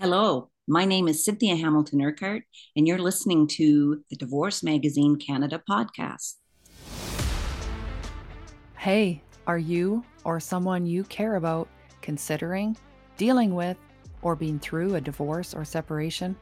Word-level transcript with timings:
Hello, 0.00 0.48
my 0.66 0.86
name 0.86 1.08
is 1.08 1.22
Cynthia 1.22 1.56
Hamilton 1.56 2.00
Urquhart, 2.00 2.44
and 2.74 2.88
you're 2.88 2.96
listening 2.96 3.46
to 3.48 4.02
the 4.08 4.16
Divorce 4.16 4.62
Magazine 4.62 5.16
Canada 5.16 5.62
podcast. 5.68 6.36
Hey, 8.78 9.22
are 9.46 9.58
you 9.58 10.02
or 10.24 10.40
someone 10.40 10.86
you 10.86 11.04
care 11.04 11.36
about 11.36 11.68
considering, 12.00 12.78
dealing 13.18 13.54
with, 13.54 13.76
or 14.22 14.34
being 14.34 14.58
through 14.58 14.94
a 14.94 15.02
divorce 15.02 15.52
or 15.52 15.66
separation? 15.66 16.34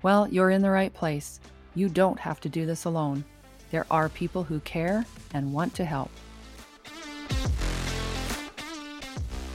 Well, 0.00 0.26
you're 0.28 0.48
in 0.48 0.62
the 0.62 0.70
right 0.70 0.94
place. 0.94 1.38
You 1.74 1.90
don't 1.90 2.18
have 2.18 2.40
to 2.40 2.48
do 2.48 2.64
this 2.64 2.86
alone. 2.86 3.26
There 3.70 3.84
are 3.90 4.08
people 4.08 4.42
who 4.42 4.58
care 4.60 5.04
and 5.34 5.52
want 5.52 5.74
to 5.74 5.84
help. 5.84 6.10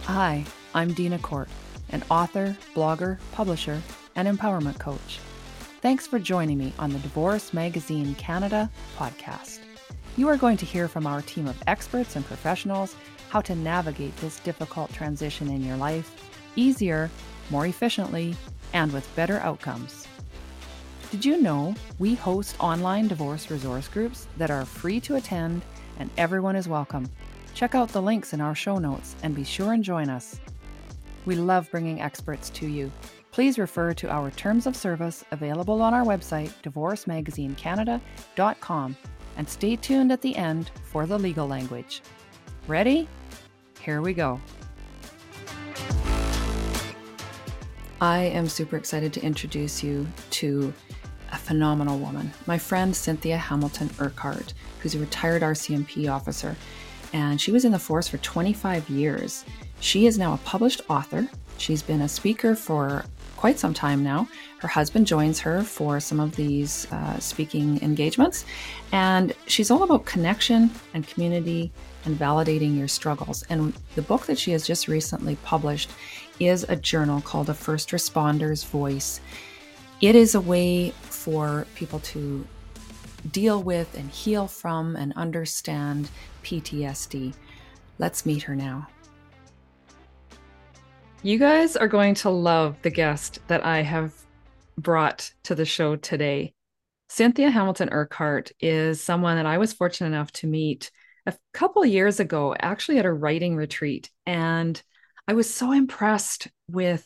Hi, 0.03 0.45
I'm 0.75 0.93
Dina 0.93 1.17
Court 1.17 1.49
an 1.89 2.03
author, 2.09 2.55
blogger, 2.73 3.17
publisher, 3.31 3.81
and 4.15 4.27
empowerment 4.27 4.79
coach. 4.79 5.19
Thanks 5.81 6.07
for 6.07 6.19
joining 6.19 6.57
me 6.57 6.73
on 6.79 6.91
the 6.91 6.99
Divorce 6.99 7.53
Magazine 7.53 8.15
Canada 8.15 8.69
podcast. 8.97 9.59
You 10.17 10.27
are 10.27 10.37
going 10.37 10.57
to 10.57 10.65
hear 10.65 10.87
from 10.87 11.05
our 11.05 11.21
team 11.21 11.47
of 11.47 11.61
experts 11.67 12.15
and 12.15 12.25
professionals 12.25 12.95
how 13.29 13.41
to 13.41 13.55
navigate 13.55 14.15
this 14.17 14.39
difficult 14.39 14.91
transition 14.91 15.49
in 15.49 15.63
your 15.63 15.77
life 15.77 16.13
easier, 16.55 17.09
more 17.49 17.67
efficiently, 17.67 18.35
and 18.73 18.91
with 18.91 19.15
better 19.15 19.39
outcomes. 19.39 20.07
Did 21.11 21.23
you 21.23 21.41
know 21.41 21.73
we 21.99 22.15
host 22.15 22.55
online 22.59 23.07
divorce 23.07 23.49
resource 23.49 23.87
groups 23.87 24.27
that 24.37 24.51
are 24.51 24.65
free 24.65 24.99
to 25.01 25.15
attend 25.15 25.61
and 25.99 26.09
everyone 26.17 26.55
is 26.55 26.67
welcome? 26.67 27.09
Check 27.53 27.75
out 27.75 27.89
the 27.89 28.01
links 28.01 28.33
in 28.33 28.41
our 28.41 28.53
show 28.53 28.77
notes 28.77 29.15
and 29.23 29.33
be 29.33 29.43
sure 29.43 29.73
and 29.73 29.83
join 29.83 30.09
us. 30.09 30.39
We 31.27 31.35
love 31.35 31.69
bringing 31.69 32.01
experts 32.01 32.49
to 32.51 32.65
you. 32.65 32.89
Please 33.31 33.59
refer 33.59 33.93
to 33.95 34.09
our 34.09 34.31
terms 34.31 34.65
of 34.65 34.77
service 34.77 35.25
available 35.31 35.81
on 35.81 35.93
our 35.93 36.05
website, 36.05 36.53
divorcemagazinecanada.com, 36.63 38.97
and 39.35 39.49
stay 39.49 39.75
tuned 39.75 40.13
at 40.13 40.21
the 40.21 40.37
end 40.37 40.71
for 40.83 41.05
the 41.05 41.19
legal 41.19 41.45
language. 41.45 42.01
Ready? 42.65 43.09
Here 43.81 44.01
we 44.01 44.13
go. 44.13 44.39
I 47.99 48.19
am 48.19 48.47
super 48.47 48.77
excited 48.77 49.11
to 49.11 49.21
introduce 49.21 49.83
you 49.83 50.07
to 50.29 50.73
a 51.33 51.37
phenomenal 51.37 51.99
woman, 51.99 52.31
my 52.45 52.57
friend 52.57 52.95
Cynthia 52.95 53.35
Hamilton 53.35 53.89
Urquhart, 53.99 54.53
who's 54.79 54.95
a 54.95 54.99
retired 54.99 55.41
RCMP 55.41 56.09
officer. 56.09 56.55
And 57.11 57.41
she 57.41 57.51
was 57.51 57.65
in 57.65 57.73
the 57.73 57.79
force 57.79 58.07
for 58.07 58.17
25 58.19 58.89
years. 58.89 59.43
She 59.79 60.07
is 60.07 60.17
now 60.17 60.33
a 60.33 60.37
published 60.37 60.81
author. 60.89 61.27
She's 61.57 61.81
been 61.81 62.01
a 62.01 62.09
speaker 62.09 62.55
for 62.55 63.05
quite 63.37 63.59
some 63.59 63.73
time 63.73 64.03
now. 64.03 64.27
Her 64.59 64.67
husband 64.67 65.05
joins 65.07 65.39
her 65.39 65.61
for 65.61 65.99
some 65.99 66.19
of 66.19 66.35
these 66.35 66.91
uh, 66.91 67.19
speaking 67.19 67.81
engagements. 67.81 68.45
And 68.91 69.33
she's 69.45 69.69
all 69.71 69.83
about 69.83 70.05
connection 70.05 70.71
and 70.93 71.07
community 71.07 71.71
and 72.05 72.17
validating 72.17 72.77
your 72.77 72.87
struggles. 72.87 73.43
And 73.49 73.73
the 73.95 74.01
book 74.01 74.25
that 74.25 74.39
she 74.39 74.51
has 74.51 74.65
just 74.65 74.87
recently 74.87 75.35
published 75.43 75.91
is 76.39 76.63
a 76.67 76.75
journal 76.75 77.21
called 77.21 77.49
A 77.49 77.53
First 77.53 77.93
Responder's 77.93 78.63
Voice. 78.63 79.21
It 80.01 80.15
is 80.15 80.35
a 80.35 80.41
way 80.41 80.91
for 81.01 81.65
people 81.75 81.99
to 81.99 82.45
deal 83.31 83.61
with 83.61 83.95
and 83.97 84.09
heal 84.09 84.47
from 84.47 84.95
and 84.95 85.13
understand 85.13 86.09
PTSD. 86.43 87.33
Let's 87.99 88.25
meet 88.25 88.43
her 88.43 88.55
now. 88.55 88.87
You 91.27 91.37
guys 91.37 91.75
are 91.75 91.89
going 91.89 92.13
to 92.15 92.29
love 92.29 92.77
the 92.83 92.89
guest 92.89 93.39
that 93.47 93.65
I 93.65 93.81
have 93.81 94.13
brought 94.77 95.29
to 95.43 95.55
the 95.55 95.65
show 95.65 95.97
today. 95.97 96.53
Cynthia 97.09 97.49
Hamilton 97.49 97.89
Urquhart 97.91 98.53
is 98.61 99.03
someone 99.03 99.35
that 99.35 99.45
I 99.45 99.57
was 99.57 99.73
fortunate 99.73 100.07
enough 100.07 100.31
to 100.31 100.47
meet 100.47 100.89
a 101.25 101.33
couple 101.53 101.85
years 101.85 102.21
ago, 102.21 102.55
actually 102.57 102.97
at 102.99 103.05
a 103.05 103.11
writing 103.11 103.57
retreat. 103.57 104.09
And 104.25 104.81
I 105.27 105.33
was 105.33 105.53
so 105.53 105.73
impressed 105.73 106.47
with 106.69 107.05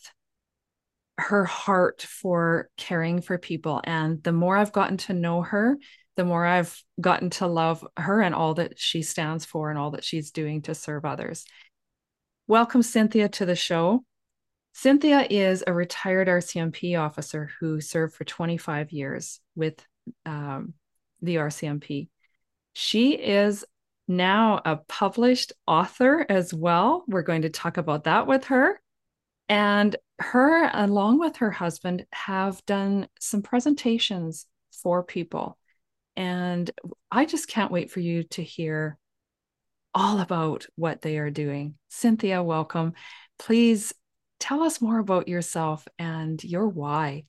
her 1.17 1.45
heart 1.45 2.03
for 2.03 2.69
caring 2.77 3.21
for 3.21 3.39
people. 3.39 3.81
And 3.85 4.21
the 4.21 4.33
more 4.33 4.55
I've 4.55 4.71
gotten 4.71 4.97
to 4.97 5.13
know 5.13 5.41
her, 5.41 5.79
the 6.15 6.25
more 6.25 6.45
I've 6.45 6.79
gotten 6.99 7.31
to 7.31 7.47
love 7.47 7.83
her 7.97 8.21
and 8.21 8.35
all 8.35 8.53
that 8.53 8.77
she 8.77 9.01
stands 9.01 9.45
for 9.45 9.71
and 9.71 9.79
all 9.79 9.89
that 9.91 10.03
she's 10.03 10.29
doing 10.29 10.61
to 10.61 10.75
serve 10.75 11.05
others. 11.05 11.43
Welcome, 12.45 12.83
Cynthia, 12.83 13.27
to 13.29 13.47
the 13.47 13.55
show. 13.55 14.03
Cynthia 14.73 15.27
is 15.29 15.63
a 15.65 15.73
retired 15.73 16.27
RCMP 16.27 16.99
officer 16.99 17.49
who 17.59 17.81
served 17.81 18.15
for 18.15 18.23
25 18.23 18.91
years 18.91 19.39
with 19.55 19.85
um, 20.25 20.73
the 21.21 21.35
RCMP. 21.35 22.07
She 22.73 23.13
is 23.13 23.65
now 24.07 24.61
a 24.63 24.77
published 24.77 25.53
author 25.67 26.25
as 26.27 26.53
well. 26.53 27.03
We're 27.07 27.21
going 27.21 27.43
to 27.43 27.49
talk 27.49 27.77
about 27.77 28.05
that 28.05 28.27
with 28.27 28.45
her. 28.45 28.81
And 29.49 29.95
her, 30.19 30.69
along 30.73 31.19
with 31.19 31.37
her 31.37 31.51
husband, 31.51 32.05
have 32.13 32.65
done 32.65 33.07
some 33.19 33.41
presentations 33.41 34.45
for 34.71 35.03
people. 35.03 35.57
And 36.15 36.69
I 37.11 37.25
just 37.25 37.47
can't 37.47 37.71
wait 37.71 37.91
for 37.91 37.99
you 37.99 38.23
to 38.23 38.43
hear 38.43 38.97
all 39.93 40.19
about 40.19 40.67
what 40.75 41.01
they 41.01 41.17
are 41.17 41.29
doing. 41.29 41.75
Cynthia, 41.89 42.41
welcome. 42.41 42.93
Please 43.37 43.93
tell 44.41 44.63
us 44.63 44.81
more 44.81 44.99
about 44.99 45.27
yourself 45.27 45.87
and 45.97 46.43
your 46.43 46.67
why. 46.67 47.23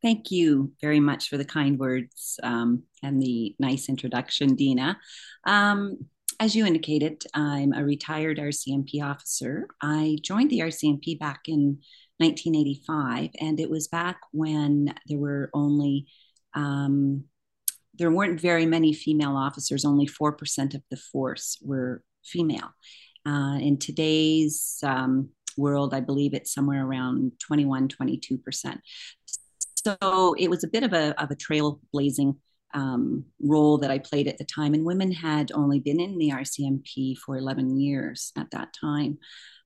Thank 0.00 0.30
you 0.30 0.72
very 0.80 1.00
much 1.00 1.28
for 1.28 1.36
the 1.36 1.44
kind 1.44 1.78
words 1.78 2.38
um, 2.42 2.84
and 3.02 3.20
the 3.20 3.54
nice 3.58 3.88
introduction, 3.88 4.54
Dina. 4.54 4.98
Um, 5.44 6.06
as 6.40 6.54
you 6.54 6.66
indicated, 6.66 7.24
I'm 7.34 7.72
a 7.72 7.84
retired 7.84 8.38
RCMP 8.38 9.02
officer. 9.02 9.66
I 9.80 10.18
joined 10.22 10.50
the 10.50 10.60
RCMP 10.60 11.18
back 11.18 11.42
in 11.46 11.78
1985, 12.18 13.30
and 13.40 13.60
it 13.60 13.70
was 13.70 13.88
back 13.88 14.18
when 14.32 14.94
there 15.06 15.18
were 15.18 15.50
only 15.52 16.06
um, 16.54 17.24
there 17.94 18.10
weren't 18.10 18.40
very 18.40 18.66
many 18.66 18.92
female 18.92 19.36
officers, 19.36 19.84
only 19.84 20.06
4% 20.06 20.74
of 20.74 20.82
the 20.90 20.96
force 20.96 21.58
were 21.62 22.02
female. 22.24 22.70
Uh, 23.26 23.58
in 23.60 23.78
today's 23.78 24.78
um, 24.82 25.30
world, 25.56 25.94
I 25.94 26.00
believe 26.00 26.34
it's 26.34 26.52
somewhere 26.52 26.84
around 26.84 27.32
21, 27.40 27.88
22%. 27.88 28.78
So 29.84 30.34
it 30.38 30.48
was 30.48 30.64
a 30.64 30.68
bit 30.68 30.84
of 30.84 30.92
a, 30.92 31.20
of 31.22 31.30
a 31.30 31.36
trailblazing 31.36 32.36
um, 32.74 33.24
role 33.40 33.78
that 33.78 33.90
I 33.90 33.98
played 33.98 34.28
at 34.28 34.38
the 34.38 34.44
time. 34.44 34.74
And 34.74 34.84
women 34.84 35.12
had 35.12 35.52
only 35.52 35.80
been 35.80 36.00
in 36.00 36.18
the 36.18 36.30
RCMP 36.30 37.16
for 37.18 37.36
11 37.36 37.78
years 37.78 38.32
at 38.36 38.50
that 38.52 38.74
time. 38.78 39.18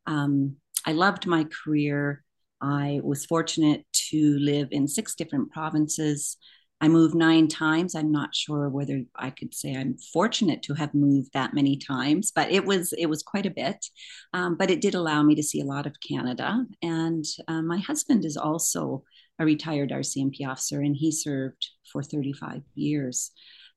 Um, 0.07 0.57
I 0.87 0.93
loved 0.93 1.27
my 1.27 1.45
career. 1.45 2.25
I 2.61 3.01
was 3.03 3.27
fortunate 3.27 3.85
to 4.11 4.39
live 4.39 4.69
in 4.71 4.89
six 4.89 5.15
different 5.15 5.53
provinces. 5.53 6.37
I 6.81 6.89
moved 6.89 7.15
nine 7.15 7.49
times. 7.49 7.95
I'm 7.95 8.13
not 8.13 8.35
sure 8.35 8.69
whether 8.69 9.03
I 9.15 9.31
could 9.31 9.55
say 9.55 9.75
I'm 9.75 9.97
fortunate 10.13 10.63
to 10.65 10.75
have 10.75 10.93
moved 10.95 11.31
that 11.33 11.55
many 11.55 11.79
times, 11.79 12.33
but 12.35 12.51
it 12.51 12.67
was 12.67 12.93
it 12.93 13.07
was 13.07 13.23
quite 13.23 13.47
a 13.47 13.51
bit. 13.51 13.87
Um, 14.35 14.57
but 14.57 14.71
it 14.71 14.83
did 14.83 14.95
allow 14.95 15.23
me 15.23 15.35
to 15.37 15.43
see 15.43 15.61
a 15.61 15.67
lot 15.67 15.87
of 15.87 15.97
Canada. 16.07 16.65
And 16.83 17.25
uh, 17.49 17.63
my 17.63 17.79
husband 17.79 18.25
is 18.25 18.37
also 18.37 19.05
a 19.39 19.45
retired 19.45 19.91
RCMP 19.91 20.47
officer, 20.47 20.81
and 20.81 20.95
he 20.95 21.11
served 21.13 21.67
for 21.91 22.03
35 22.03 22.63
years. 22.75 23.31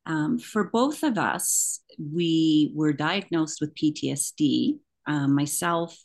Um, 0.05 0.39
for 0.39 0.66
both 0.66 1.03
of 1.03 1.17
us, 1.17 1.81
we 1.97 2.71
were 2.75 2.93
diagnosed 2.93 3.59
with 3.61 3.75
PTSD. 3.75 4.79
Um, 5.05 5.35
myself, 5.35 5.97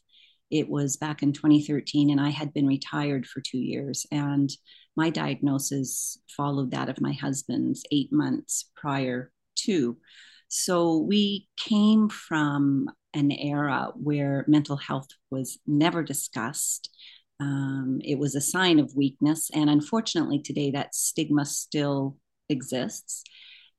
it 0.51 0.69
was 0.69 0.97
back 0.97 1.23
in 1.23 1.33
2013, 1.33 2.11
and 2.11 2.21
I 2.21 2.31
had 2.31 2.53
been 2.53 2.67
retired 2.67 3.27
for 3.27 3.41
two 3.41 3.59
years. 3.59 4.07
And 4.13 4.51
my 4.97 5.11
diagnosis 5.11 6.19
followed 6.37 6.71
that 6.71 6.89
of 6.89 7.01
my 7.01 7.13
husband's 7.13 7.83
eight 7.91 8.13
months 8.13 8.71
prior 8.77 9.33
to. 9.57 9.97
So 10.49 10.99
we 10.99 11.49
came 11.57 12.09
from 12.09 12.89
an 13.13 13.31
era 13.31 13.93
where 13.97 14.45
mental 14.47 14.77
health 14.77 15.09
was 15.31 15.59
never 15.67 16.03
discussed. 16.03 16.91
Um, 17.41 18.01
it 18.05 18.19
was 18.19 18.35
a 18.35 18.41
sign 18.41 18.79
of 18.79 18.95
weakness. 18.95 19.51
And 19.53 19.69
unfortunately, 19.69 20.41
today 20.41 20.71
that 20.73 20.95
stigma 20.95 21.45
still 21.45 22.17
exists. 22.49 23.25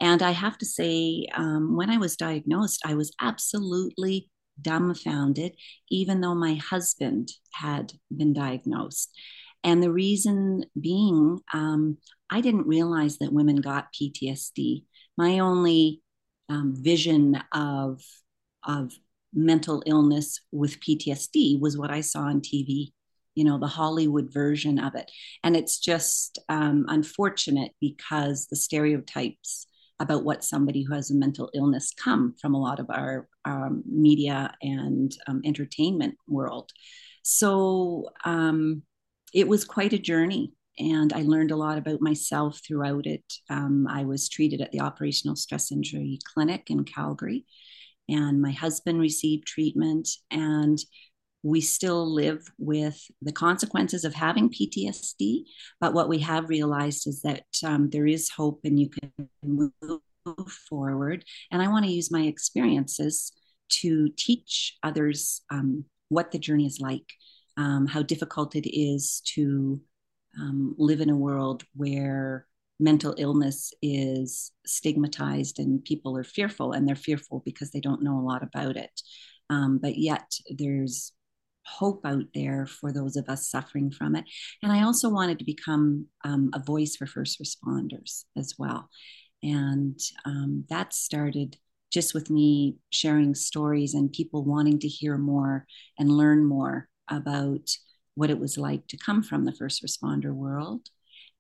And 0.02 0.22
I 0.22 0.32
have 0.32 0.58
to 0.58 0.66
say, 0.66 1.28
um, 1.34 1.76
when 1.76 1.90
I 1.90 1.98
was 1.98 2.18
diagnosed, 2.18 2.82
I 2.86 2.96
was 2.96 3.14
absolutely 3.22 4.30
dumbfounded, 4.62 5.54
even 5.90 6.22
though 6.22 6.36
my 6.36 6.56
husband 6.56 7.32
had 7.54 7.94
been 8.16 8.34
diagnosed. 8.34 9.12
And 9.66 9.82
the 9.82 9.92
reason 9.92 10.64
being, 10.80 11.40
um, 11.52 11.98
I 12.30 12.40
didn't 12.40 12.68
realize 12.68 13.18
that 13.18 13.34
women 13.34 13.58
got 13.58 13.92
PTSD. 13.94 14.86
My 15.18 15.40
only 15.40 16.02
um, 16.50 16.74
vision 16.78 17.42
of, 17.52 18.02
of 18.64 18.94
mental 19.34 19.84
illness 19.86 20.40
with 20.52 20.80
PTSD 20.80 21.60
was 21.60 21.78
what 21.78 21.92
I 21.92 22.02
saw 22.02 22.22
on 22.22 22.42
TV 22.42 22.94
you 23.36 23.44
know 23.44 23.60
the 23.60 23.68
hollywood 23.68 24.32
version 24.34 24.80
of 24.80 24.96
it 24.96 25.12
and 25.44 25.56
it's 25.56 25.78
just 25.78 26.40
um, 26.50 26.86
unfortunate 26.88 27.74
because 27.80 28.48
the 28.48 28.56
stereotypes 28.56 29.68
about 30.00 30.24
what 30.24 30.44
somebody 30.44 30.84
who 30.84 30.94
has 30.94 31.12
a 31.12 31.16
mental 31.16 31.50
illness 31.54 31.94
come 32.02 32.34
from 32.42 32.54
a 32.54 32.62
lot 32.62 32.80
of 32.80 32.90
our 32.90 33.28
um, 33.46 33.84
media 33.86 34.54
and 34.62 35.16
um, 35.28 35.42
entertainment 35.46 36.16
world 36.28 36.72
so 37.24 38.10
um, 38.24 38.82
it 39.36 39.48
was 39.48 39.66
quite 39.66 39.94
a 39.94 40.00
journey 40.00 40.54
and 40.80 41.14
I 41.14 41.22
learned 41.22 41.52
a 41.52 41.56
lot 41.56 41.78
about 41.78 42.02
myself 42.02 42.62
throughout 42.66 43.06
it. 43.06 43.24
Um, 43.50 43.88
I 43.88 44.04
was 44.04 44.30
treated 44.30 44.62
at 44.62 44.72
the 44.72 44.82
Operational 44.82 45.36
Stress 45.36 45.72
Injury 45.72 46.20
Clinic 46.34 46.70
in 46.70 46.84
Calgary, 46.84 47.46
and 48.10 48.42
my 48.42 48.52
husband 48.52 49.00
received 49.00 49.46
treatment. 49.46 50.10
And 50.32 50.78
we 51.44 51.62
still 51.62 52.12
live 52.12 52.44
with 52.58 53.00
the 53.22 53.32
consequences 53.32 54.04
of 54.04 54.16
having 54.16 54.50
PTSD. 54.50 55.44
But 55.80 55.94
what 55.94 56.10
we 56.10 56.20
have 56.20 56.50
realized 56.50 57.08
is 57.08 57.22
that 57.22 57.46
um, 57.64 57.90
there 57.92 58.08
is 58.08 58.30
hope 58.30 58.62
and 58.64 58.80
you 58.80 58.90
can 58.90 59.30
move 59.44 59.72
forward. 60.68 61.24
And 61.52 61.62
I 61.62 61.68
want 61.68 61.86
to 61.86 61.92
use 61.92 62.12
my 62.12 62.24
experiences 62.24 63.32
to 63.82 64.10
teach 64.18 64.78
others 64.82 65.42
um, 65.52 65.86
what 66.10 66.32
the 66.32 66.40
journey 66.40 66.66
is 66.66 66.80
like, 66.80 67.06
um, 67.58 67.88
how 67.88 68.02
difficult 68.02 68.56
it 68.56 68.68
is 68.70 69.22
to 69.36 69.80
um, 70.40 70.76
live 70.78 71.02
in 71.02 71.10
a 71.10 71.16
world 71.16 71.64
where 71.76 72.46
mental 72.80 73.16
illness 73.18 73.74
is 73.82 74.52
stigmatized 74.66 75.60
and 75.60 75.84
people 75.86 76.18
are 76.18 76.24
fearful 76.24 76.74
and 76.74 76.88
they're 76.88 76.96
fearful 76.96 77.42
because 77.46 77.72
they 77.72 77.80
don't 77.80 78.04
know 78.04 78.20
a 78.20 78.28
lot 78.28 78.44
about 78.44 78.76
it. 78.76 79.02
Um, 79.50 79.80
but 79.82 79.98
yet 79.98 80.34
there's 80.50 81.14
hope 81.66 82.06
out 82.06 82.26
there 82.34 82.66
for 82.66 82.92
those 82.92 83.16
of 83.16 83.30
us 83.30 83.50
suffering 83.50 83.92
from 83.92 84.16
it. 84.16 84.26
And 84.62 84.72
i 84.72 84.84
also 84.84 85.10
wanted 85.10 85.40
to 85.40 85.46
become 85.46 86.08
um, 86.24 86.52
a 86.54 86.60
voice 86.60 86.96
for 86.96 87.08
first 87.08 87.42
responders 87.42 88.26
as 88.38 88.54
well. 88.58 88.90
And 89.42 90.00
um, 90.26 90.66
that 90.70 90.94
started 90.94 91.58
just 91.92 92.14
with 92.14 92.30
me 92.30 92.78
sharing 92.90 93.34
stories 93.36 93.94
and 93.94 94.12
people 94.12 94.44
wanting 94.44 94.80
to 94.80 94.88
hear 94.88 95.18
more 95.18 95.66
and 95.98 96.10
learn 96.10 96.44
more 96.46 96.90
about 97.10 97.70
what 98.16 98.30
it 98.30 98.40
was 98.40 98.58
like 98.58 98.88
to 98.88 98.98
come 98.98 99.22
from 99.22 99.46
the 99.46 99.54
first 99.54 99.84
responder 99.84 100.34
world. 100.34 100.88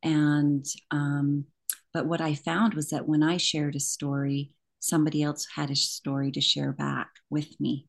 And, 0.03 0.65
um, 0.91 1.45
but 1.93 2.05
what 2.05 2.21
I 2.21 2.35
found 2.35 2.73
was 2.73 2.89
that 2.89 3.07
when 3.07 3.23
I 3.23 3.37
shared 3.37 3.75
a 3.75 3.79
story, 3.79 4.51
somebody 4.79 5.23
else 5.23 5.47
had 5.55 5.71
a 5.71 5.75
story 5.75 6.31
to 6.31 6.41
share 6.41 6.71
back 6.71 7.09
with 7.29 7.59
me. 7.59 7.87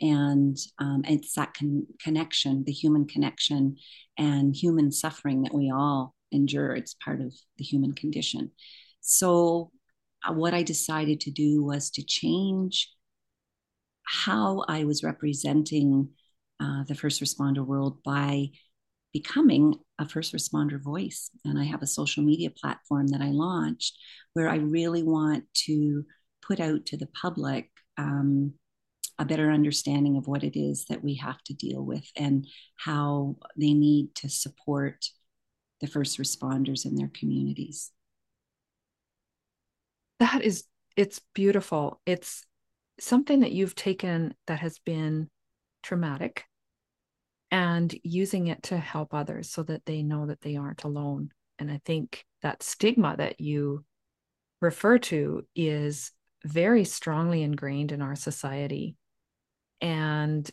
And 0.00 0.56
um, 0.78 1.02
it's 1.06 1.34
that 1.34 1.54
con- 1.54 1.86
connection, 2.02 2.64
the 2.64 2.72
human 2.72 3.06
connection 3.06 3.76
and 4.16 4.54
human 4.54 4.92
suffering 4.92 5.42
that 5.42 5.54
we 5.54 5.70
all 5.70 6.14
endure. 6.30 6.74
It's 6.74 6.94
part 6.94 7.20
of 7.20 7.34
the 7.56 7.64
human 7.64 7.92
condition. 7.92 8.52
So, 9.00 9.72
uh, 10.26 10.32
what 10.32 10.54
I 10.54 10.62
decided 10.62 11.20
to 11.20 11.30
do 11.30 11.62
was 11.62 11.90
to 11.90 12.02
change 12.04 12.92
how 14.04 14.64
I 14.68 14.84
was 14.84 15.02
representing 15.02 16.10
uh, 16.60 16.84
the 16.84 16.94
first 16.94 17.22
responder 17.22 17.64
world 17.64 18.02
by 18.04 18.50
becoming 19.12 19.74
a 19.98 20.08
first 20.08 20.34
responder 20.34 20.80
voice. 20.80 21.30
And 21.44 21.58
I 21.58 21.64
have 21.64 21.82
a 21.82 21.86
social 21.86 22.22
media 22.22 22.50
platform 22.50 23.08
that 23.08 23.20
I 23.20 23.28
launched 23.28 23.96
where 24.34 24.48
I 24.48 24.56
really 24.56 25.02
want 25.02 25.44
to 25.66 26.04
put 26.42 26.60
out 26.60 26.86
to 26.86 26.96
the 26.96 27.06
public 27.06 27.70
um, 27.96 28.54
a 29.18 29.24
better 29.24 29.50
understanding 29.50 30.16
of 30.16 30.28
what 30.28 30.44
it 30.44 30.58
is 30.58 30.84
that 30.86 31.02
we 31.02 31.14
have 31.16 31.42
to 31.44 31.54
deal 31.54 31.84
with 31.84 32.08
and 32.16 32.46
how 32.76 33.36
they 33.56 33.74
need 33.74 34.14
to 34.14 34.28
support 34.28 35.06
the 35.80 35.88
first 35.88 36.18
responders 36.18 36.84
in 36.86 36.94
their 36.94 37.10
communities. 37.12 37.90
That 40.20 40.42
is, 40.42 40.64
it's 40.96 41.20
beautiful. 41.34 42.00
It's 42.06 42.44
something 43.00 43.40
that 43.40 43.52
you've 43.52 43.74
taken 43.74 44.34
that 44.46 44.60
has 44.60 44.78
been 44.78 45.28
traumatic 45.82 46.44
and 47.50 47.94
using 48.02 48.48
it 48.48 48.62
to 48.64 48.76
help 48.76 49.14
others 49.14 49.50
so 49.50 49.62
that 49.64 49.86
they 49.86 50.02
know 50.02 50.26
that 50.26 50.40
they 50.40 50.56
aren't 50.56 50.84
alone. 50.84 51.30
And 51.58 51.70
I 51.70 51.80
think 51.84 52.24
that 52.42 52.62
stigma 52.62 53.16
that 53.16 53.40
you 53.40 53.84
refer 54.60 54.98
to 54.98 55.46
is 55.54 56.12
very 56.44 56.84
strongly 56.84 57.42
ingrained 57.42 57.92
in 57.92 58.02
our 58.02 58.16
society. 58.16 58.96
And 59.80 60.48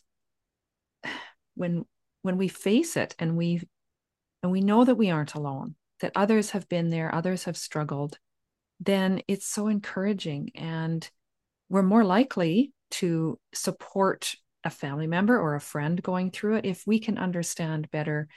when 1.56 1.86
when 2.22 2.38
we 2.38 2.48
face 2.48 2.98
it 2.98 3.16
and 3.20 3.38
we 3.38 3.62
and 4.42 4.52
we 4.52 4.62
know 4.62 4.84
that 4.84 4.96
we 4.96 5.10
aren't 5.10 5.36
alone, 5.36 5.76
that 6.02 6.12
others 6.16 6.52
have 6.52 6.68
been 6.70 6.90
there, 6.90 7.14
others 7.14 7.46
have 7.46 7.58
struggled, 7.58 8.18
then 8.80 9.22
it's 9.28 9.46
so 9.46 9.68
encouraging 9.68 10.52
and 10.56 11.10
we're 11.70 11.82
more 11.82 12.04
likely 12.04 12.72
to 12.92 13.40
support 13.54 14.36
a 14.66 14.70
family 14.70 15.06
member 15.08 15.40
or 15.40 15.56
a 15.56 15.62
friend 15.62 16.02
going 16.02 16.32
through 16.32 16.56
it, 16.56 16.66
if 16.66 16.86
we 16.86 17.00
can 17.00 17.18
understand 17.18 17.90
better 17.92 18.28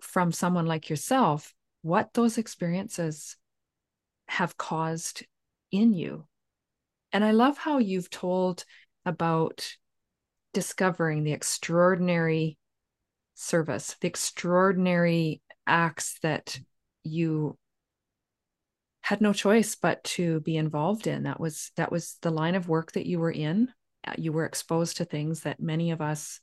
from 0.00 0.30
someone 0.30 0.66
like 0.66 0.90
yourself 0.90 1.54
what 1.80 2.12
those 2.12 2.36
experiences 2.36 3.36
have 4.28 4.58
caused 4.58 5.24
in 5.72 5.94
you. 5.94 6.26
And 7.12 7.24
I 7.24 7.30
love 7.30 7.56
how 7.56 7.78
you've 7.78 8.10
told 8.10 8.64
about 9.06 9.74
discovering 10.52 11.24
the 11.24 11.32
extraordinary 11.32 12.58
service, 13.34 13.96
the 14.00 14.08
extraordinary 14.08 15.40
acts 15.66 16.18
that 16.22 16.58
you 17.02 17.56
had 19.02 19.20
no 19.20 19.32
choice 19.32 19.76
but 19.76 20.02
to 20.02 20.40
be 20.40 20.56
involved 20.56 21.06
in. 21.06 21.22
That 21.22 21.38
was 21.38 21.70
that 21.76 21.92
was 21.92 22.16
the 22.22 22.30
line 22.30 22.56
of 22.56 22.68
work 22.68 22.92
that 22.92 23.06
you 23.06 23.20
were 23.20 23.30
in 23.30 23.68
you 24.16 24.32
were 24.32 24.44
exposed 24.44 24.98
to 24.98 25.04
things 25.04 25.40
that 25.40 25.60
many 25.60 25.90
of 25.90 26.00
us 26.00 26.40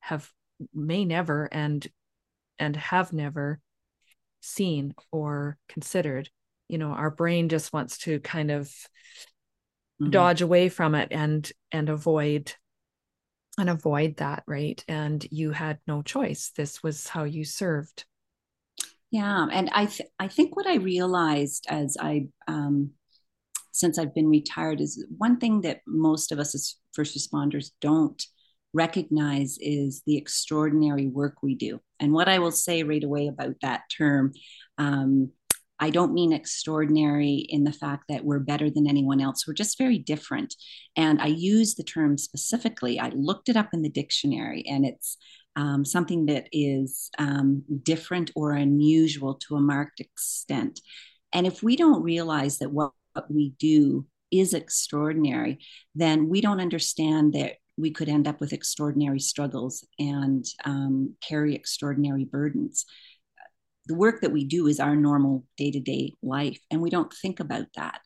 have 0.00 0.30
may 0.72 1.04
never 1.04 1.48
and 1.50 1.86
and 2.58 2.76
have 2.76 3.12
never 3.12 3.60
seen 4.40 4.94
or 5.10 5.58
considered. 5.68 6.30
You 6.68 6.78
know 6.78 6.90
our 6.90 7.10
brain 7.10 7.48
just 7.48 7.72
wants 7.72 7.98
to 7.98 8.20
kind 8.20 8.50
of 8.50 8.66
mm-hmm. 8.68 10.10
dodge 10.10 10.42
away 10.42 10.68
from 10.68 10.94
it 10.94 11.08
and 11.10 11.50
and 11.72 11.88
avoid 11.88 12.52
and 13.58 13.68
avoid 13.70 14.16
that 14.16 14.44
right? 14.46 14.82
And 14.88 15.24
you 15.30 15.50
had 15.50 15.78
no 15.86 16.02
choice. 16.02 16.52
This 16.56 16.82
was 16.82 17.08
how 17.08 17.24
you 17.24 17.44
served. 17.44 18.04
Yeah 19.10 19.46
and 19.52 19.70
i 19.72 19.86
th- 19.86 20.08
i 20.18 20.26
think 20.26 20.56
what 20.56 20.66
i 20.66 20.74
realized 20.74 21.66
as 21.68 21.96
i 22.00 22.26
um 22.48 22.90
since 23.74 23.98
I've 23.98 24.14
been 24.14 24.28
retired 24.28 24.80
is 24.80 25.04
one 25.18 25.38
thing 25.38 25.62
that 25.62 25.80
most 25.84 26.30
of 26.30 26.38
us 26.38 26.54
as 26.54 26.76
first 26.92 27.18
responders 27.18 27.70
don't 27.80 28.22
recognize 28.72 29.58
is 29.60 30.02
the 30.06 30.16
extraordinary 30.16 31.08
work 31.08 31.42
we 31.42 31.56
do. 31.56 31.80
And 31.98 32.12
what 32.12 32.28
I 32.28 32.38
will 32.38 32.52
say 32.52 32.84
right 32.84 33.02
away 33.02 33.26
about 33.26 33.56
that 33.62 33.82
term, 33.96 34.32
um, 34.78 35.32
I 35.80 35.90
don't 35.90 36.14
mean 36.14 36.32
extraordinary 36.32 37.46
in 37.48 37.64
the 37.64 37.72
fact 37.72 38.04
that 38.08 38.24
we're 38.24 38.38
better 38.38 38.70
than 38.70 38.88
anyone 38.88 39.20
else. 39.20 39.44
We're 39.44 39.54
just 39.54 39.76
very 39.76 39.98
different. 39.98 40.54
And 40.96 41.20
I 41.20 41.26
use 41.26 41.74
the 41.74 41.82
term 41.82 42.16
specifically. 42.16 43.00
I 43.00 43.08
looked 43.08 43.48
it 43.48 43.56
up 43.56 43.70
in 43.72 43.82
the 43.82 43.88
dictionary, 43.88 44.64
and 44.68 44.86
it's 44.86 45.16
um, 45.56 45.84
something 45.84 46.26
that 46.26 46.48
is 46.52 47.10
um, 47.18 47.64
different 47.82 48.30
or 48.36 48.52
unusual 48.52 49.34
to 49.48 49.56
a 49.56 49.60
marked 49.60 49.98
extent. 49.98 50.80
And 51.32 51.44
if 51.44 51.60
we 51.60 51.74
don't 51.74 52.02
realize 52.02 52.58
that 52.58 52.70
what 52.70 52.92
we 53.30 53.50
do 53.58 54.06
is 54.30 54.54
extraordinary, 54.54 55.58
then 55.94 56.28
we 56.28 56.40
don't 56.40 56.60
understand 56.60 57.34
that 57.34 57.54
we 57.76 57.90
could 57.90 58.08
end 58.08 58.28
up 58.28 58.40
with 58.40 58.52
extraordinary 58.52 59.20
struggles 59.20 59.84
and 59.98 60.44
um, 60.64 61.14
carry 61.20 61.54
extraordinary 61.54 62.24
burdens. 62.24 62.84
The 63.86 63.94
work 63.94 64.22
that 64.22 64.32
we 64.32 64.44
do 64.44 64.66
is 64.66 64.80
our 64.80 64.96
normal 64.96 65.44
day 65.56 65.70
to 65.70 65.80
day 65.80 66.14
life, 66.22 66.60
and 66.70 66.80
we 66.80 66.90
don't 66.90 67.12
think 67.12 67.40
about 67.40 67.66
that. 67.76 68.00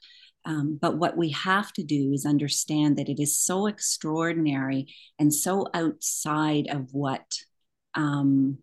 Um, 0.45 0.79
but 0.81 0.97
what 0.97 1.17
we 1.17 1.31
have 1.31 1.73
to 1.75 1.83
do 1.83 2.13
is 2.13 2.25
understand 2.25 2.97
that 2.97 3.09
it 3.09 3.21
is 3.21 3.39
so 3.39 3.67
extraordinary 3.67 4.95
and 5.19 5.33
so 5.33 5.67
outside 5.75 6.69
of 6.69 6.89
what 6.93 7.27
um, 7.95 8.59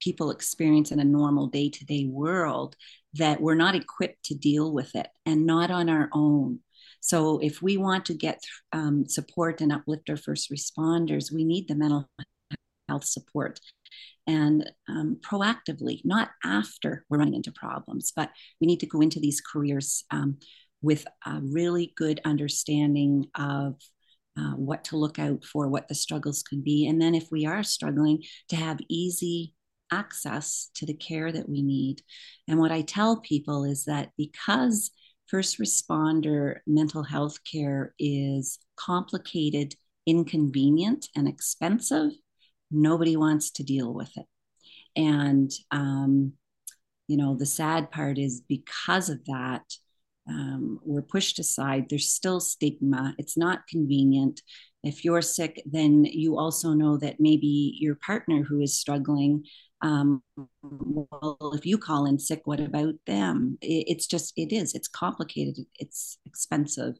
people 0.00 0.30
experience 0.30 0.90
in 0.90 1.00
a 1.00 1.04
normal 1.04 1.46
day 1.46 1.70
to 1.70 1.84
day 1.84 2.04
world 2.04 2.76
that 3.14 3.40
we're 3.40 3.54
not 3.54 3.74
equipped 3.74 4.24
to 4.24 4.34
deal 4.34 4.72
with 4.72 4.94
it 4.94 5.08
and 5.26 5.46
not 5.46 5.70
on 5.70 5.88
our 5.88 6.08
own. 6.12 6.60
So, 7.00 7.38
if 7.38 7.60
we 7.60 7.76
want 7.76 8.06
to 8.06 8.14
get 8.14 8.40
um, 8.72 9.06
support 9.06 9.60
and 9.60 9.72
uplift 9.72 10.08
our 10.08 10.16
first 10.16 10.50
responders, 10.50 11.32
we 11.32 11.44
need 11.44 11.68
the 11.68 11.74
mental 11.74 12.08
health 12.88 13.04
support 13.04 13.58
and 14.26 14.70
um, 14.88 15.18
proactively, 15.20 16.00
not 16.04 16.30
after 16.44 17.04
we're 17.08 17.18
running 17.18 17.34
into 17.34 17.52
problems, 17.52 18.12
but 18.14 18.30
we 18.60 18.66
need 18.66 18.80
to 18.80 18.86
go 18.86 19.00
into 19.00 19.20
these 19.20 19.40
careers 19.40 20.04
um, 20.10 20.38
with 20.80 21.06
a 21.26 21.40
really 21.42 21.92
good 21.96 22.20
understanding 22.24 23.26
of 23.34 23.76
uh, 24.38 24.52
what 24.52 24.84
to 24.84 24.96
look 24.96 25.18
out 25.18 25.44
for, 25.44 25.68
what 25.68 25.88
the 25.88 25.94
struggles 25.94 26.42
could 26.42 26.64
be. 26.64 26.86
And 26.86 27.00
then 27.00 27.14
if 27.14 27.28
we 27.30 27.46
are 27.46 27.62
struggling, 27.62 28.22
to 28.48 28.56
have 28.56 28.78
easy 28.88 29.54
access 29.92 30.70
to 30.74 30.86
the 30.86 30.94
care 30.94 31.30
that 31.30 31.48
we 31.48 31.62
need. 31.62 32.02
And 32.48 32.58
what 32.58 32.72
I 32.72 32.82
tell 32.82 33.20
people 33.20 33.64
is 33.64 33.84
that 33.84 34.10
because 34.16 34.90
first 35.26 35.58
responder 35.60 36.56
mental 36.66 37.02
health 37.02 37.38
care 37.44 37.94
is 37.98 38.58
complicated, 38.76 39.74
inconvenient, 40.06 41.08
and 41.14 41.28
expensive, 41.28 42.10
nobody 42.70 43.16
wants 43.16 43.50
to 43.52 43.62
deal 43.62 43.92
with 43.94 44.10
it. 44.16 44.26
And, 44.96 45.50
um, 45.70 46.32
you 47.06 47.16
know, 47.16 47.36
the 47.36 47.46
sad 47.46 47.90
part 47.90 48.18
is 48.18 48.42
because 48.48 49.10
of 49.10 49.24
that, 49.26 49.62
um, 50.28 50.78
we're 50.84 51.02
pushed 51.02 51.38
aside. 51.38 51.86
There's 51.88 52.10
still 52.10 52.40
stigma. 52.40 53.14
It's 53.18 53.36
not 53.36 53.66
convenient. 53.68 54.40
If 54.82 55.04
you're 55.04 55.22
sick, 55.22 55.62
then 55.64 56.04
you 56.04 56.38
also 56.38 56.74
know 56.74 56.96
that 56.98 57.16
maybe 57.18 57.76
your 57.78 57.96
partner 57.96 58.42
who 58.42 58.60
is 58.60 58.78
struggling. 58.78 59.44
Um, 59.82 60.22
well, 60.62 61.52
if 61.54 61.66
you 61.66 61.76
call 61.76 62.06
in 62.06 62.18
sick, 62.18 62.42
what 62.44 62.60
about 62.60 62.94
them? 63.06 63.58
It, 63.60 63.86
it's 63.88 64.06
just, 64.06 64.32
it 64.36 64.52
is, 64.52 64.74
it's 64.74 64.88
complicated, 64.88 65.66
it's 65.78 66.18
expensive. 66.24 66.94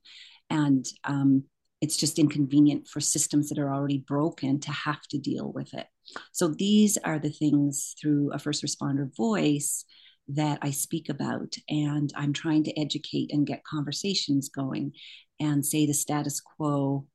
And 0.51 0.85
um, 1.05 1.45
it's 1.81 1.97
just 1.97 2.19
inconvenient 2.19 2.89
for 2.89 3.01
systems 3.01 3.49
that 3.49 3.59
are 3.59 3.73
already 3.73 3.99
broken 3.99 4.61
to 4.61 4.73
have 4.73 5.03
to 5.11 5.19
deal 5.19 5.53
with 5.53 5.73
it. 5.75 5.87
So 6.33 6.49
these 6.49 6.99
are 6.99 7.19
the 7.19 7.31
things 7.31 7.95
through 8.01 8.33
a 8.33 8.39
first 8.39 8.65
responder 8.65 9.15
voice 9.17 9.85
that 10.29 10.59
I 10.63 10.71
speak 10.71 11.09
about. 11.09 11.55
And 11.69 12.13
I'm 12.17 12.33
trying 12.33 12.65
to 12.65 12.81
educate 12.81 13.33
and 13.33 13.47
get 13.47 13.65
conversations 13.65 14.49
going 14.49 14.93
and 15.41 15.65
say 15.65 15.87
the 15.87 15.95
status 15.95 16.41
quo 16.41 17.07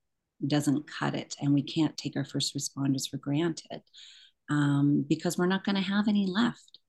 doesn't 0.45 0.89
cut 0.89 1.15
it. 1.15 1.35
And 1.41 1.53
we 1.53 1.63
can't 1.63 1.97
take 1.97 2.15
our 2.15 2.25
first 2.25 2.55
responders 2.55 3.09
for 3.09 3.17
granted 3.17 3.81
um, 4.49 5.05
because 5.07 5.37
we're 5.37 5.45
not 5.45 5.63
going 5.63 5.75
to 5.75 5.81
have 5.81 6.07
any 6.07 6.25
left. 6.25 6.79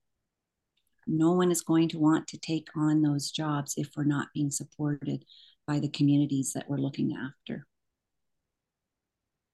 No 1.07 1.33
one 1.33 1.51
is 1.51 1.63
going 1.63 1.89
to 1.91 1.99
want 1.99 2.27
to 2.29 2.39
take 2.39 2.69
on 2.77 3.03
those 3.03 3.31
jobs 3.31 3.75
if 3.77 3.91
we're 3.97 4.05
not 4.05 4.29
being 4.35 4.51
supported 4.51 5.25
by 5.67 5.79
the 5.79 5.89
communities 5.89 6.53
that 6.55 6.69
we're 6.69 6.77
looking 6.77 7.17
after. 7.17 7.67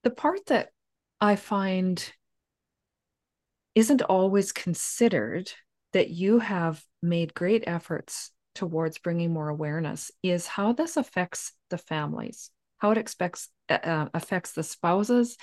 The 0.03 0.11
part 0.11 0.47
that 0.47 0.71
I 1.21 1.37
find 1.37 2.13
isn't 3.75 4.03
always 4.03 4.53
considered 4.53 5.51
that 5.93 6.11
you 6.11 6.41
have 6.41 6.85
made 7.03 7.35
great 7.35 7.65
efforts 7.67 8.31
towards 8.55 8.99
bringing 8.99 9.33
more 9.33 9.49
awareness 9.49 10.11
is 10.23 10.47
how 10.47 10.73
this 10.73 10.97
affects 10.97 11.53
the 11.71 11.79
families, 11.79 12.51
how 12.79 12.91
it 12.91 12.99
expects, 12.99 13.49
uh, 13.69 13.79
uh, 13.83 14.09
affects 14.15 14.53
the 14.53 14.63
spouses 14.63 15.37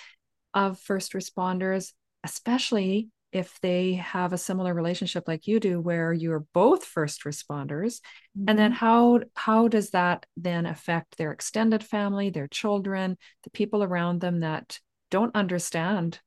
of 0.54 0.80
first 0.80 1.14
responders, 1.14 1.94
especially 2.24 3.10
if 3.32 3.60
they 3.62 3.94
have 3.94 4.34
a 4.34 4.38
similar 4.38 4.74
relationship 4.74 5.24
like 5.28 5.48
you 5.48 5.60
do 5.60 5.80
where 5.80 6.12
you're 6.12 6.46
both 6.54 6.84
first 6.84 7.24
responders 7.24 8.02
mm-hmm. 8.38 8.46
and 8.50 8.60
then 8.60 8.72
mm-hmm. 8.72 8.86
how 8.86 9.20
how 9.36 9.68
does 9.68 9.92
that 9.92 10.26
then 10.36 10.66
affect 10.66 11.18
their 11.18 11.32
extended 11.32 11.84
family 11.84 12.30
their 12.30 12.48
children 12.48 13.18
the 13.44 13.50
people 13.52 13.84
around 13.84 14.20
them 14.20 14.42
that 14.42 14.80
don't 15.10 15.36
understand 15.36 16.20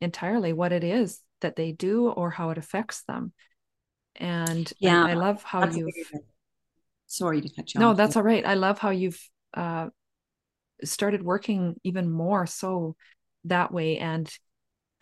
entirely 0.00 0.52
what 0.52 0.72
it 0.72 0.84
is 0.84 1.20
that 1.40 1.56
they 1.56 1.72
do 1.72 2.08
or 2.08 2.30
how 2.30 2.50
it 2.50 2.58
affects 2.58 3.02
them 3.04 3.32
and 4.16 4.72
yeah, 4.78 5.04
I, 5.04 5.10
I 5.10 5.14
love 5.14 5.42
how 5.42 5.66
you've. 5.68 5.90
Sorry 7.06 7.40
to 7.40 7.48
cut 7.48 7.74
you 7.74 7.80
no, 7.80 7.90
off. 7.90 7.96
No, 7.96 8.02
that's 8.02 8.16
all 8.16 8.22
right. 8.22 8.44
I 8.46 8.54
love 8.54 8.78
how 8.78 8.90
you've 8.90 9.20
uh, 9.54 9.88
started 10.82 11.22
working 11.22 11.76
even 11.84 12.10
more 12.10 12.46
so 12.46 12.96
that 13.44 13.72
way 13.72 13.98
and 13.98 14.30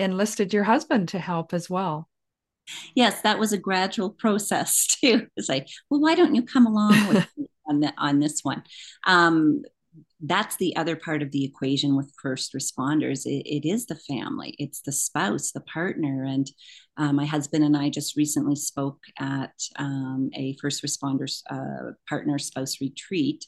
enlisted 0.02 0.52
your 0.52 0.64
husband 0.64 1.09
to 1.09 1.18
help 1.18 1.54
as 1.54 1.71
well. 1.71 2.09
Yes, 2.94 3.23
that 3.23 3.38
was 3.38 3.52
a 3.52 3.59
gradual 3.59 4.11
process 4.11 4.87
too. 5.00 5.26
It's 5.37 5.49
like, 5.49 5.68
well, 5.90 6.00
why 6.00 6.14
don't 6.14 6.35
you 6.35 6.42
come 6.42 6.66
along 6.66 7.09
with 7.09 7.26
on 7.68 7.80
the, 7.80 7.92
on 7.99 8.21
this 8.21 8.40
one? 8.42 8.62
Um, 9.06 9.62
that's 10.25 10.56
the 10.56 10.76
other 10.76 10.94
part 10.94 11.21
of 11.23 11.32
the 11.32 11.44
equation 11.44 11.97
with 11.97 12.14
first 12.23 12.54
responders. 12.54 13.26
It, 13.26 13.44
it 13.44 13.68
is 13.68 13.87
the 13.87 13.97
family, 13.97 14.54
it's 14.59 14.80
the 14.82 14.92
spouse, 14.92 15.50
the 15.50 15.61
partner. 15.61 16.25
And 16.25 16.49
uh, 16.97 17.12
my 17.12 17.26
husband 17.26 17.64
and 17.64 17.76
I 17.76 17.90
just 17.90 18.16
recently 18.16 18.54
spoke 18.54 19.00
at 19.18 19.52
um, 19.76 20.30
a 20.35 20.56
first 20.61 20.85
responders 20.85 21.42
uh, 21.50 21.92
partner 22.09 22.38
spouse 22.38 22.80
retreat 22.80 23.44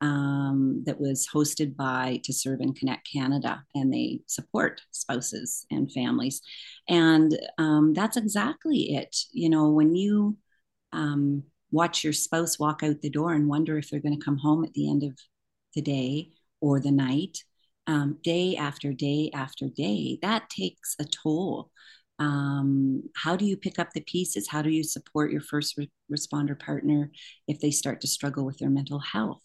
um, 0.00 0.82
that 0.86 1.00
was 1.00 1.26
hosted 1.32 1.76
by 1.76 2.20
To 2.24 2.32
Serve 2.32 2.60
and 2.60 2.76
Connect 2.76 3.08
Canada, 3.10 3.62
and 3.74 3.92
they 3.92 4.20
support 4.26 4.80
spouses 4.90 5.66
and 5.70 5.90
families. 5.92 6.42
And 6.88 7.38
um, 7.58 7.94
that's 7.94 8.16
exactly 8.16 8.94
it. 8.94 9.16
You 9.32 9.48
know, 9.48 9.70
when 9.70 9.94
you 9.94 10.36
um, 10.92 11.44
watch 11.70 12.04
your 12.04 12.12
spouse 12.12 12.58
walk 12.58 12.82
out 12.82 13.00
the 13.00 13.10
door 13.10 13.32
and 13.32 13.48
wonder 13.48 13.78
if 13.78 13.90
they're 13.90 14.00
going 14.00 14.18
to 14.18 14.24
come 14.24 14.38
home 14.38 14.64
at 14.64 14.74
the 14.74 14.90
end 14.90 15.02
of 15.02 15.18
the 15.74 15.82
day 15.82 16.30
or 16.60 16.80
the 16.80 16.92
night, 16.92 17.38
um, 17.86 18.18
day 18.22 18.56
after 18.56 18.92
day 18.92 19.30
after 19.34 19.68
day, 19.68 20.18
that 20.22 20.48
takes 20.50 20.96
a 20.98 21.04
toll. 21.04 21.70
Um, 22.18 23.02
how 23.16 23.36
do 23.36 23.44
you 23.44 23.56
pick 23.56 23.78
up 23.78 23.92
the 23.92 24.00
pieces? 24.00 24.48
How 24.48 24.62
do 24.62 24.70
you 24.70 24.84
support 24.84 25.32
your 25.32 25.40
first 25.40 25.76
re- 25.76 25.90
responder 26.12 26.58
partner 26.58 27.10
if 27.48 27.60
they 27.60 27.70
start 27.70 28.00
to 28.02 28.06
struggle 28.06 28.44
with 28.44 28.58
their 28.58 28.70
mental 28.70 29.00
health? 29.00 29.42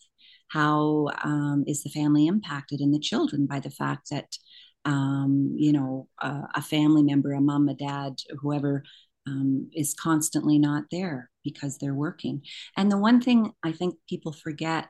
How 0.50 1.10
um, 1.24 1.63
is 1.68 1.84
the 1.84 1.89
family 1.89 2.27
impacted 2.27 2.79
and 2.82 2.94
the 2.94 3.00
children 3.00 3.46
by 3.46 3.60
the 3.60 3.70
fact 3.70 4.10
that, 4.10 4.38
um, 4.86 5.53
you 5.58 5.72
know, 5.72 6.08
uh, 6.22 6.44
a 6.56 6.62
family 6.62 7.03
member, 7.03 7.34
a 7.34 7.41
mom, 7.41 7.70
a 7.70 7.74
dad, 7.74 8.15
whoever 8.39 8.84
um, 9.27 9.70
is 9.74 9.94
constantly 9.94 10.58
not 10.58 10.86
there 10.91 11.29
because 11.44 11.77
they're 11.77 11.94
working. 11.94 12.41
And 12.75 12.91
the 12.91 12.98
one 12.98 13.22
thing 13.22 13.51
I 13.63 13.72
think 13.72 13.96
people 14.08 14.34
forget 14.34 14.89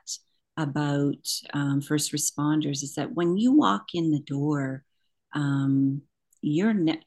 about 0.56 1.26
um, 1.54 1.80
first 1.80 2.12
responders 2.12 2.82
is 2.82 2.94
that 2.94 3.14
when 3.14 3.36
you 3.36 3.52
walk 3.52 3.88
in 3.94 4.10
the 4.10 4.20
door, 4.20 4.84
um, 5.34 6.02
you're 6.42 6.74
ne- 6.74 7.02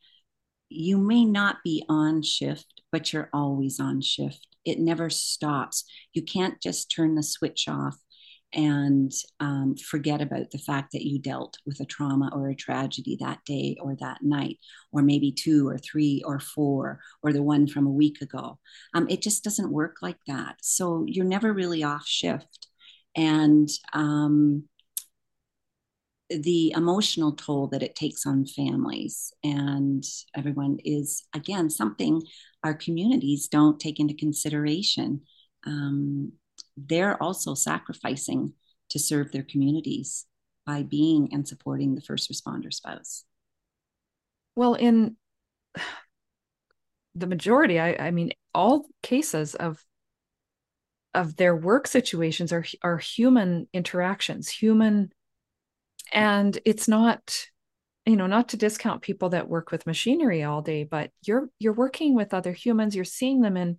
you 0.69 0.97
may 0.97 1.23
not 1.25 1.57
be 1.63 1.83
on 1.87 2.23
shift, 2.23 2.81
but 2.91 3.13
you're 3.13 3.29
always 3.31 3.79
on 3.79 4.01
shift. 4.01 4.47
It 4.65 4.79
never 4.79 5.09
stops. 5.09 5.83
You 6.13 6.23
can't 6.23 6.61
just 6.61 6.89
turn 6.89 7.15
the 7.15 7.23
switch 7.23 7.67
off 7.67 7.97
and 8.53 9.11
um, 9.39 9.75
forget 9.75 10.21
about 10.21 10.51
the 10.51 10.57
fact 10.59 10.91
that 10.91 11.05
you 11.07 11.19
dealt 11.19 11.57
with 11.65 11.79
a 11.79 11.85
trauma 11.85 12.29
or 12.33 12.49
a 12.49 12.55
tragedy 12.55 13.17
that 13.19 13.39
day 13.45 13.75
or 13.81 13.95
that 13.95 14.21
night, 14.21 14.59
or 14.91 15.01
maybe 15.01 15.31
two 15.31 15.67
or 15.67 15.77
three 15.77 16.21
or 16.25 16.39
four, 16.39 16.99
or 17.21 17.33
the 17.33 17.43
one 17.43 17.67
from 17.67 17.87
a 17.87 17.91
week 17.91 18.21
ago. 18.21 18.59
Um, 18.93 19.07
it 19.09 19.21
just 19.21 19.43
doesn't 19.43 19.71
work 19.71 19.97
like 20.01 20.19
that. 20.27 20.57
So 20.61 21.05
you're 21.07 21.25
never 21.25 21.51
really 21.53 21.83
off 21.83 22.05
shift 22.05 22.67
and 23.15 23.69
um, 23.93 24.63
the 26.29 26.71
emotional 26.71 27.33
toll 27.33 27.67
that 27.67 27.83
it 27.83 27.95
takes 27.95 28.25
on 28.25 28.45
families 28.45 29.33
and 29.43 30.03
everyone 30.35 30.77
is 30.83 31.23
again 31.33 31.69
something 31.69 32.21
our 32.63 32.73
communities 32.73 33.47
don't 33.47 33.79
take 33.79 33.99
into 33.99 34.13
consideration 34.15 35.21
um, 35.65 36.31
they're 36.77 37.21
also 37.21 37.53
sacrificing 37.53 38.53
to 38.89 38.99
serve 38.99 39.31
their 39.31 39.43
communities 39.43 40.25
by 40.65 40.83
being 40.83 41.29
and 41.33 41.47
supporting 41.47 41.95
the 41.95 42.01
first 42.01 42.31
responder 42.31 42.73
spouse. 42.73 43.25
Well 44.55 44.75
in 44.75 45.17
the 47.15 47.27
majority 47.27 47.79
I, 47.79 47.95
I 47.99 48.11
mean 48.11 48.31
all 48.53 48.85
cases 49.01 49.55
of 49.55 49.83
of 51.13 51.35
their 51.35 51.55
work 51.55 51.87
situations 51.87 52.51
are 52.51 52.65
are 52.81 52.97
human 52.97 53.67
interactions 53.73 54.49
human 54.49 55.11
and 56.11 56.57
it's 56.65 56.87
not 56.87 57.47
you 58.05 58.15
know 58.15 58.27
not 58.27 58.49
to 58.49 58.57
discount 58.57 59.01
people 59.01 59.29
that 59.29 59.47
work 59.47 59.71
with 59.71 59.85
machinery 59.85 60.43
all 60.43 60.61
day 60.61 60.83
but 60.83 61.11
you're 61.25 61.49
you're 61.59 61.73
working 61.73 62.15
with 62.15 62.33
other 62.33 62.51
humans 62.51 62.95
you're 62.95 63.05
seeing 63.05 63.41
them 63.41 63.57
in 63.57 63.77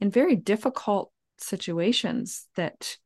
in 0.00 0.10
very 0.10 0.36
difficult 0.36 1.10
situations 1.38 2.46
that 2.56 2.96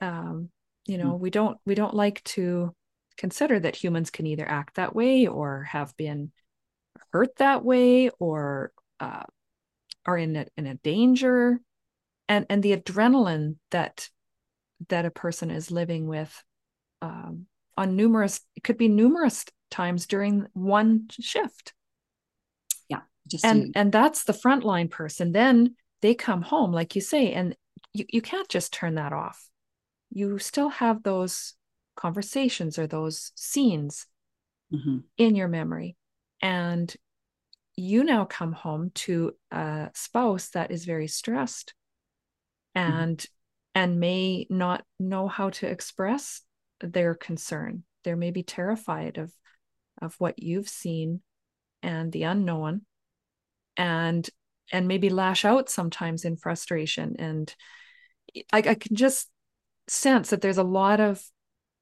um 0.00 0.48
you 0.86 0.98
know 0.98 1.12
mm-hmm. 1.12 1.22
we 1.22 1.30
don't 1.30 1.58
we 1.66 1.74
don't 1.74 1.94
like 1.94 2.22
to 2.24 2.74
consider 3.16 3.60
that 3.60 3.76
humans 3.76 4.10
can 4.10 4.26
either 4.26 4.48
act 4.48 4.76
that 4.76 4.94
way 4.94 5.26
or 5.26 5.64
have 5.64 5.94
been 5.96 6.32
hurt 7.12 7.36
that 7.36 7.64
way 7.64 8.10
or 8.18 8.72
uh, 8.98 9.24
are 10.06 10.16
in 10.16 10.36
a, 10.36 10.46
in 10.56 10.66
a 10.66 10.76
danger. 10.76 11.60
And 12.28 12.46
and 12.48 12.62
the 12.62 12.76
adrenaline 12.76 13.56
that 13.70 14.08
that 14.88 15.04
a 15.04 15.10
person 15.10 15.50
is 15.50 15.70
living 15.70 16.06
with 16.06 16.42
um, 17.02 17.46
on 17.76 17.96
numerous 17.96 18.40
it 18.56 18.62
could 18.62 18.78
be 18.78 18.88
numerous 18.88 19.44
times 19.70 20.06
during 20.06 20.46
one 20.52 21.08
shift. 21.10 21.74
Yeah 22.88 23.00
just 23.28 23.44
and 23.44 23.72
and 23.74 23.92
that's 23.92 24.24
the 24.24 24.32
frontline 24.32 24.90
person. 24.90 25.32
Then 25.32 25.74
they 26.02 26.14
come 26.14 26.42
home 26.42 26.72
like 26.72 26.94
you 26.94 27.00
say 27.00 27.32
and 27.32 27.56
you, 27.92 28.04
you 28.08 28.22
can't 28.22 28.48
just 28.48 28.72
turn 28.72 28.94
that 28.94 29.12
off 29.12 29.50
you 30.10 30.38
still 30.38 30.68
have 30.68 31.02
those 31.02 31.54
conversations 31.96 32.78
or 32.78 32.86
those 32.86 33.32
scenes 33.36 34.06
mm-hmm. 34.72 34.98
in 35.16 35.34
your 35.34 35.48
memory. 35.48 35.96
And 36.42 36.94
you 37.76 38.04
now 38.04 38.24
come 38.24 38.52
home 38.52 38.90
to 38.94 39.32
a 39.50 39.90
spouse 39.94 40.48
that 40.50 40.70
is 40.70 40.84
very 40.84 41.06
stressed 41.06 41.74
mm-hmm. 42.76 42.92
and 42.92 43.18
mm-hmm. 43.18 43.26
and 43.82 44.00
may 44.00 44.46
not 44.50 44.84
know 44.98 45.28
how 45.28 45.50
to 45.50 45.66
express 45.66 46.42
their 46.80 47.14
concern. 47.14 47.84
They 48.04 48.14
may 48.14 48.30
be 48.30 48.42
terrified 48.42 49.18
of 49.18 49.32
of 50.02 50.14
what 50.18 50.42
you've 50.42 50.68
seen 50.68 51.20
and 51.82 52.10
the 52.10 52.24
unknown 52.24 52.82
and 53.76 54.28
and 54.72 54.88
maybe 54.88 55.10
lash 55.10 55.44
out 55.44 55.68
sometimes 55.68 56.24
in 56.24 56.36
frustration. 56.36 57.16
And 57.18 57.54
I, 58.52 58.58
I 58.58 58.74
can 58.74 58.96
just 58.96 59.28
sense 59.88 60.30
that 60.30 60.40
there's 60.40 60.58
a 60.58 60.62
lot 60.62 61.00
of 61.00 61.22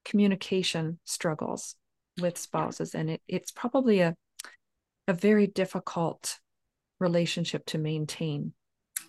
communication 0.05 0.99
struggles 1.05 1.75
with 2.19 2.37
spouses. 2.37 2.95
And 2.95 3.11
it, 3.11 3.21
it's 3.27 3.51
probably 3.51 3.99
a 3.99 4.15
a 5.09 5.13
very 5.13 5.47
difficult 5.47 6.37
relationship 6.99 7.65
to 7.65 7.79
maintain. 7.79 8.53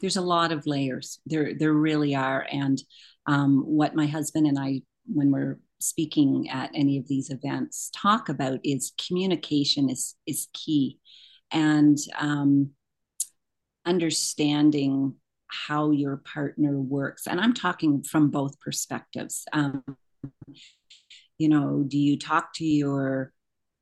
There's 0.01 0.17
a 0.17 0.23
lot 0.23 0.51
of 0.51 0.67
layers. 0.67 1.21
There 1.27 1.53
there 1.55 1.75
really 1.75 2.15
are. 2.15 2.47
And 2.51 2.83
um, 3.27 3.63
what 3.67 3.95
my 3.95 4.07
husband 4.07 4.47
and 4.47 4.59
i 4.59 4.81
when 5.13 5.31
we're 5.31 5.59
speaking 5.79 6.49
at 6.51 6.71
any 6.75 6.99
of 6.99 7.09
these 7.09 7.31
events 7.31 7.91
talk 7.95 8.29
about 8.29 8.61
is 8.65 8.93
communication 9.07 9.91
is 9.91 10.17
is 10.27 10.49
key. 10.55 10.99
And 11.53 11.99
um, 12.19 12.71
understanding 13.87 15.15
how 15.47 15.91
your 15.91 16.19
partner 16.19 16.79
works. 16.79 17.27
And 17.27 17.41
i'm 17.41 17.55
talking 17.55 18.03
from 18.03 18.31
both 18.31 18.61
perspectives. 18.61 19.45
Um, 19.53 19.85
you 21.39 21.49
know 21.49 21.83
do 21.87 21.99
you 21.99 22.19
talk 22.19 22.53
to 22.55 22.65
your 22.65 23.33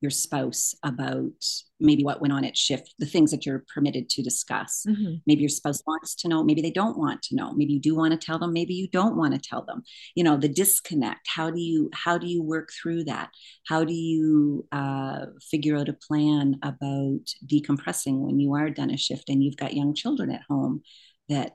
your 0.00 0.10
spouse 0.10 0.74
about 0.84 1.44
maybe 1.80 2.04
what 2.04 2.20
went 2.20 2.32
on 2.32 2.44
at 2.44 2.56
shift, 2.56 2.94
the 2.98 3.06
things 3.06 3.30
that 3.30 3.44
you're 3.44 3.64
permitted 3.72 4.08
to 4.08 4.22
discuss. 4.22 4.84
Mm-hmm. 4.88 5.14
Maybe 5.26 5.42
your 5.42 5.48
spouse 5.48 5.82
wants 5.86 6.14
to 6.16 6.28
know, 6.28 6.44
maybe 6.44 6.62
they 6.62 6.70
don't 6.70 6.98
want 6.98 7.22
to 7.22 7.34
know. 7.34 7.52
Maybe 7.52 7.72
you 7.74 7.80
do 7.80 7.96
want 7.96 8.12
to 8.12 8.18
tell 8.24 8.38
them, 8.38 8.52
maybe 8.52 8.74
you 8.74 8.88
don't 8.88 9.16
want 9.16 9.34
to 9.34 9.40
tell 9.40 9.62
them. 9.64 9.82
You 10.14 10.24
know, 10.24 10.36
the 10.36 10.48
disconnect. 10.48 11.28
How 11.28 11.50
do 11.50 11.60
you 11.60 11.90
how 11.92 12.18
do 12.18 12.26
you 12.26 12.42
work 12.42 12.70
through 12.70 13.04
that? 13.04 13.30
How 13.66 13.84
do 13.84 13.94
you 13.94 14.66
uh, 14.70 15.26
figure 15.50 15.76
out 15.76 15.88
a 15.88 15.94
plan 15.94 16.58
about 16.62 17.20
decompressing 17.46 18.18
when 18.20 18.38
you 18.38 18.54
are 18.54 18.70
done 18.70 18.90
a 18.90 18.96
shift 18.96 19.28
and 19.28 19.42
you've 19.42 19.56
got 19.56 19.74
young 19.74 19.94
children 19.94 20.30
at 20.30 20.42
home 20.48 20.82
that 21.28 21.52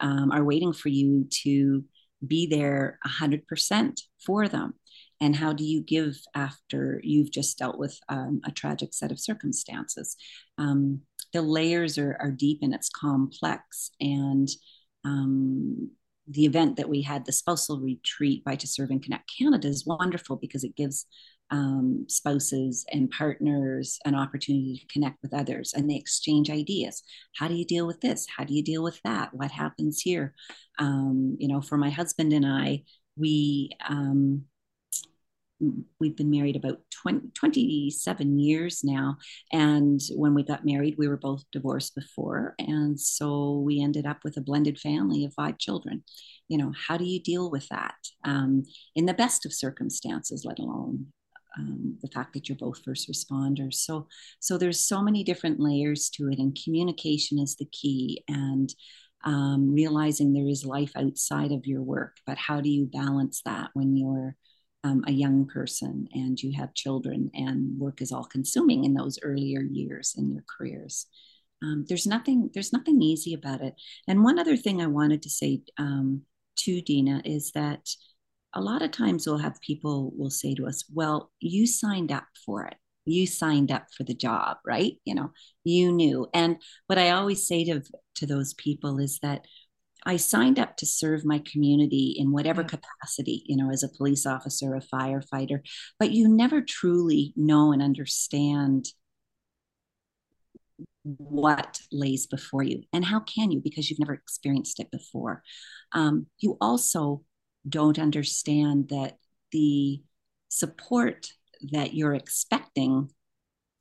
um, 0.00 0.30
are 0.30 0.44
waiting 0.44 0.72
for 0.72 0.88
you 0.90 1.26
to 1.42 1.84
be 2.26 2.46
there 2.46 2.98
100% 3.06 4.00
for 4.24 4.46
them 4.46 4.74
and 5.20 5.36
how 5.36 5.52
do 5.52 5.64
you 5.64 5.82
give 5.82 6.16
after 6.34 7.00
you've 7.04 7.30
just 7.30 7.58
dealt 7.58 7.78
with 7.78 7.98
um, 8.08 8.40
a 8.44 8.50
tragic 8.50 8.94
set 8.94 9.12
of 9.12 9.20
circumstances? 9.20 10.16
Um, 10.58 11.02
the 11.32 11.42
layers 11.42 11.98
are, 11.98 12.16
are, 12.20 12.30
deep 12.30 12.60
and 12.62 12.74
it's 12.74 12.88
complex. 12.88 13.90
And 14.00 14.48
um, 15.04 15.90
the 16.26 16.44
event 16.44 16.76
that 16.76 16.88
we 16.88 17.02
had 17.02 17.24
the 17.24 17.32
spousal 17.32 17.80
retreat 17.80 18.44
by 18.44 18.56
to 18.56 18.66
serve 18.66 18.90
and 18.90 19.02
connect 19.02 19.30
canada 19.38 19.68
is 19.68 19.86
wonderful 19.86 20.36
because 20.36 20.64
it 20.64 20.76
gives 20.76 21.06
um, 21.50 22.06
spouses 22.08 22.84
and 22.92 23.10
partners 23.10 23.98
an 24.04 24.14
opportunity 24.14 24.78
to 24.78 24.92
connect 24.92 25.18
with 25.22 25.34
others 25.34 25.72
and 25.74 25.90
they 25.90 25.96
exchange 25.96 26.48
ideas. 26.48 27.02
How 27.36 27.48
do 27.48 27.54
you 27.54 27.64
deal 27.64 27.86
with 27.86 28.00
this? 28.00 28.26
How 28.36 28.44
do 28.44 28.54
you 28.54 28.62
deal 28.62 28.82
with 28.82 29.00
that? 29.02 29.34
What 29.34 29.50
happens 29.50 30.00
here? 30.00 30.34
Um, 30.78 31.36
you 31.38 31.48
know 31.48 31.60
for 31.60 31.76
my 31.76 31.90
husband 31.90 32.32
and 32.32 32.46
i 32.46 32.84
we 33.16 33.70
um, 33.88 34.44
we've 35.98 36.16
been 36.16 36.30
married 36.30 36.56
about 36.56 36.80
20, 37.02 37.30
27 37.34 38.38
years 38.38 38.82
now. 38.82 39.16
And 39.52 40.00
when 40.14 40.34
we 40.34 40.42
got 40.42 40.64
married, 40.64 40.96
we 40.98 41.08
were 41.08 41.16
both 41.16 41.44
divorced 41.52 41.94
before. 41.94 42.54
And 42.58 42.98
so 42.98 43.58
we 43.58 43.82
ended 43.82 44.06
up 44.06 44.18
with 44.24 44.36
a 44.36 44.42
blended 44.42 44.78
family 44.78 45.24
of 45.24 45.34
five 45.34 45.58
children. 45.58 46.04
You 46.48 46.58
know, 46.58 46.72
how 46.88 46.96
do 46.96 47.04
you 47.04 47.20
deal 47.20 47.50
with 47.50 47.68
that 47.68 47.96
um, 48.24 48.64
in 48.96 49.06
the 49.06 49.14
best 49.14 49.46
of 49.46 49.52
circumstances, 49.52 50.44
let 50.44 50.58
alone 50.58 51.06
um, 51.58 51.98
the 52.00 52.08
fact 52.08 52.32
that 52.34 52.48
you're 52.48 52.56
both 52.56 52.82
first 52.84 53.10
responders. 53.10 53.74
So, 53.74 54.06
so 54.38 54.56
there's 54.56 54.86
so 54.86 55.02
many 55.02 55.24
different 55.24 55.60
layers 55.60 56.08
to 56.10 56.28
it, 56.30 56.38
and 56.38 56.56
communication 56.64 57.38
is 57.38 57.56
the 57.56 57.66
key. 57.66 58.22
And 58.28 58.72
um, 59.24 59.72
realizing 59.72 60.32
there 60.32 60.48
is 60.48 60.64
life 60.64 60.92
outside 60.96 61.52
of 61.52 61.66
your 61.66 61.82
work, 61.82 62.16
but 62.26 62.38
how 62.38 62.60
do 62.60 62.70
you 62.70 62.86
balance 62.86 63.42
that 63.44 63.70
when 63.74 63.96
you're 63.96 64.36
um, 64.84 65.04
a 65.06 65.12
young 65.12 65.46
person 65.46 66.08
and 66.12 66.40
you 66.40 66.52
have 66.56 66.74
children 66.74 67.30
and 67.34 67.78
work 67.78 68.00
is 68.00 68.12
all 68.12 68.24
consuming 68.24 68.84
in 68.84 68.94
those 68.94 69.18
earlier 69.22 69.60
years 69.60 70.14
in 70.16 70.30
your 70.30 70.44
careers. 70.48 71.06
Um, 71.62 71.84
there's 71.88 72.06
nothing 72.06 72.50
there's 72.54 72.72
nothing 72.72 73.02
easy 73.02 73.34
about 73.34 73.60
it. 73.60 73.74
And 74.08 74.24
one 74.24 74.38
other 74.38 74.56
thing 74.56 74.80
i 74.80 74.86
wanted 74.86 75.22
to 75.22 75.30
say 75.30 75.62
um, 75.78 76.22
to 76.56 76.80
dina 76.80 77.20
is 77.24 77.52
that 77.52 77.88
a 78.54 78.60
lot 78.60 78.82
of 78.82 78.90
times 78.90 79.26
we'll 79.26 79.38
have 79.38 79.60
people 79.60 80.12
will 80.16 80.30
say 80.30 80.54
to 80.54 80.66
us 80.66 80.84
well 80.92 81.30
you 81.40 81.66
signed 81.66 82.10
up 82.12 82.26
for 82.46 82.64
it. 82.64 82.76
You 83.04 83.26
signed 83.26 83.70
up 83.70 83.86
for 83.96 84.04
the 84.04 84.14
job 84.14 84.56
right? 84.64 84.94
You 85.04 85.14
know 85.14 85.32
you 85.64 85.92
knew. 85.92 86.26
And 86.32 86.56
what 86.86 86.98
i 86.98 87.10
always 87.10 87.46
say 87.46 87.64
to 87.64 87.82
to 88.16 88.26
those 88.26 88.54
people 88.54 88.98
is 88.98 89.18
that 89.22 89.44
I 90.06 90.16
signed 90.16 90.58
up 90.58 90.76
to 90.78 90.86
serve 90.86 91.24
my 91.24 91.40
community 91.40 92.14
in 92.16 92.32
whatever 92.32 92.64
capacity, 92.64 93.42
you 93.46 93.56
know, 93.56 93.70
as 93.70 93.82
a 93.82 93.88
police 93.88 94.26
officer, 94.26 94.74
a 94.74 94.80
firefighter, 94.80 95.60
but 95.98 96.10
you 96.10 96.28
never 96.28 96.60
truly 96.60 97.32
know 97.36 97.72
and 97.72 97.82
understand 97.82 98.86
what 101.02 101.80
lays 101.92 102.26
before 102.26 102.62
you. 102.62 102.82
And 102.92 103.04
how 103.04 103.20
can 103.20 103.50
you? 103.50 103.60
Because 103.60 103.90
you've 103.90 103.98
never 103.98 104.14
experienced 104.14 104.80
it 104.80 104.90
before. 104.90 105.42
Um, 105.92 106.26
you 106.38 106.56
also 106.60 107.22
don't 107.68 107.98
understand 107.98 108.88
that 108.90 109.18
the 109.52 110.02
support 110.48 111.28
that 111.72 111.94
you're 111.94 112.14
expecting 112.14 113.10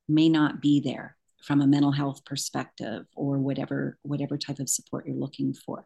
may 0.08 0.30
not 0.30 0.62
be 0.62 0.80
there 0.80 1.16
from 1.42 1.62
a 1.62 1.68
mental 1.68 1.92
health 1.92 2.24
perspective 2.26 3.06
or 3.16 3.38
whatever 3.38 3.98
whatever 4.02 4.38
type 4.38 4.60
of 4.60 4.70
support 4.70 5.06
you're 5.06 5.16
looking 5.16 5.54
for. 5.54 5.86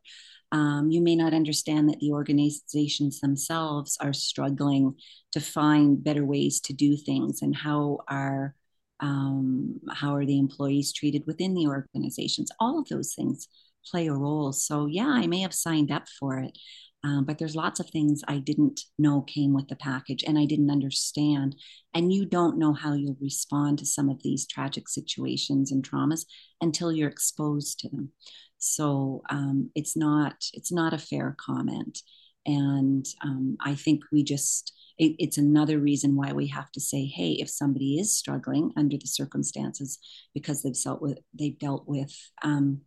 Um, 0.51 0.89
you 0.91 1.01
may 1.01 1.15
not 1.15 1.33
understand 1.33 1.89
that 1.89 1.99
the 1.99 2.11
organizations 2.11 3.19
themselves 3.19 3.97
are 3.99 4.13
struggling 4.13 4.95
to 5.31 5.39
find 5.39 6.03
better 6.03 6.25
ways 6.25 6.59
to 6.61 6.73
do 6.73 6.95
things 6.97 7.41
and 7.41 7.55
how 7.55 7.99
are 8.07 8.55
um, 8.99 9.79
how 9.91 10.15
are 10.15 10.25
the 10.25 10.39
employees 10.39 10.93
treated 10.93 11.23
within 11.27 11.53
the 11.53 11.67
organizations. 11.67 12.49
All 12.59 12.79
of 12.79 12.87
those 12.87 13.13
things 13.13 13.47
play 13.85 14.07
a 14.07 14.13
role. 14.13 14.53
So 14.53 14.85
yeah 14.85 15.09
i 15.09 15.27
may 15.27 15.41
have 15.41 15.53
signed 15.53 15.91
up 15.91 16.07
for 16.19 16.39
it 16.39 16.57
um, 17.03 17.25
but 17.25 17.37
there's 17.37 17.55
lots 17.55 17.79
of 17.79 17.89
things 17.89 18.21
I 18.27 18.37
didn't 18.37 18.81
know 18.97 19.21
came 19.21 19.53
with 19.53 19.67
the 19.67 19.75
package 19.75 20.23
and 20.25 20.39
I 20.39 20.45
didn't 20.45 20.71
understand. 20.71 21.55
And 21.93 22.13
you 22.13 22.25
don't 22.25 22.57
know 22.57 22.73
how 22.73 22.93
you'll 22.93 23.17
respond 23.19 23.79
to 23.79 23.85
some 23.85 24.09
of 24.09 24.23
these 24.23 24.47
tragic 24.47 24.87
situations 24.87 25.71
and 25.71 25.87
traumas 25.87 26.25
until 26.61 26.93
you're 26.93 27.09
exposed 27.09 27.79
to 27.79 27.89
them. 27.89 28.11
So 28.57 29.21
um, 29.29 29.69
it's 29.75 29.97
not 29.97 30.45
it's 30.53 30.71
not 30.71 30.93
a 30.93 30.97
fair 30.97 31.35
comment. 31.37 31.99
And 32.45 33.05
um, 33.21 33.57
I 33.61 33.75
think 33.75 34.03
we 34.11 34.23
just 34.23 34.73
it, 34.97 35.15
it's 35.19 35.37
another 35.37 35.79
reason 35.79 36.15
why 36.15 36.31
we 36.31 36.47
have 36.47 36.71
to 36.71 36.79
say, 36.79 37.05
hey, 37.05 37.31
if 37.33 37.49
somebody 37.49 37.99
is 37.99 38.17
struggling 38.17 38.71
under 38.77 38.97
the 38.97 39.07
circumstances 39.07 39.99
because 40.33 40.63
they've 40.63 40.81
dealt 40.81 41.01
with 41.01 41.19
they've 41.37 41.59
dealt 41.59 41.85
with 41.85 42.15
um, 42.43 42.81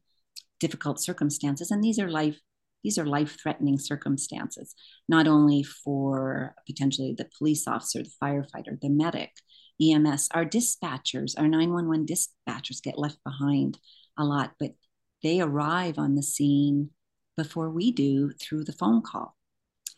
difficult 0.58 1.02
circumstances, 1.02 1.70
and 1.70 1.84
these 1.84 1.98
are 1.98 2.08
life 2.08 2.40
these 2.86 2.98
are 2.98 3.04
life 3.04 3.36
threatening 3.42 3.80
circumstances, 3.80 4.76
not 5.08 5.26
only 5.26 5.64
for 5.64 6.54
potentially 6.68 7.16
the 7.18 7.28
police 7.36 7.66
officer, 7.66 8.00
the 8.04 8.10
firefighter, 8.22 8.80
the 8.80 8.88
medic, 8.88 9.32
EMS, 9.82 10.28
our 10.32 10.44
dispatchers, 10.44 11.34
our 11.36 11.48
911 11.48 12.06
dispatchers 12.06 12.80
get 12.80 12.96
left 12.96 13.18
behind 13.24 13.76
a 14.16 14.24
lot, 14.24 14.52
but 14.60 14.70
they 15.24 15.40
arrive 15.40 15.98
on 15.98 16.14
the 16.14 16.22
scene 16.22 16.90
before 17.36 17.70
we 17.70 17.90
do 17.90 18.30
through 18.40 18.62
the 18.62 18.72
phone 18.72 19.02
call. 19.02 19.36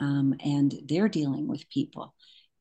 Um, 0.01 0.35
and 0.43 0.75
they're 0.87 1.11
dealing 1.11 1.47
with 1.47 1.69
people. 1.69 2.15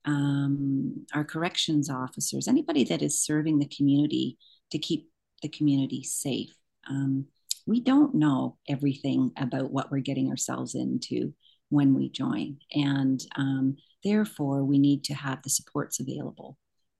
Um, 0.04 1.06
our 1.13 1.24
corrections 1.24 1.90
officers, 1.90 2.50
anybody 2.50 2.84
that 2.84 3.02
is 3.02 3.24
serving 3.24 3.60
the 3.60 3.70
community 3.70 4.38
to 4.72 4.78
keep 4.78 5.10
the 5.42 5.48
community 5.48 6.04
safe. 6.04 6.54
Um, 6.90 7.28
we 7.67 7.82
don't 7.82 8.15
know 8.15 8.58
everything 8.67 9.32
about 9.38 9.71
what 9.71 9.91
we're 9.91 9.99
getting 9.99 10.30
ourselves 10.30 10.73
into 10.73 11.34
when 11.69 11.93
we 11.93 12.10
join. 12.10 12.58
And 12.73 13.21
um, 13.36 13.75
therefore, 14.03 14.63
we 14.63 14.80
need 14.80 15.03
to 15.06 15.13
have 15.13 15.43
the 15.43 15.49
supports 15.49 15.99
available 15.99 16.58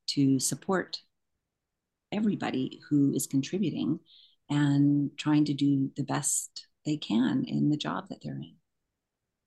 to 0.08 0.40
support 0.40 0.98
everybody 2.12 2.82
who 2.90 3.14
is 3.14 3.28
contributing 3.28 4.00
and 4.50 5.12
trying 5.18 5.46
to 5.46 5.54
do 5.54 5.90
the 5.96 6.04
best 6.04 6.68
they 6.86 6.98
can 6.98 7.46
in 7.48 7.70
the 7.70 7.78
job 7.78 8.10
that 8.10 8.20
they're 8.22 8.36
in. 8.36 8.56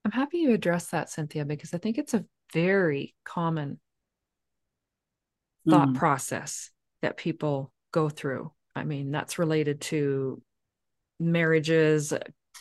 I'm 0.05 0.13
happy 0.13 0.39
you 0.39 0.53
addressed 0.53 0.91
that, 0.93 1.11
Cynthia, 1.11 1.45
because 1.45 1.75
I 1.75 1.79
think 1.79 1.99
it's 1.99 2.15
a 2.15 2.25
very 2.55 3.15
common 3.25 3.79
thought 5.69 5.89
mm. 5.89 5.95
process 5.95 6.71
that 7.03 7.19
people 7.19 7.73
go 7.93 8.09
through. 8.09 8.53
I 8.75 8.85
mean, 8.85 9.11
that's 9.11 9.39
related 9.39 9.83
to 9.83 10.43
marriages, 11.21 12.13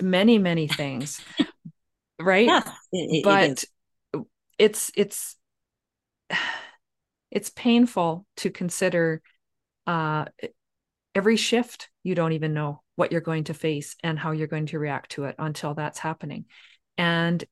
many, 0.01 0.37
many 0.37 0.67
things. 0.67 1.21
right? 2.19 2.47
Yeah, 2.47 2.63
it, 2.91 3.23
but 3.23 3.49
it 3.49 3.65
it's 4.59 4.91
it's 4.95 5.35
it's 7.31 7.49
painful 7.49 8.25
to 8.37 8.49
consider 8.51 9.21
uh, 9.87 10.25
every 11.15 11.37
shift 11.37 11.89
you 12.03 12.13
don't 12.13 12.33
even 12.33 12.53
know 12.53 12.81
what 12.95 13.11
you're 13.11 13.21
going 13.21 13.45
to 13.45 13.53
face 13.53 13.95
and 14.03 14.19
how 14.19 14.31
you're 14.31 14.47
going 14.47 14.65
to 14.67 14.79
react 14.79 15.11
to 15.11 15.23
it 15.23 15.35
until 15.39 15.73
that's 15.73 15.99
happening 15.99 16.45
and 16.97 17.43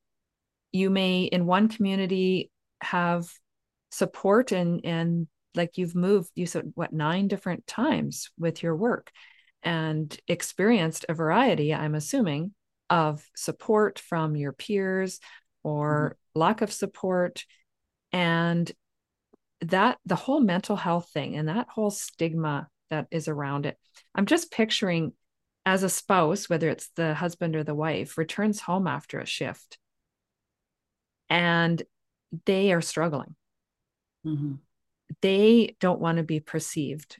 you 0.72 0.90
may 0.90 1.22
in 1.22 1.46
one 1.46 1.68
community 1.68 2.50
have 2.80 3.28
support 3.90 4.52
and 4.52 4.84
and 4.84 5.26
like 5.54 5.78
you've 5.78 5.94
moved 5.94 6.30
you 6.34 6.46
said 6.46 6.70
what 6.74 6.92
nine 6.92 7.26
different 7.26 7.66
times 7.66 8.30
with 8.38 8.62
your 8.62 8.76
work 8.76 9.10
and 9.62 10.18
experienced 10.28 11.04
a 11.08 11.14
variety 11.14 11.74
i'm 11.74 11.94
assuming 11.94 12.52
of 12.90 13.24
support 13.34 13.98
from 13.98 14.36
your 14.36 14.52
peers 14.52 15.20
or 15.62 16.16
mm-hmm. 16.16 16.40
lack 16.40 16.62
of 16.62 16.72
support 16.72 17.44
and 18.12 18.72
that 19.60 19.98
the 20.06 20.16
whole 20.16 20.40
mental 20.40 20.76
health 20.76 21.10
thing 21.12 21.36
and 21.36 21.48
that 21.48 21.68
whole 21.68 21.90
stigma 21.90 22.68
that 22.90 23.06
is 23.10 23.28
around 23.28 23.66
it 23.66 23.76
i'm 24.14 24.26
just 24.26 24.50
picturing 24.50 25.12
as 25.66 25.82
a 25.82 25.88
spouse 25.88 26.48
whether 26.48 26.68
it's 26.68 26.88
the 26.96 27.14
husband 27.14 27.56
or 27.56 27.64
the 27.64 27.74
wife 27.74 28.16
returns 28.16 28.60
home 28.60 28.86
after 28.86 29.18
a 29.18 29.26
shift 29.26 29.78
and 31.28 31.82
they 32.46 32.72
are 32.72 32.80
struggling 32.80 33.34
mm-hmm. 34.24 34.54
they 35.20 35.76
don't 35.80 36.00
want 36.00 36.18
to 36.18 36.24
be 36.24 36.40
perceived 36.40 37.18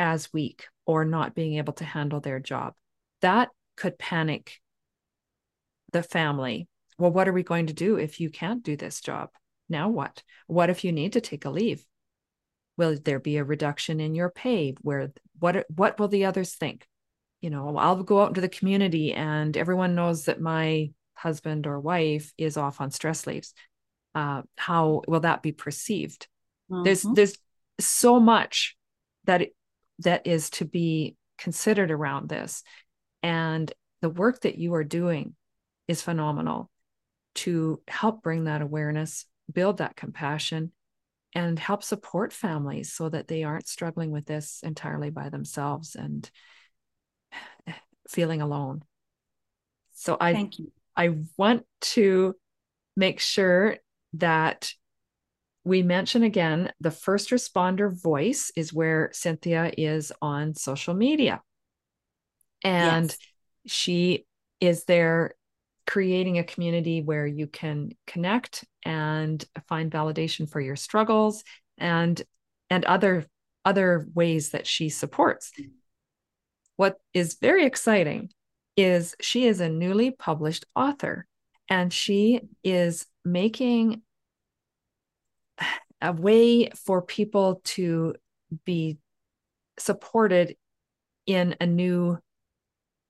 as 0.00 0.32
weak 0.32 0.66
or 0.86 1.04
not 1.04 1.34
being 1.34 1.58
able 1.58 1.74
to 1.74 1.84
handle 1.84 2.20
their 2.20 2.40
job. 2.40 2.74
That 3.20 3.50
could 3.76 3.98
panic 3.98 4.58
the 5.92 6.02
family. 6.02 6.66
Well 6.98 7.12
what 7.12 7.28
are 7.28 7.32
we 7.32 7.42
going 7.42 7.66
to 7.66 7.74
do 7.74 7.96
if 7.96 8.18
you 8.18 8.30
can't 8.30 8.64
do 8.64 8.76
this 8.76 9.00
job? 9.00 9.28
Now 9.68 9.90
what? 9.90 10.22
What 10.46 10.70
if 10.70 10.84
you 10.84 10.90
need 10.90 11.12
to 11.12 11.20
take 11.20 11.44
a 11.44 11.50
leave? 11.50 11.84
Will 12.78 12.96
there 13.04 13.20
be 13.20 13.36
a 13.36 13.44
reduction 13.44 14.00
in 14.00 14.14
your 14.14 14.30
pay 14.30 14.74
where 14.80 15.12
what 15.38 15.66
what 15.68 16.00
will 16.00 16.08
the 16.08 16.24
others 16.24 16.54
think? 16.54 16.86
You 17.42 17.50
know 17.50 17.76
i'll 17.76 18.02
go 18.02 18.22
out 18.22 18.28
into 18.28 18.40
the 18.40 18.48
community 18.48 19.12
and 19.12 19.56
everyone 19.56 19.94
knows 19.94 20.24
that 20.24 20.40
my 20.40 20.90
husband 21.14 21.66
or 21.66 21.78
wife 21.78 22.32
is 22.38 22.56
off 22.56 22.80
on 22.80 22.90
stress 22.90 23.26
leaves. 23.26 23.52
Uh, 24.14 24.42
how 24.56 25.02
will 25.06 25.20
that 25.20 25.42
be 25.42 25.52
perceived? 25.52 26.26
Mm-hmm. 26.70 26.84
there's 26.84 27.02
there's 27.02 27.38
so 27.78 28.20
much 28.20 28.76
that 29.24 29.48
that 30.00 30.26
is 30.26 30.50
to 30.50 30.64
be 30.64 31.16
considered 31.38 31.90
around 31.90 32.28
this 32.28 32.62
and 33.22 33.72
the 34.00 34.10
work 34.10 34.40
that 34.42 34.58
you 34.58 34.74
are 34.74 34.84
doing 34.84 35.34
is 35.88 36.02
phenomenal 36.02 36.70
to 37.34 37.80
help 37.86 38.22
bring 38.22 38.44
that 38.44 38.62
awareness, 38.62 39.26
build 39.52 39.78
that 39.78 39.96
compassion, 39.96 40.72
and 41.34 41.58
help 41.58 41.82
support 41.82 42.32
families 42.32 42.92
so 42.92 43.08
that 43.08 43.28
they 43.28 43.44
aren't 43.44 43.68
struggling 43.68 44.10
with 44.10 44.26
this 44.26 44.60
entirely 44.62 45.10
by 45.10 45.28
themselves 45.28 45.94
and 45.94 46.30
feeling 48.08 48.40
alone. 48.40 48.82
So 49.92 50.16
I 50.20 50.32
thank 50.32 50.58
you. 50.58 50.72
I 50.96 51.16
want 51.36 51.64
to 51.80 52.34
make 52.96 53.20
sure 53.20 53.76
that 54.14 54.72
we 55.64 55.82
mention 55.82 56.22
again 56.22 56.72
the 56.80 56.90
first 56.90 57.30
responder 57.30 57.92
voice 57.92 58.50
is 58.56 58.72
where 58.72 59.10
Cynthia 59.12 59.72
is 59.76 60.12
on 60.22 60.54
social 60.54 60.94
media. 60.94 61.42
And 62.64 63.08
yes. 63.08 63.18
she 63.66 64.26
is 64.60 64.84
there 64.84 65.34
creating 65.86 66.38
a 66.38 66.44
community 66.44 67.02
where 67.02 67.26
you 67.26 67.46
can 67.46 67.90
connect 68.06 68.64
and 68.84 69.44
find 69.68 69.90
validation 69.90 70.48
for 70.48 70.60
your 70.60 70.76
struggles 70.76 71.42
and 71.78 72.22
and 72.68 72.84
other 72.84 73.26
other 73.64 74.06
ways 74.14 74.50
that 74.50 74.66
she 74.66 74.88
supports 74.88 75.52
what 76.76 76.98
is 77.12 77.36
very 77.42 77.66
exciting 77.66 78.30
is 78.74 79.14
she 79.20 79.46
is 79.46 79.60
a 79.60 79.68
newly 79.68 80.10
published 80.10 80.64
author 80.74 81.26
and 81.68 81.92
she 81.92 82.40
is 82.64 83.06
making 83.22 84.00
a 86.00 86.12
way 86.12 86.70
for 86.70 87.02
people 87.02 87.60
to 87.64 88.14
be 88.64 88.98
supported 89.78 90.56
in 91.26 91.56
a 91.60 91.66
new 91.66 92.18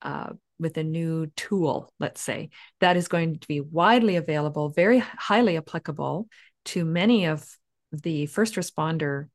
uh, 0.02 0.30
with 0.58 0.76
a 0.76 0.84
new 0.84 1.26
tool, 1.36 1.92
let's 1.98 2.20
say, 2.20 2.50
that 2.80 2.96
is 2.96 3.08
going 3.08 3.38
to 3.38 3.48
be 3.48 3.60
widely 3.60 4.16
available, 4.16 4.68
very 4.68 4.98
highly 4.98 5.56
applicable 5.56 6.28
to 6.66 6.84
many 6.84 7.24
of 7.24 7.48
the 7.92 8.26
first 8.26 8.54
responder 8.54 9.28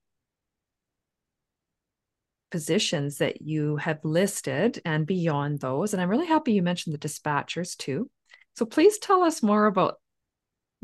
positions 2.51 3.17
that 3.17 3.41
you 3.41 3.75
have 3.77 3.99
listed 4.03 4.79
and 4.85 5.05
beyond 5.05 5.59
those. 5.59 5.93
And 5.93 6.01
I'm 6.01 6.09
really 6.09 6.27
happy 6.27 6.53
you 6.53 6.61
mentioned 6.61 6.93
the 6.93 7.07
dispatchers 7.07 7.75
too. 7.75 8.09
So 8.55 8.65
please 8.65 8.97
tell 8.99 9.23
us 9.23 9.43
more 9.43 9.65
about 9.65 9.95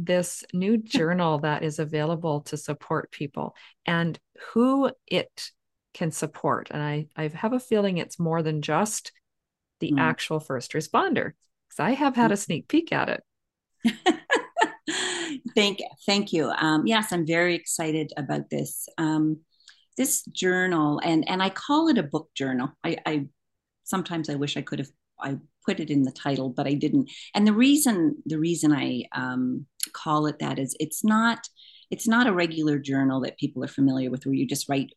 this 0.05 0.43
new 0.53 0.77
journal 0.77 1.39
that 1.39 1.63
is 1.63 1.79
available 1.79 2.41
to 2.41 2.57
support 2.57 3.11
people 3.11 3.55
and 3.85 4.19
who 4.53 4.91
it 5.07 5.51
can 5.93 6.11
support. 6.11 6.69
And 6.71 6.81
I, 6.81 7.07
I 7.15 7.27
have 7.29 7.53
a 7.53 7.59
feeling 7.59 7.97
it's 7.97 8.19
more 8.19 8.41
than 8.41 8.61
just 8.61 9.11
the 9.79 9.91
mm. 9.91 9.99
actual 9.99 10.39
first 10.39 10.73
responder 10.73 11.31
because 11.67 11.79
I 11.79 11.91
have 11.91 12.15
had 12.15 12.31
a 12.31 12.35
mm-hmm. 12.35 12.41
sneak 12.41 12.67
peek 12.67 12.91
at 12.91 13.09
it. 13.09 13.23
thank 15.55 15.79
thank 16.05 16.33
you. 16.33 16.49
Um, 16.49 16.85
yes, 16.85 17.11
I'm 17.11 17.25
very 17.25 17.55
excited 17.55 18.13
about 18.17 18.49
this. 18.49 18.87
Um, 18.97 19.41
this 19.97 20.23
journal, 20.25 20.99
and 21.03 21.27
and 21.27 21.43
I 21.43 21.49
call 21.49 21.89
it 21.89 21.97
a 21.97 22.03
book 22.03 22.29
journal. 22.35 22.69
I, 22.83 22.97
I 23.05 23.27
sometimes 23.83 24.29
I 24.29 24.35
wish 24.35 24.55
I 24.55 24.61
could 24.61 24.79
have 24.79 24.89
I 25.19 25.37
put 25.65 25.79
it 25.79 25.89
in 25.89 26.03
the 26.03 26.11
title, 26.11 26.49
but 26.49 26.67
I 26.67 26.73
didn't. 26.73 27.09
And 27.35 27.45
the 27.45 27.53
reason 27.53 28.17
the 28.25 28.39
reason 28.39 28.71
I 28.71 29.03
um, 29.13 29.65
call 29.93 30.27
it 30.27 30.39
that 30.39 30.59
is 30.59 30.75
it's 30.79 31.03
not 31.03 31.47
it's 31.89 32.07
not 32.07 32.27
a 32.27 32.33
regular 32.33 32.79
journal 32.79 33.21
that 33.21 33.37
people 33.37 33.63
are 33.63 33.67
familiar 33.67 34.09
with 34.09 34.25
where 34.25 34.35
you 34.35 34.47
just 34.47 34.69
write 34.69 34.93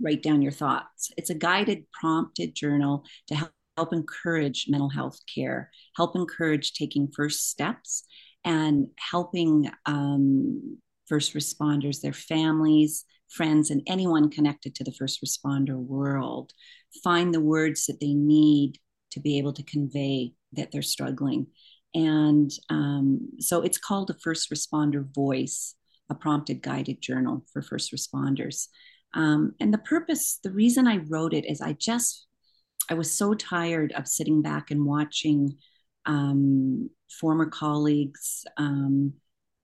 write 0.00 0.22
down 0.22 0.42
your 0.42 0.52
thoughts. 0.52 1.12
It's 1.16 1.30
a 1.30 1.34
guided, 1.34 1.84
prompted 1.92 2.54
journal 2.54 3.04
to 3.28 3.34
help 3.34 3.50
help 3.76 3.92
encourage 3.92 4.66
mental 4.68 4.88
health 4.88 5.18
care, 5.32 5.70
help 5.96 6.14
encourage 6.14 6.74
taking 6.74 7.08
first 7.08 7.50
steps, 7.50 8.04
and 8.44 8.88
helping 8.98 9.70
um, 9.86 10.78
first 11.08 11.34
responders, 11.34 12.00
their 12.00 12.12
families, 12.12 13.04
friends, 13.28 13.70
and 13.70 13.82
anyone 13.86 14.30
connected 14.30 14.74
to 14.74 14.84
the 14.84 14.92
first 14.92 15.24
responder 15.24 15.76
world 15.76 16.52
find 17.02 17.34
the 17.34 17.40
words 17.40 17.86
that 17.86 18.00
they 18.00 18.14
need 18.14 18.78
to 19.14 19.20
be 19.20 19.38
able 19.38 19.52
to 19.54 19.62
convey 19.62 20.32
that 20.52 20.70
they're 20.70 20.82
struggling. 20.82 21.48
And 21.94 22.50
um, 22.70 23.30
so 23.38 23.62
it's 23.62 23.78
called 23.78 24.10
a 24.10 24.14
first 24.14 24.50
responder 24.50 25.04
voice, 25.14 25.74
a 26.10 26.14
prompted 26.14 26.62
guided 26.62 27.00
journal 27.00 27.44
for 27.52 27.62
first 27.62 27.92
responders. 27.92 28.68
Um, 29.14 29.54
and 29.60 29.72
the 29.72 29.78
purpose, 29.78 30.40
the 30.42 30.50
reason 30.50 30.86
I 30.88 30.98
wrote 31.08 31.32
it 31.32 31.44
is 31.44 31.60
I 31.60 31.74
just 31.74 32.26
I 32.90 32.94
was 32.94 33.10
so 33.10 33.34
tired 33.34 33.92
of 33.92 34.06
sitting 34.06 34.42
back 34.42 34.70
and 34.70 34.84
watching 34.84 35.56
um, 36.04 36.90
former 37.18 37.46
colleagues 37.46 38.44
um, 38.58 39.14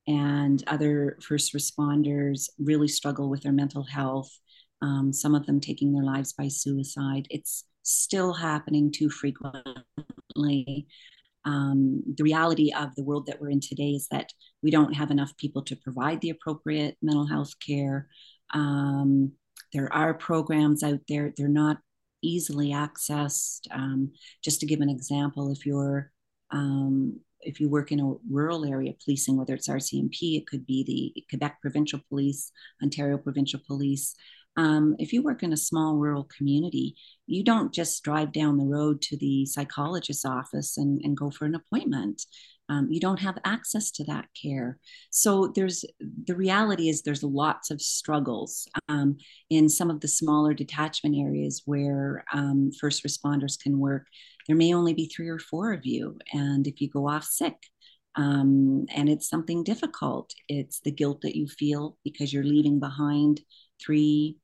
and 0.07 0.63
other 0.67 1.19
first 1.21 1.53
responders 1.53 2.49
really 2.59 2.89
struggle 2.89 3.29
with 3.29 3.43
their 3.43 3.53
mental 3.53 3.85
health. 3.85 4.31
Um, 4.81 5.13
some 5.13 5.35
of 5.35 5.45
them 5.45 5.61
taking 5.61 5.93
their 5.93 6.05
lives 6.05 6.33
by 6.33 6.49
suicide. 6.49 7.27
It's 7.29 7.65
still 7.83 8.33
happening 8.33 8.93
too 8.93 9.11
frequently. 9.11 10.87
Um, 11.45 12.03
the 12.17 12.23
reality 12.23 12.73
of 12.73 12.95
the 12.95 13.03
world 13.03 13.27
that 13.27 13.41
we're 13.41 13.51
in 13.51 13.61
today 13.61 13.91
is 13.91 14.09
that 14.11 14.33
we 14.63 14.71
don't 14.71 14.95
have 14.95 15.11
enough 15.11 15.37
people 15.37 15.63
to 15.63 15.77
provide 15.77 16.21
the 16.21 16.31
appropriate 16.31 16.97
mental 17.01 17.27
health 17.27 17.55
care. 17.67 18.09
Um, 18.53 19.33
there 19.73 19.93
are 19.93 20.15
programs 20.15 20.83
out 20.83 21.01
there, 21.09 21.33
they're 21.37 21.49
not 21.49 21.79
easily 22.23 22.71
accessed. 22.71 23.61
Um, 23.71 24.13
just 24.45 24.61
to 24.61 24.67
give 24.67 24.81
an 24.81 24.91
example, 24.91 25.51
if 25.51 25.65
you're 25.65 26.11
um, 26.51 27.21
if 27.43 27.61
you 27.61 27.69
work 27.69 27.91
in 27.91 28.01
a 28.01 28.15
rural 28.31 28.67
area 28.67 28.93
policing, 29.03 29.37
whether 29.37 29.55
it's 29.55 29.69
RCMP, 29.69 30.37
it 30.37 30.47
could 30.47 30.67
be 30.67 30.85
the 30.85 31.25
Quebec 31.31 31.59
Provincial 31.63 32.01
Police, 32.09 32.53
Ontario 32.83 33.17
Provincial 33.17 33.61
Police. 33.67 34.15
Um, 34.61 34.95
if 34.99 35.13
you 35.15 35.23
work 35.23 35.43
in 35.43 35.55
a 35.55 35.57
small 35.69 35.97
rural 35.97 36.29
community, 36.37 36.95
you 37.27 37.43
don't 37.43 37.73
just 37.73 38.03
drive 38.03 38.31
down 38.31 38.59
the 38.59 38.67
road 38.77 39.01
to 39.03 39.17
the 39.17 39.47
psychologist's 39.47 40.27
office 40.27 40.77
and, 40.77 41.01
and 41.03 41.17
go 41.17 41.31
for 41.31 41.47
an 41.47 41.55
appointment. 41.55 42.23
um, 42.71 42.87
you 42.91 43.01
don't 43.01 43.19
have 43.21 43.37
access 43.45 43.91
to 43.91 44.05
that 44.05 44.27
care 44.41 44.79
so 45.11 45.31
there's 45.55 45.85
the 46.29 46.35
reality 46.35 46.89
is 46.89 47.03
there's 47.03 47.23
lots 47.23 47.71
of 47.71 47.81
struggles 47.83 48.69
um, 48.89 49.17
in 49.51 49.69
some 49.69 49.91
of 49.91 50.01
the 50.01 50.09
smaller 50.09 50.55
detachment 50.55 51.17
areas 51.17 51.63
where 51.67 52.25
um, 52.33 52.71
first 52.81 53.05
responders 53.05 53.59
can 53.61 53.79
work 53.79 54.07
there 54.47 54.57
may 54.57 54.73
only 54.73 54.95
be 54.95 55.07
three 55.07 55.29
or 55.29 55.39
four 55.39 55.73
of 55.73 55.85
you 55.85 56.17
and 56.33 56.67
if 56.67 56.81
you 56.81 56.89
go 56.89 57.09
off 57.09 57.25
sick 57.25 57.57
um, 58.17 58.87
and 58.95 59.09
it's 59.09 59.29
something 59.29 59.65
difficult 59.65 60.33
it's 60.49 60.81
the 60.81 60.93
guilt 61.01 61.21
that 61.23 61.37
you 61.37 61.47
feel 61.49 61.97
because 62.05 62.33
you're 62.33 62.53
leaving 62.55 62.79
behind 62.79 63.41
three 63.85 64.37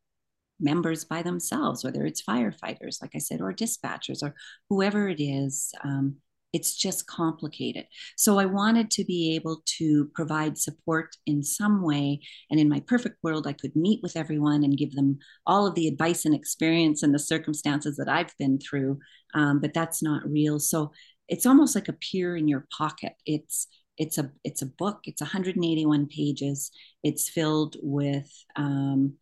members 0.59 1.05
by 1.05 1.23
themselves, 1.23 1.85
whether 1.85 2.05
it's 2.05 2.23
firefighters, 2.23 3.03
like 3.03 3.12
I 3.14 3.19
said, 3.19 3.40
or 3.40 3.53
dispatchers, 3.53 4.23
or 4.23 4.35
whoever 4.69 5.09
it 5.09 5.21
is. 5.21 5.73
Um, 5.85 6.16
it's 6.53 6.75
just 6.75 7.07
complicated. 7.07 7.85
So 8.16 8.38
I 8.38 8.47
wanted 8.47 8.90
to 8.92 9.05
be 9.05 9.35
able 9.35 9.62
to 9.79 10.11
provide 10.14 10.57
support 10.57 11.14
in 11.27 11.42
some 11.42 11.83
way. 11.83 12.21
And 12.51 12.59
in 12.59 12.69
my 12.69 12.81
perfect 12.81 13.16
world, 13.23 13.47
I 13.47 13.53
could 13.53 13.77
meet 13.77 14.01
with 14.03 14.16
everyone 14.16 14.64
and 14.64 14.79
give 14.79 14.95
them 14.95 15.19
all 15.47 15.66
of 15.66 15.75
the 15.75 15.87
advice 15.87 16.25
and 16.25 16.35
experience 16.35 17.03
and 17.03 17.14
the 17.14 17.19
circumstances 17.19 17.97
that 17.97 18.09
I've 18.09 18.35
been 18.38 18.59
through. 18.59 18.99
Um, 19.35 19.61
but 19.61 19.75
that's 19.75 20.03
not 20.03 20.23
real. 20.25 20.59
So 20.59 20.92
it's 21.29 21.45
almost 21.45 21.75
like 21.75 21.88
a 21.88 21.92
peer 21.92 22.37
in 22.37 22.49
your 22.49 22.66
pocket. 22.77 23.12
It's 23.27 23.66
it's 23.99 24.19
a 24.19 24.31
it's 24.45 24.62
a 24.62 24.66
book. 24.66 25.01
It's 25.05 25.21
181 25.21 26.07
pages. 26.07 26.71
It's 27.03 27.29
filled 27.29 27.77
with 27.83 28.31
um, 28.57 29.14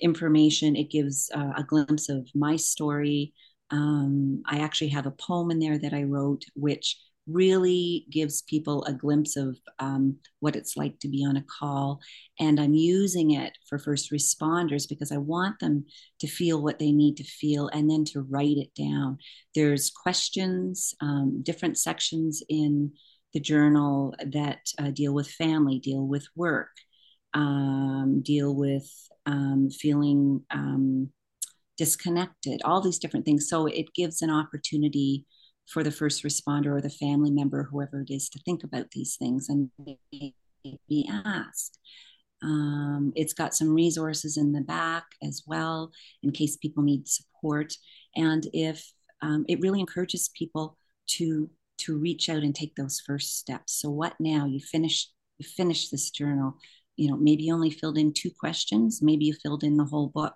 information. 0.00 0.76
It 0.76 0.90
gives 0.90 1.30
uh, 1.34 1.52
a 1.56 1.64
glimpse 1.64 2.08
of 2.08 2.28
my 2.34 2.56
story. 2.56 3.32
Um, 3.70 4.42
I 4.46 4.60
actually 4.60 4.88
have 4.88 5.06
a 5.06 5.12
poem 5.12 5.50
in 5.50 5.58
there 5.58 5.78
that 5.78 5.92
I 5.92 6.04
wrote, 6.04 6.44
which 6.54 6.96
really 7.28 8.06
gives 8.10 8.42
people 8.42 8.84
a 8.84 8.92
glimpse 8.92 9.36
of 9.36 9.58
um, 9.78 10.16
what 10.40 10.56
it's 10.56 10.76
like 10.76 10.98
to 11.00 11.08
be 11.08 11.24
on 11.24 11.36
a 11.36 11.44
call. 11.58 12.00
And 12.40 12.58
I'm 12.58 12.74
using 12.74 13.32
it 13.32 13.52
for 13.68 13.78
first 13.78 14.10
responders 14.10 14.88
because 14.88 15.12
I 15.12 15.18
want 15.18 15.60
them 15.60 15.84
to 16.20 16.26
feel 16.26 16.62
what 16.62 16.78
they 16.78 16.90
need 16.90 17.16
to 17.18 17.24
feel 17.24 17.68
and 17.68 17.90
then 17.90 18.04
to 18.06 18.22
write 18.22 18.56
it 18.56 18.74
down. 18.74 19.18
There's 19.54 19.90
questions, 19.90 20.94
um, 21.00 21.42
different 21.42 21.78
sections 21.78 22.42
in 22.48 22.92
the 23.34 23.40
journal 23.40 24.14
that 24.32 24.60
uh, 24.78 24.90
deal 24.90 25.12
with 25.12 25.28
family, 25.28 25.78
deal 25.78 26.06
with 26.06 26.26
work, 26.34 26.70
um, 27.34 28.22
deal 28.22 28.54
with 28.54 28.88
um, 29.26 29.70
feeling 29.70 30.42
um, 30.50 31.10
disconnected, 31.76 32.60
all 32.64 32.80
these 32.80 32.98
different 32.98 33.24
things. 33.24 33.48
So 33.48 33.66
it 33.66 33.94
gives 33.94 34.22
an 34.22 34.30
opportunity 34.30 35.26
for 35.68 35.82
the 35.82 35.90
first 35.90 36.24
responder 36.24 36.76
or 36.76 36.80
the 36.80 36.90
family 36.90 37.30
member, 37.30 37.64
whoever 37.64 38.00
it 38.00 38.10
is, 38.10 38.28
to 38.30 38.40
think 38.40 38.64
about 38.64 38.90
these 38.90 39.16
things 39.16 39.48
and 39.48 39.70
be 40.88 41.08
asked. 41.10 41.78
Um, 42.42 43.12
it's 43.16 43.34
got 43.34 43.54
some 43.54 43.74
resources 43.74 44.36
in 44.36 44.52
the 44.52 44.60
back 44.60 45.04
as 45.22 45.42
well 45.46 45.90
in 46.22 46.30
case 46.30 46.56
people 46.56 46.82
need 46.82 47.08
support. 47.08 47.74
And 48.16 48.46
if 48.52 48.92
um, 49.22 49.44
it 49.48 49.60
really 49.60 49.80
encourages 49.80 50.30
people 50.34 50.76
to 51.16 51.50
to 51.78 51.96
reach 51.96 52.28
out 52.28 52.42
and 52.42 52.54
take 52.54 52.74
those 52.74 53.00
first 53.00 53.38
steps. 53.38 53.80
So 53.80 53.88
what 53.90 54.14
now? 54.18 54.46
You 54.46 54.60
finish 54.60 55.08
you 55.38 55.46
finish 55.46 55.88
this 55.88 56.10
journal 56.10 56.56
you 56.98 57.08
know 57.08 57.16
maybe 57.16 57.44
you 57.44 57.54
only 57.54 57.70
filled 57.70 57.96
in 57.96 58.12
two 58.12 58.30
questions 58.38 59.00
maybe 59.02 59.24
you 59.24 59.34
filled 59.34 59.64
in 59.64 59.76
the 59.76 59.84
whole 59.84 60.08
book. 60.08 60.34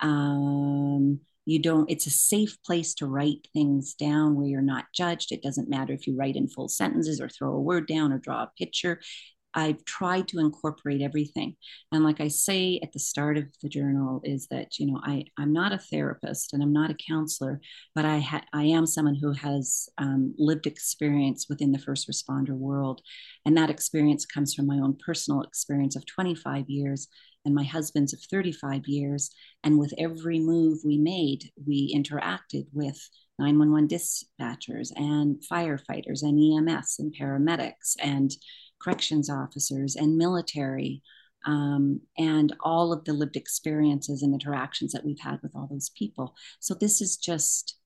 Um, 0.00 1.20
you 1.44 1.60
don't 1.60 1.90
it's 1.90 2.06
a 2.06 2.10
safe 2.10 2.56
place 2.64 2.94
to 2.94 3.06
write 3.06 3.48
things 3.52 3.94
down 3.94 4.36
where 4.36 4.46
you're 4.46 4.62
not 4.62 4.86
judged. 4.94 5.32
It 5.32 5.42
doesn't 5.42 5.68
matter 5.68 5.92
if 5.92 6.06
you 6.06 6.16
write 6.16 6.36
in 6.36 6.48
full 6.48 6.68
sentences 6.68 7.20
or 7.20 7.28
throw 7.28 7.54
a 7.54 7.60
word 7.60 7.86
down 7.86 8.12
or 8.12 8.18
draw 8.18 8.44
a 8.44 8.52
picture 8.56 9.00
I've 9.54 9.84
tried 9.84 10.28
to 10.28 10.38
incorporate 10.38 11.02
everything. 11.02 11.56
And 11.92 12.04
like 12.04 12.20
I 12.20 12.28
say 12.28 12.80
at 12.82 12.92
the 12.92 12.98
start 12.98 13.36
of 13.36 13.44
the 13.62 13.68
journal 13.68 14.20
is 14.24 14.46
that, 14.48 14.78
you 14.78 14.86
know, 14.86 15.00
I, 15.04 15.24
I'm 15.38 15.52
not 15.52 15.72
a 15.72 15.78
therapist 15.78 16.52
and 16.52 16.62
I'm 16.62 16.72
not 16.72 16.90
a 16.90 16.96
counselor, 17.08 17.60
but 17.94 18.04
I, 18.04 18.18
ha- 18.18 18.44
I 18.52 18.64
am 18.64 18.86
someone 18.86 19.14
who 19.14 19.32
has 19.32 19.88
um, 19.98 20.34
lived 20.38 20.66
experience 20.66 21.46
within 21.48 21.72
the 21.72 21.78
first 21.78 22.08
responder 22.08 22.56
world. 22.56 23.02
And 23.44 23.56
that 23.56 23.70
experience 23.70 24.24
comes 24.24 24.54
from 24.54 24.66
my 24.66 24.76
own 24.76 24.96
personal 25.04 25.42
experience 25.42 25.96
of 25.96 26.06
25 26.06 26.68
years 26.68 27.08
and 27.44 27.54
my 27.54 27.64
husband's 27.64 28.12
of 28.12 28.20
35 28.30 28.86
years. 28.86 29.30
And 29.64 29.78
with 29.78 29.92
every 29.98 30.38
move 30.38 30.78
we 30.84 30.98
made, 30.98 31.50
we 31.66 31.92
interacted 31.94 32.66
with 32.72 32.98
911 33.38 33.88
dispatchers 33.88 34.92
and 34.96 35.42
firefighters 35.50 36.22
and 36.22 36.68
EMS 36.68 36.96
and 36.98 37.14
paramedics 37.18 37.96
and 38.00 38.30
corrections 38.82 39.30
officers 39.30 39.96
and 39.96 40.16
military 40.16 41.02
um, 41.44 42.00
and 42.18 42.54
all 42.60 42.92
of 42.92 43.04
the 43.04 43.12
lived 43.12 43.36
experiences 43.36 44.22
and 44.22 44.32
interactions 44.32 44.92
that 44.92 45.04
we've 45.04 45.20
had 45.20 45.40
with 45.42 45.52
all 45.54 45.68
those 45.70 45.90
people. 45.90 46.34
So 46.60 46.74
this 46.74 47.00
is 47.00 47.16
just 47.16 47.76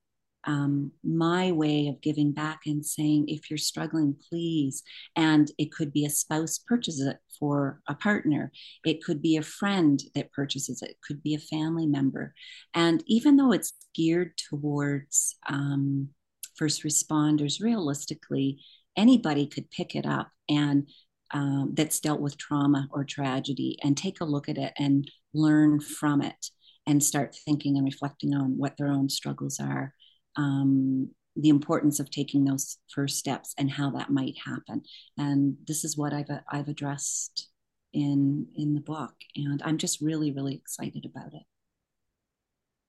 um, 0.46 0.92
my 1.02 1.50
way 1.52 1.88
of 1.88 2.00
giving 2.00 2.32
back 2.32 2.60
and 2.66 2.84
saying, 2.84 3.28
if 3.28 3.50
you're 3.50 3.58
struggling, 3.58 4.14
please. 4.28 4.82
And 5.16 5.50
it 5.58 5.72
could 5.72 5.92
be 5.92 6.04
a 6.04 6.10
spouse 6.10 6.58
purchases 6.58 7.06
it 7.06 7.18
for 7.38 7.80
a 7.88 7.94
partner. 7.94 8.52
It 8.84 9.02
could 9.02 9.20
be 9.20 9.36
a 9.36 9.42
friend 9.42 10.00
that 10.14 10.32
purchases 10.32 10.82
it. 10.82 10.90
It 10.90 11.00
could 11.06 11.22
be 11.22 11.34
a 11.34 11.38
family 11.38 11.86
member. 11.86 12.32
And 12.74 13.02
even 13.06 13.36
though 13.36 13.52
it's 13.52 13.72
geared 13.94 14.36
towards 14.36 15.36
um, 15.48 16.10
first 16.54 16.84
responders, 16.84 17.60
realistically, 17.60 18.60
anybody 18.96 19.46
could 19.46 19.70
pick 19.70 19.94
it 19.94 20.06
up 20.06 20.30
and 20.48 20.88
um, 21.32 21.72
that's 21.74 22.00
dealt 22.00 22.20
with 22.20 22.38
trauma 22.38 22.88
or 22.92 23.04
tragedy 23.04 23.78
and 23.82 23.96
take 23.96 24.20
a 24.20 24.24
look 24.24 24.48
at 24.48 24.58
it 24.58 24.72
and 24.78 25.10
learn 25.34 25.80
from 25.80 26.22
it 26.22 26.46
and 26.86 27.02
start 27.02 27.36
thinking 27.44 27.76
and 27.76 27.84
reflecting 27.84 28.32
on 28.34 28.56
what 28.56 28.76
their 28.76 28.88
own 28.88 29.08
struggles 29.08 29.58
are 29.58 29.92
um, 30.36 31.10
the 31.34 31.48
importance 31.48 32.00
of 32.00 32.10
taking 32.10 32.44
those 32.44 32.78
first 32.94 33.18
steps 33.18 33.54
and 33.58 33.70
how 33.70 33.90
that 33.90 34.10
might 34.10 34.36
happen. 34.44 34.82
And 35.18 35.56
this 35.66 35.84
is 35.84 35.96
what 35.96 36.12
i've 36.12 36.30
i've 36.50 36.68
addressed 36.68 37.48
in 37.92 38.46
in 38.56 38.74
the 38.74 38.80
book 38.80 39.14
and 39.36 39.62
i'm 39.64 39.78
just 39.78 40.02
really 40.02 40.30
really 40.32 40.54
excited 40.54 41.04
about 41.04 41.34
it. 41.34 41.42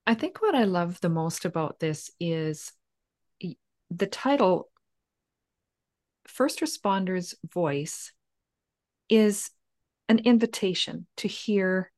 I 0.05 0.13
think 0.13 0.41
what 0.41 0.55
i 0.55 0.63
love 0.63 1.01
the 1.01 1.09
most 1.09 1.45
about 1.45 1.79
this 1.79 2.09
is 2.19 2.71
the 3.89 4.07
title 4.07 4.69
first 6.27 6.59
responders' 6.59 7.33
voice 7.51 8.11
is 9.09 9.49
an 10.09 10.19
invitation 10.19 11.07
to 11.17 11.27
hear 11.27 11.91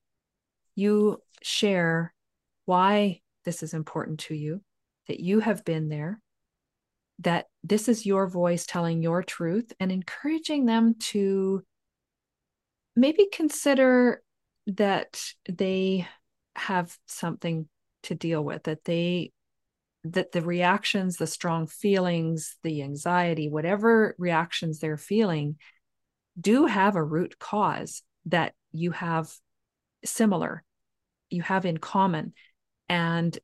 you 0.75 1.21
share 1.41 2.13
why 2.65 3.21
this 3.45 3.63
is 3.63 3.73
important 3.73 4.19
to 4.19 4.35
you, 4.35 4.61
that 5.07 5.19
you 5.19 5.39
have 5.39 5.65
been 5.65 5.89
there, 5.89 6.21
that 7.19 7.47
this 7.63 7.89
is 7.89 8.05
your 8.05 8.27
voice 8.27 8.65
telling 8.65 9.01
your 9.01 9.23
truth, 9.23 9.73
and 9.79 9.91
encouraging 9.91 10.65
them 10.65 10.95
to 10.99 11.63
maybe 12.95 13.27
consider 13.31 14.21
that 14.67 15.21
they 15.49 16.07
have 16.55 16.95
something 17.07 17.67
to 18.03 18.15
deal 18.15 18.43
with, 18.43 18.63
that 18.63 18.83
they 18.83 19.31
that 20.13 20.31
the 20.31 20.41
reactions, 20.41 21.17
the 21.17 21.27
strong 21.27 21.67
feelings, 21.67 22.57
the 22.63 22.83
anxiety, 22.83 23.49
whatever 23.49 24.15
reactions 24.17 24.79
they're 24.79 24.97
feeling, 24.97 25.57
do 26.39 26.65
have 26.65 26.95
a 26.95 27.03
root 27.03 27.37
cause 27.39 28.03
that 28.25 28.53
you 28.71 28.91
have 28.91 29.31
similar, 30.05 30.63
you 31.29 31.41
have 31.41 31.65
in 31.65 31.77
common. 31.77 32.33
And 32.87 33.37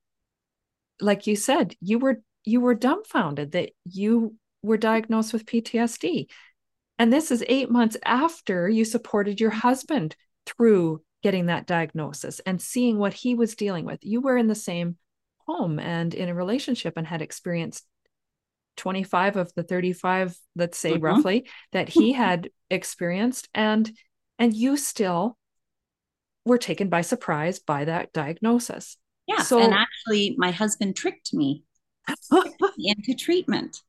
like 1.01 1.27
you 1.27 1.35
said, 1.35 1.75
you 1.81 1.99
were 1.99 2.21
you 2.43 2.61
were 2.61 2.75
dumbfounded 2.75 3.53
that 3.53 3.71
you 3.85 4.35
were 4.61 4.77
diagnosed 4.77 5.33
with 5.33 5.45
PTSD. 5.45 6.27
And 6.97 7.11
this 7.11 7.31
is 7.31 7.43
eight 7.47 7.69
months 7.69 7.97
after 8.05 8.69
you 8.69 8.85
supported 8.85 9.39
your 9.39 9.49
husband 9.49 10.15
through 10.45 11.01
getting 11.23 11.47
that 11.47 11.65
diagnosis 11.65 12.39
and 12.41 12.61
seeing 12.61 12.97
what 12.97 13.13
he 13.13 13.35
was 13.35 13.55
dealing 13.55 13.83
with. 13.83 13.99
You 14.03 14.21
were 14.21 14.37
in 14.37 14.47
the 14.47 14.55
same 14.55 14.97
home 15.47 15.79
and 15.79 16.13
in 16.13 16.29
a 16.29 16.35
relationship 16.35 16.93
and 16.97 17.07
had 17.07 17.21
experienced 17.21 17.85
25 18.77 19.37
of 19.37 19.53
the 19.55 19.63
35 19.63 20.35
let's 20.55 20.77
say 20.77 20.93
mm-hmm. 20.93 21.03
roughly 21.03 21.47
that 21.71 21.89
he 21.89 22.13
had 22.13 22.49
experienced 22.69 23.47
and 23.53 23.91
and 24.37 24.53
you 24.53 24.75
still 24.75 25.37
were 26.45 26.57
taken 26.57 26.89
by 26.89 27.01
surprise 27.01 27.59
by 27.59 27.85
that 27.85 28.11
diagnosis. 28.13 28.97
Yeah 29.27 29.41
so 29.41 29.59
and 29.59 29.73
actually 29.73 30.35
my 30.37 30.51
husband 30.51 30.95
tricked 30.95 31.33
me 31.33 31.63
into 32.77 33.15
treatment. 33.15 33.81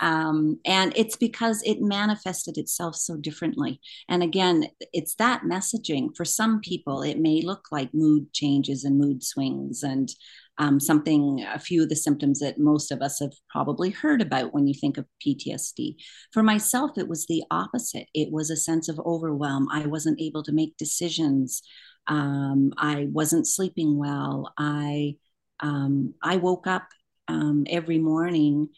Um, 0.00 0.58
and 0.66 0.92
it's 0.96 1.14
because 1.16 1.62
it 1.64 1.80
manifested 1.80 2.58
itself 2.58 2.96
so 2.96 3.16
differently. 3.16 3.80
And 4.08 4.22
again 4.22 4.68
it's 4.92 5.14
that 5.16 5.42
messaging. 5.42 6.14
For 6.16 6.24
some 6.24 6.60
people 6.60 7.02
it 7.02 7.18
may 7.18 7.42
look 7.42 7.66
like 7.72 7.94
mood 7.94 8.32
changes 8.32 8.84
and 8.84 8.98
mood 8.98 9.24
swings 9.24 9.82
and 9.82 10.08
um, 10.58 10.78
something, 10.78 11.44
a 11.52 11.58
few 11.58 11.82
of 11.82 11.88
the 11.88 11.96
symptoms 11.96 12.40
that 12.40 12.58
most 12.58 12.92
of 12.92 13.02
us 13.02 13.18
have 13.20 13.32
probably 13.50 13.90
heard 13.90 14.22
about 14.22 14.54
when 14.54 14.66
you 14.66 14.74
think 14.74 14.98
of 14.98 15.06
PTSD. 15.24 15.96
For 16.32 16.42
myself, 16.42 16.92
it 16.96 17.08
was 17.08 17.26
the 17.26 17.42
opposite. 17.50 18.06
It 18.14 18.30
was 18.30 18.50
a 18.50 18.56
sense 18.56 18.88
of 18.88 19.00
overwhelm. 19.00 19.68
I 19.72 19.86
wasn't 19.86 20.20
able 20.20 20.42
to 20.44 20.52
make 20.52 20.76
decisions. 20.76 21.62
Um, 22.06 22.72
I 22.78 23.08
wasn't 23.10 23.48
sleeping 23.48 23.98
well. 23.98 24.52
I 24.56 25.16
um, 25.60 26.14
I 26.22 26.36
woke 26.36 26.66
up 26.66 26.86
um, 27.28 27.64
every 27.68 27.98
morning 27.98 28.68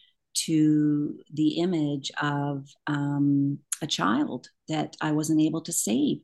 to 0.45 1.19
the 1.33 1.59
image 1.59 2.11
of 2.21 2.67
um, 2.85 3.59
a 3.81 3.87
child 3.87 4.49
that 4.69 4.95
I 5.01 5.11
wasn't 5.11 5.41
able 5.41 5.61
to 5.61 5.73
save. 5.73 6.19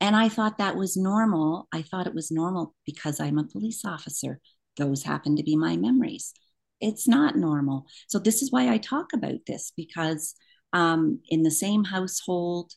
And 0.00 0.14
I 0.14 0.28
thought 0.28 0.58
that 0.58 0.76
was 0.76 0.96
normal. 0.96 1.66
I 1.72 1.82
thought 1.82 2.06
it 2.06 2.14
was 2.14 2.30
normal 2.30 2.74
because 2.86 3.20
I'm 3.20 3.38
a 3.38 3.44
police 3.44 3.84
officer. 3.84 4.40
Those 4.78 5.02
happen 5.02 5.36
to 5.36 5.42
be 5.42 5.56
my 5.56 5.76
memories. 5.76 6.32
It's 6.80 7.06
not 7.06 7.36
normal. 7.36 7.86
So, 8.06 8.18
this 8.18 8.42
is 8.42 8.52
why 8.52 8.68
I 8.68 8.78
talk 8.78 9.12
about 9.12 9.46
this 9.46 9.72
because 9.76 10.34
um, 10.72 11.20
in 11.28 11.42
the 11.42 11.50
same 11.50 11.84
household 11.84 12.72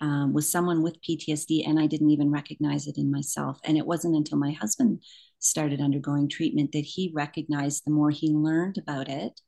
um, 0.00 0.32
with 0.32 0.44
someone 0.44 0.82
with 0.82 1.00
PTSD, 1.02 1.66
and 1.66 1.78
I 1.78 1.86
didn't 1.86 2.10
even 2.10 2.30
recognize 2.30 2.86
it 2.86 2.98
in 2.98 3.10
myself. 3.10 3.58
And 3.64 3.78
it 3.78 3.86
wasn't 3.86 4.16
until 4.16 4.38
my 4.38 4.50
husband 4.52 5.02
started 5.38 5.80
undergoing 5.80 6.28
treatment 6.28 6.72
that 6.72 6.84
he 6.84 7.12
recognized 7.14 7.84
the 7.84 7.90
more 7.92 8.10
he 8.10 8.28
learned 8.30 8.76
about 8.78 9.08
it 9.08 9.40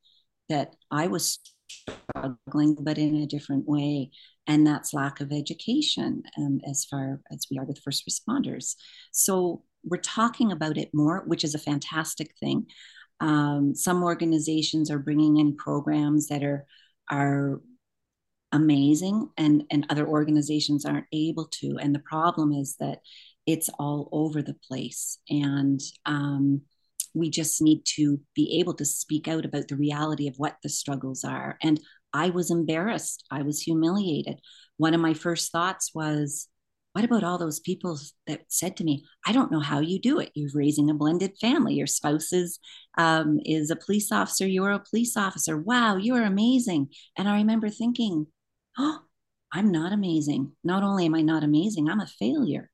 that 0.48 0.74
I 0.90 1.08
was 1.08 1.40
struggling, 1.88 2.76
but 2.80 2.98
in 2.98 3.16
a 3.16 3.26
different 3.26 3.66
way. 3.66 4.10
And 4.46 4.66
that's 4.66 4.94
lack 4.94 5.20
of 5.20 5.32
education 5.32 6.22
um, 6.38 6.60
as 6.68 6.84
far 6.84 7.20
as 7.32 7.46
we 7.50 7.58
are 7.58 7.64
with 7.64 7.80
first 7.84 8.08
responders. 8.08 8.76
So 9.12 9.62
we're 9.86 9.98
talking 9.98 10.52
about 10.52 10.76
it 10.76 10.90
more, 10.92 11.22
which 11.26 11.44
is 11.44 11.54
a 11.54 11.58
fantastic 11.58 12.32
thing. 12.38 12.66
Um, 13.20 13.74
some 13.74 14.02
organizations 14.02 14.90
are 14.90 14.98
bringing 14.98 15.38
in 15.38 15.56
programs 15.56 16.28
that 16.28 16.42
are 16.42 16.66
are 17.10 17.60
amazing 18.52 19.28
and 19.36 19.64
and 19.70 19.86
other 19.88 20.06
organizations 20.06 20.84
aren't 20.84 21.06
able 21.12 21.46
to 21.46 21.78
and 21.80 21.94
the 21.94 22.00
problem 22.00 22.52
is 22.52 22.76
that 22.78 22.98
it's 23.46 23.68
all 23.78 24.08
over 24.12 24.42
the 24.42 24.56
place 24.68 25.18
and 25.28 25.80
um, 26.04 26.62
we 27.16 27.30
just 27.30 27.62
need 27.62 27.82
to 27.84 28.20
be 28.34 28.58
able 28.60 28.74
to 28.74 28.84
speak 28.84 29.26
out 29.26 29.44
about 29.44 29.68
the 29.68 29.76
reality 29.76 30.28
of 30.28 30.34
what 30.36 30.56
the 30.62 30.68
struggles 30.68 31.24
are. 31.24 31.56
And 31.62 31.80
I 32.12 32.30
was 32.30 32.50
embarrassed. 32.50 33.24
I 33.30 33.42
was 33.42 33.62
humiliated. 33.62 34.40
One 34.76 34.94
of 34.94 35.00
my 35.00 35.14
first 35.14 35.50
thoughts 35.50 35.92
was, 35.94 36.48
what 36.96 37.04
about 37.04 37.24
all 37.24 37.36
those 37.36 37.60
people 37.60 37.98
that 38.26 38.40
said 38.48 38.74
to 38.74 38.82
me, 38.82 39.04
I 39.26 39.32
don't 39.32 39.52
know 39.52 39.60
how 39.60 39.80
you 39.80 40.00
do 40.00 40.18
it. 40.18 40.30
You're 40.32 40.48
raising 40.54 40.88
a 40.88 40.94
blended 40.94 41.36
family. 41.38 41.74
Your 41.74 41.86
spouse 41.86 42.32
is, 42.32 42.58
um, 42.96 43.38
is 43.44 43.70
a 43.70 43.76
police 43.76 44.10
officer. 44.10 44.46
You're 44.46 44.70
a 44.70 44.80
police 44.80 45.14
officer. 45.14 45.58
Wow, 45.58 45.96
you're 45.96 46.22
amazing. 46.22 46.88
And 47.18 47.28
I 47.28 47.34
remember 47.34 47.68
thinking, 47.68 48.28
oh, 48.78 49.00
I'm 49.52 49.70
not 49.70 49.92
amazing. 49.92 50.52
Not 50.64 50.82
only 50.82 51.04
am 51.04 51.14
I 51.14 51.20
not 51.20 51.44
amazing, 51.44 51.90
I'm 51.90 52.00
a 52.00 52.06
failure. 52.06 52.70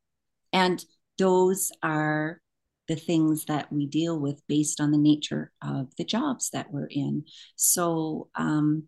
And 0.53 0.85
those 1.19 1.73
are 1.83 2.41
the 2.87 2.95
things 2.95 3.47
that 3.47 3.73
we 3.73 3.87
deal 3.87 4.21
with 4.21 4.41
based 4.47 4.81
on 4.81 4.93
the 4.93 4.99
nature 4.99 5.51
of 5.65 5.89
the 5.99 6.05
jobs 6.05 6.51
that 6.51 6.71
we're 6.71 6.87
in. 6.89 7.25
So, 7.57 8.29
um, 8.37 8.85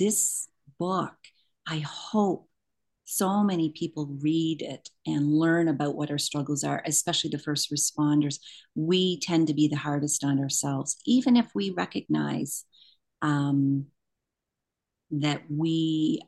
this 0.00 0.48
book, 0.80 1.14
I 1.64 1.78
hope 1.78 2.48
so 3.06 3.44
many 3.44 3.70
people 3.70 4.18
read 4.20 4.60
it 4.62 4.90
and 5.06 5.32
learn 5.32 5.68
about 5.68 5.94
what 5.94 6.10
our 6.10 6.18
struggles 6.18 6.64
are, 6.64 6.82
especially 6.84 7.30
the 7.30 7.38
first 7.38 7.72
responders. 7.72 8.40
We 8.74 9.20
tend 9.20 9.46
to 9.46 9.54
be 9.54 9.68
the 9.68 9.76
hardest 9.76 10.24
on 10.24 10.40
ourselves, 10.40 10.96
even 11.06 11.36
if 11.36 11.46
we 11.54 11.70
recognize 11.70 12.64
um, 13.22 13.86
that 15.12 15.42
we 15.48 16.20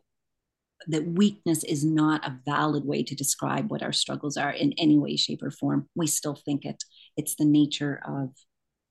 that 0.86 1.04
weakness 1.04 1.64
is 1.64 1.84
not 1.84 2.24
a 2.24 2.38
valid 2.46 2.84
way 2.84 3.02
to 3.02 3.16
describe 3.16 3.70
what 3.70 3.82
our 3.82 3.92
struggles 3.92 4.36
are 4.36 4.52
in 4.52 4.72
any 4.78 4.96
way, 4.96 5.16
shape, 5.16 5.42
or 5.42 5.50
form. 5.50 5.88
We 5.96 6.06
still 6.06 6.36
think 6.36 6.64
it. 6.64 6.84
It's 7.16 7.34
the 7.34 7.44
nature 7.44 8.00
of 8.06 8.30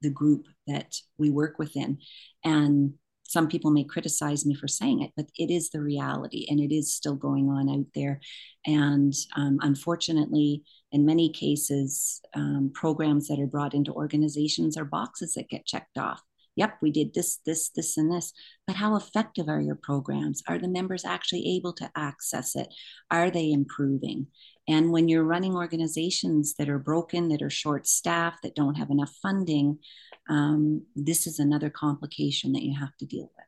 the 0.02 0.10
group 0.10 0.46
that 0.68 0.94
we 1.18 1.30
work 1.30 1.58
within. 1.58 2.00
And 2.44 2.96
some 3.28 3.48
people 3.48 3.72
may 3.72 3.84
criticize 3.84 4.46
me 4.46 4.56
for 4.56 4.68
saying 4.68 5.02
it, 5.02 5.12
but 5.16 5.28
it 5.38 5.52
is 5.52 5.70
the 5.70 5.82
reality 5.82 6.48
and 6.50 6.60
it 6.60 6.74
is 6.74 6.94
still 6.94 7.16
going 7.16 7.50
on 7.50 7.70
out 7.70 7.86
there. 7.94 8.20
And 8.66 9.14
um, 9.36 9.60
unfortunately, 9.62 10.64
in 10.92 11.06
many 11.06 11.32
cases, 11.32 12.22
um, 12.34 12.72
programs 12.74 13.28
that 13.28 13.40
are 13.40 13.48
brought 13.48 13.74
into 13.74 13.92
organizations 13.92 14.78
are 14.78 14.86
boxes 14.86 15.34
that 15.34 15.50
get 15.50 15.66
checked 15.66 15.98
off 15.98 16.22
yep, 16.58 16.78
we 16.82 16.92
did 16.92 17.14
this, 17.14 17.40
this, 17.46 17.70
this, 17.70 17.98
and 17.98 18.12
this. 18.12 18.34
But 18.66 18.76
how 18.76 18.98
effective 18.98 19.48
are 19.48 19.62
your 19.62 19.76
programs? 19.82 20.44
Are 20.50 20.58
the 20.58 20.68
members 20.68 21.06
actually 21.06 21.56
able 21.56 21.72
to 21.74 21.90
access 21.96 22.56
it? 22.56 22.74
Are 23.10 23.30
they 23.30 23.52
improving? 23.52 24.28
And 24.68 24.92
when 24.92 25.08
you're 25.08 25.24
running 25.24 25.56
organizations 25.56 26.56
that 26.56 26.70
are 26.70 26.80
broken, 26.80 27.30
that 27.30 27.42
are 27.42 27.50
short 27.50 27.88
staffed, 27.88 28.44
that 28.44 28.56
don't 28.56 28.76
have 28.76 28.90
enough 28.90 29.14
funding, 29.22 29.80
um, 30.30 30.84
this 30.96 31.26
is 31.26 31.40
another 31.40 31.70
complication 31.70 32.52
that 32.54 32.64
you 32.64 32.78
have 32.78 32.96
to 32.98 33.06
deal 33.06 33.32
with. 33.36 33.46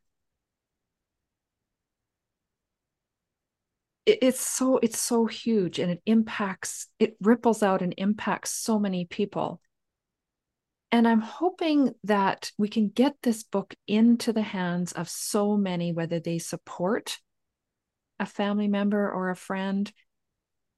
it's 4.22 4.42
so 4.42 4.80
it's 4.80 4.98
so 4.98 5.28
huge 5.28 5.78
and 5.78 5.92
it 5.92 6.02
impacts 6.08 6.88
it 6.98 7.16
ripples 7.22 7.62
out 7.62 7.84
and 7.84 7.94
impacts 7.96 8.50
so 8.50 8.80
many 8.80 9.06
people 9.06 9.62
and 10.92 11.08
I'm 11.08 11.22
hoping 11.22 11.94
that 12.06 12.52
we 12.58 12.68
can 12.68 12.90
get 12.90 13.16
this 13.22 13.44
book 13.44 13.76
into 13.88 14.34
the 14.34 14.42
hands 14.42 14.92
of 14.92 15.08
so 15.08 15.56
many, 15.56 15.94
whether 15.94 16.20
they 16.20 16.40
support 16.40 17.20
a 18.20 18.26
family 18.26 18.68
member 18.68 19.10
or 19.12 19.30
a 19.30 19.36
friend, 19.36 19.92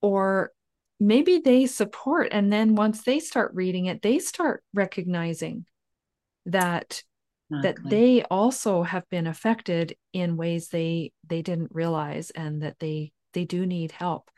or 0.01 0.51
maybe 0.99 1.39
they 1.39 1.65
support. 1.65 2.29
And 2.31 2.51
then 2.51 2.75
once 2.75 3.03
they 3.03 3.19
start 3.19 3.51
reading 3.53 3.85
it, 3.85 4.01
they 4.01 4.19
start 4.19 4.63
recognizing 4.73 5.65
that 6.45 7.03
that 7.61 7.75
they 7.83 8.23
also 8.23 8.81
have 8.81 9.07
been 9.09 9.27
affected 9.27 9.95
in 10.13 10.37
ways 10.37 10.69
they 10.69 11.11
they 11.27 11.41
didn't 11.41 11.71
realize 11.73 12.29
and 12.29 12.61
that 12.63 12.79
they 12.79 13.11
they 13.33 13.43
do 13.43 13.65
need 13.65 13.91
help 13.91 14.31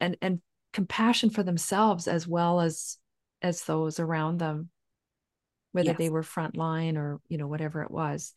and 0.00 0.16
and 0.20 0.40
compassion 0.72 1.30
for 1.30 1.44
themselves 1.44 2.08
as 2.08 2.26
well 2.26 2.60
as 2.60 2.98
as 3.40 3.62
those 3.64 4.00
around 4.00 4.38
them 4.38 4.68
whether 5.70 5.90
yes. 5.90 5.98
they 5.98 6.10
were 6.10 6.22
frontline 6.22 6.96
or 6.96 7.20
you 7.28 7.38
know 7.38 7.46
whatever 7.46 7.82
it 7.82 7.90
was 7.90 8.32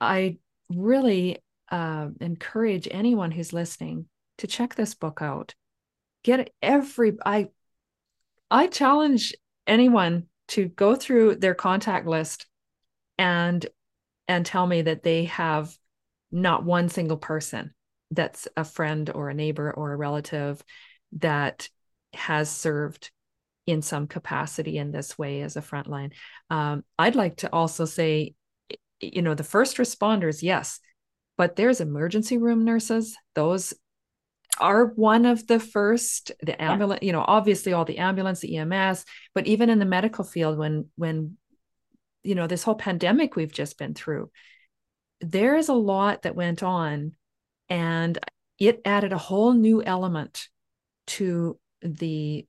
i 0.00 0.36
really 0.68 1.38
uh, 1.72 2.08
encourage 2.20 2.88
anyone 2.90 3.30
who's 3.30 3.52
listening 3.52 4.06
to 4.40 4.46
check 4.46 4.74
this 4.74 4.94
book 4.94 5.20
out 5.22 5.54
get 6.22 6.50
every 6.62 7.16
i 7.24 7.48
i 8.50 8.66
challenge 8.66 9.34
anyone 9.66 10.26
to 10.48 10.66
go 10.66 10.96
through 10.96 11.36
their 11.36 11.54
contact 11.54 12.06
list 12.06 12.46
and 13.18 13.66
and 14.28 14.44
tell 14.44 14.66
me 14.66 14.82
that 14.82 15.02
they 15.02 15.24
have 15.24 15.76
not 16.32 16.64
one 16.64 16.88
single 16.88 17.16
person 17.16 17.72
that's 18.10 18.48
a 18.56 18.64
friend 18.64 19.10
or 19.14 19.28
a 19.28 19.34
neighbor 19.34 19.72
or 19.72 19.92
a 19.92 19.96
relative 19.96 20.62
that 21.12 21.68
has 22.12 22.50
served 22.50 23.10
in 23.66 23.82
some 23.82 24.06
capacity 24.06 24.78
in 24.78 24.90
this 24.90 25.16
way 25.16 25.42
as 25.42 25.56
a 25.56 25.62
frontline. 25.62 26.12
Um, 26.48 26.84
I'd 26.98 27.14
like 27.14 27.38
to 27.38 27.52
also 27.52 27.84
say, 27.84 28.34
you 29.00 29.22
know, 29.22 29.34
the 29.34 29.44
first 29.44 29.76
responders, 29.76 30.42
yes, 30.42 30.80
but 31.36 31.56
there's 31.56 31.80
emergency 31.80 32.36
room 32.36 32.64
nurses. 32.64 33.16
Those 33.34 33.74
are 34.60 34.86
one 34.86 35.26
of 35.26 35.46
the 35.46 35.58
first 35.58 36.32
the 36.42 36.60
ambulance 36.62 37.00
yeah. 37.02 37.06
you 37.06 37.12
know 37.12 37.24
obviously 37.26 37.72
all 37.72 37.84
the 37.84 37.98
ambulance 37.98 38.40
the 38.40 38.56
ems 38.56 39.04
but 39.34 39.46
even 39.46 39.70
in 39.70 39.78
the 39.78 39.84
medical 39.84 40.24
field 40.24 40.58
when 40.58 40.86
when 40.96 41.36
you 42.22 42.34
know 42.34 42.46
this 42.46 42.62
whole 42.62 42.74
pandemic 42.74 43.34
we've 43.34 43.52
just 43.52 43.78
been 43.78 43.94
through 43.94 44.30
there 45.20 45.56
is 45.56 45.68
a 45.68 45.74
lot 45.74 46.22
that 46.22 46.36
went 46.36 46.62
on 46.62 47.12
and 47.68 48.18
it 48.58 48.80
added 48.84 49.12
a 49.12 49.18
whole 49.18 49.52
new 49.52 49.82
element 49.82 50.48
to 51.06 51.58
the 51.82 52.46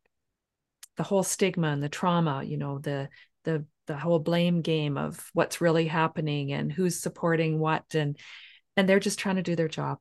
the 0.97 1.03
whole 1.03 1.23
stigma 1.23 1.67
and 1.69 1.81
the 1.81 1.89
trauma 1.89 2.43
you 2.43 2.57
know 2.57 2.79
the 2.79 3.09
the 3.43 3.65
the 3.87 3.97
whole 3.97 4.19
blame 4.19 4.61
game 4.61 4.97
of 4.97 5.29
what's 5.33 5.61
really 5.61 5.87
happening 5.87 6.51
and 6.51 6.71
who's 6.71 6.99
supporting 6.99 7.59
what 7.59 7.83
and 7.95 8.17
and 8.77 8.87
they're 8.87 8.99
just 8.99 9.19
trying 9.19 9.37
to 9.37 9.41
do 9.41 9.55
their 9.55 9.67
job 9.67 9.97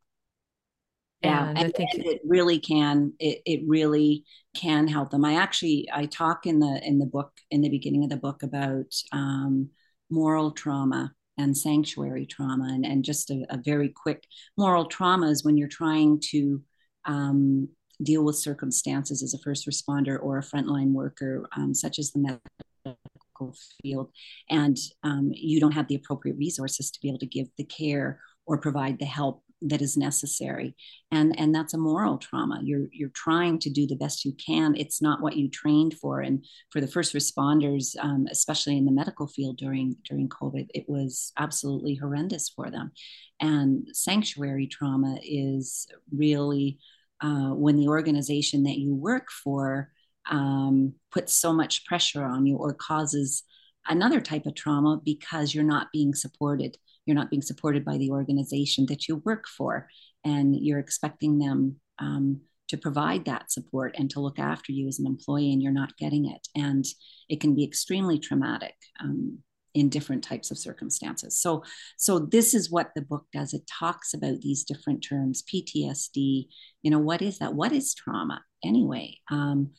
yeah 1.23 1.49
and, 1.49 1.59
and 1.59 1.67
i 1.67 1.71
think 1.71 1.91
and 1.95 2.05
it 2.07 2.21
really 2.25 2.59
can 2.59 3.13
it, 3.19 3.41
it 3.45 3.61
really 3.67 4.25
can 4.57 4.89
help 4.89 5.11
them. 5.11 5.25
I 5.25 5.37
actually 5.37 5.89
i 5.93 6.07
talk 6.07 6.47
in 6.47 6.59
the 6.59 6.81
in 6.85 6.99
the 6.99 7.07
book 7.07 7.33
in 7.51 7.61
the 7.61 7.69
beginning 7.69 8.05
of 8.05 8.11
the 8.11 8.17
book 8.17 8.43
about 8.43 8.93
um, 9.13 9.71
moral 10.11 10.51
trauma 10.51 11.13
and 11.39 11.57
sanctuary 11.57 12.27
trauma 12.27 12.69
and, 12.73 12.85
and 12.85 13.05
just 13.05 13.31
a, 13.31 13.47
a 13.51 13.59
very 13.65 13.89
quick 13.89 14.25
moral 14.59 14.87
trauma 14.87 15.29
is 15.29 15.45
when 15.45 15.57
you're 15.57 15.69
trying 15.69 16.21
to 16.31 16.63
um, 17.05 17.69
deal 18.03 18.25
with 18.25 18.37
circumstances 18.37 19.23
as 19.23 19.35
a 19.35 19.39
first 19.39 19.67
responder 19.69 20.19
or 20.21 20.39
a 20.39 20.43
frontline 20.43 20.93
worker, 20.93 21.47
um, 21.57 21.75
such 21.75 21.99
as 21.99 22.11
the 22.11 22.41
medical 22.85 23.57
field 23.83 24.11
and 24.51 24.77
um, 25.03 25.31
you 25.33 25.61
don't 25.61 25.73
have 25.73 25.89
the 25.89 25.95
appropriate 25.95 26.37
resources 26.37 26.91
to 26.91 27.01
be 27.01 27.09
able 27.09 27.19
to 27.19 27.27
give 27.27 27.47
the 27.57 27.65
care 27.65 28.21
or 28.47 28.59
provide 28.59 28.99
the 28.99 29.07
help 29.07 29.43
that 29.63 29.83
is 29.83 29.97
necessary. 29.97 30.75
And 31.11 31.39
and 31.39 31.55
that's 31.55 31.75
a 31.75 31.79
moral 31.79 32.19
trauma. 32.19 32.61
You're 32.63 32.87
you're 32.93 33.11
trying 33.11 33.59
to 33.61 33.71
do 33.71 33.87
the 33.87 33.97
best 33.97 34.25
you 34.25 34.33
can. 34.33 34.75
It's 34.77 35.03
not 35.03 35.21
what 35.21 35.37
you 35.37 35.49
trained 35.49 35.95
for. 35.95 36.21
And 36.21 36.45
for 36.71 36.81
the 36.81 36.89
first 36.89 37.15
responders 37.15 37.97
um, 37.99 38.27
especially 38.31 38.77
in 38.77 38.85
the 38.85 38.93
medical 38.93 39.27
field 39.27 39.59
during 39.59 39.97
during 40.09 40.29
covid 40.29 40.69
it 40.75 40.85
was 40.89 41.33
absolutely 41.39 41.95
horrendous 41.95 42.49
for 42.49 42.71
them. 42.71 42.93
And 43.41 43.89
sanctuary 43.93 44.67
trauma 44.67 45.19
is 45.23 45.87
really 46.13 46.79
uh, 47.21 47.51
when 47.51 47.77
the 47.77 47.89
organization 47.89 48.65
that 48.65 48.79
you 48.79 48.95
work 48.95 49.29
for 49.31 49.91
um, 50.31 50.95
puts 51.11 51.35
so 51.35 51.53
much 51.53 51.85
pressure 51.87 52.25
on 52.25 52.47
you 52.47 52.57
or 52.57 52.73
causes 52.75 53.43
another 53.87 54.21
type 54.21 54.47
of 54.47 54.55
trauma 54.55 55.01
because 55.05 55.55
you're 55.55 55.65
not 55.65 55.89
being 55.93 56.15
supported 56.15 56.77
you're 57.11 57.19
not 57.19 57.29
being 57.29 57.43
supported 57.43 57.85
by 57.85 57.99
the 57.99 58.13
organization 58.13 58.87
that 58.87 59.09
you 59.09 59.17
work 59.25 59.49
for 59.49 59.89
and 60.25 60.55
you're 60.55 60.79
expecting 60.79 61.41
them 61.41 61.75
um, 61.99 62.41
to 62.69 62.77
provide 62.77 63.25
that 63.25 63.51
support 63.51 63.97
and 63.99 64.09
to 64.11 64.21
look 64.21 64.39
after 64.39 64.71
you 64.71 64.87
as 64.87 65.01
an 65.01 65.07
employee 65.07 65.53
and 65.53 65.61
you're 65.61 65.73
not 65.73 65.97
getting 65.97 66.31
it. 66.31 66.47
And 66.55 66.85
it 67.29 67.41
can 67.41 67.57
be 67.57 67.65
extremely 67.65 68.21
traumatic 68.21 68.77
um, 69.01 69.39
in 69.75 69.89
different 69.89 70.23
types 70.23 70.53
of 70.53 70.59
circumstances. 70.59 71.43
So 71.43 71.65
so 71.97 72.21
this 72.21 72.55
is 72.55 72.71
what 72.71 72.91
the 72.95 73.03
book 73.03 73.27
does. 73.33 73.55
It 73.55 73.67
talks 73.67 74.15
about 74.15 74.41
these 74.41 74.63
different 74.63 75.03
terms 75.03 75.43
ptsd 75.53 76.47
you 76.83 76.91
know 76.93 77.01
what 77.01 77.23
is 77.23 77.39
that? 77.39 77.55
What 77.55 77.73
is 77.73 77.93
trauma? 77.93 78.41
Anyway 78.65 79.19
um, 79.33 79.73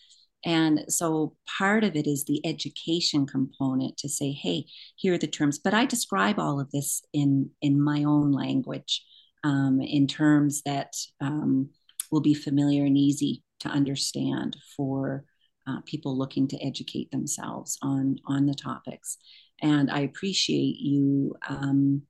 and 0.43 0.85
so 0.87 1.35
part 1.57 1.83
of 1.83 1.95
it 1.95 2.07
is 2.07 2.25
the 2.25 2.45
education 2.45 3.25
component 3.27 3.97
to 3.97 4.09
say, 4.09 4.31
hey, 4.31 4.65
here 4.95 5.13
are 5.13 5.17
the 5.17 5.27
terms. 5.27 5.59
But 5.59 5.73
I 5.73 5.85
describe 5.85 6.39
all 6.39 6.59
of 6.59 6.71
this 6.71 7.03
in, 7.13 7.51
in 7.61 7.79
my 7.79 8.03
own 8.03 8.31
language 8.31 9.03
um, 9.43 9.81
in 9.81 10.07
terms 10.07 10.61
that 10.63 10.93
um, 11.19 11.69
will 12.11 12.21
be 12.21 12.33
familiar 12.33 12.85
and 12.85 12.97
easy 12.97 13.43
to 13.59 13.69
understand 13.69 14.57
for 14.75 15.25
uh, 15.67 15.81
people 15.85 16.17
looking 16.17 16.47
to 16.47 16.65
educate 16.65 17.11
themselves 17.11 17.77
on, 17.83 18.17
on 18.25 18.47
the 18.47 18.55
topics. 18.55 19.17
And 19.61 19.91
I 19.91 19.99
appreciate 19.99 20.77
you 20.79 21.35
um, 21.47 22.01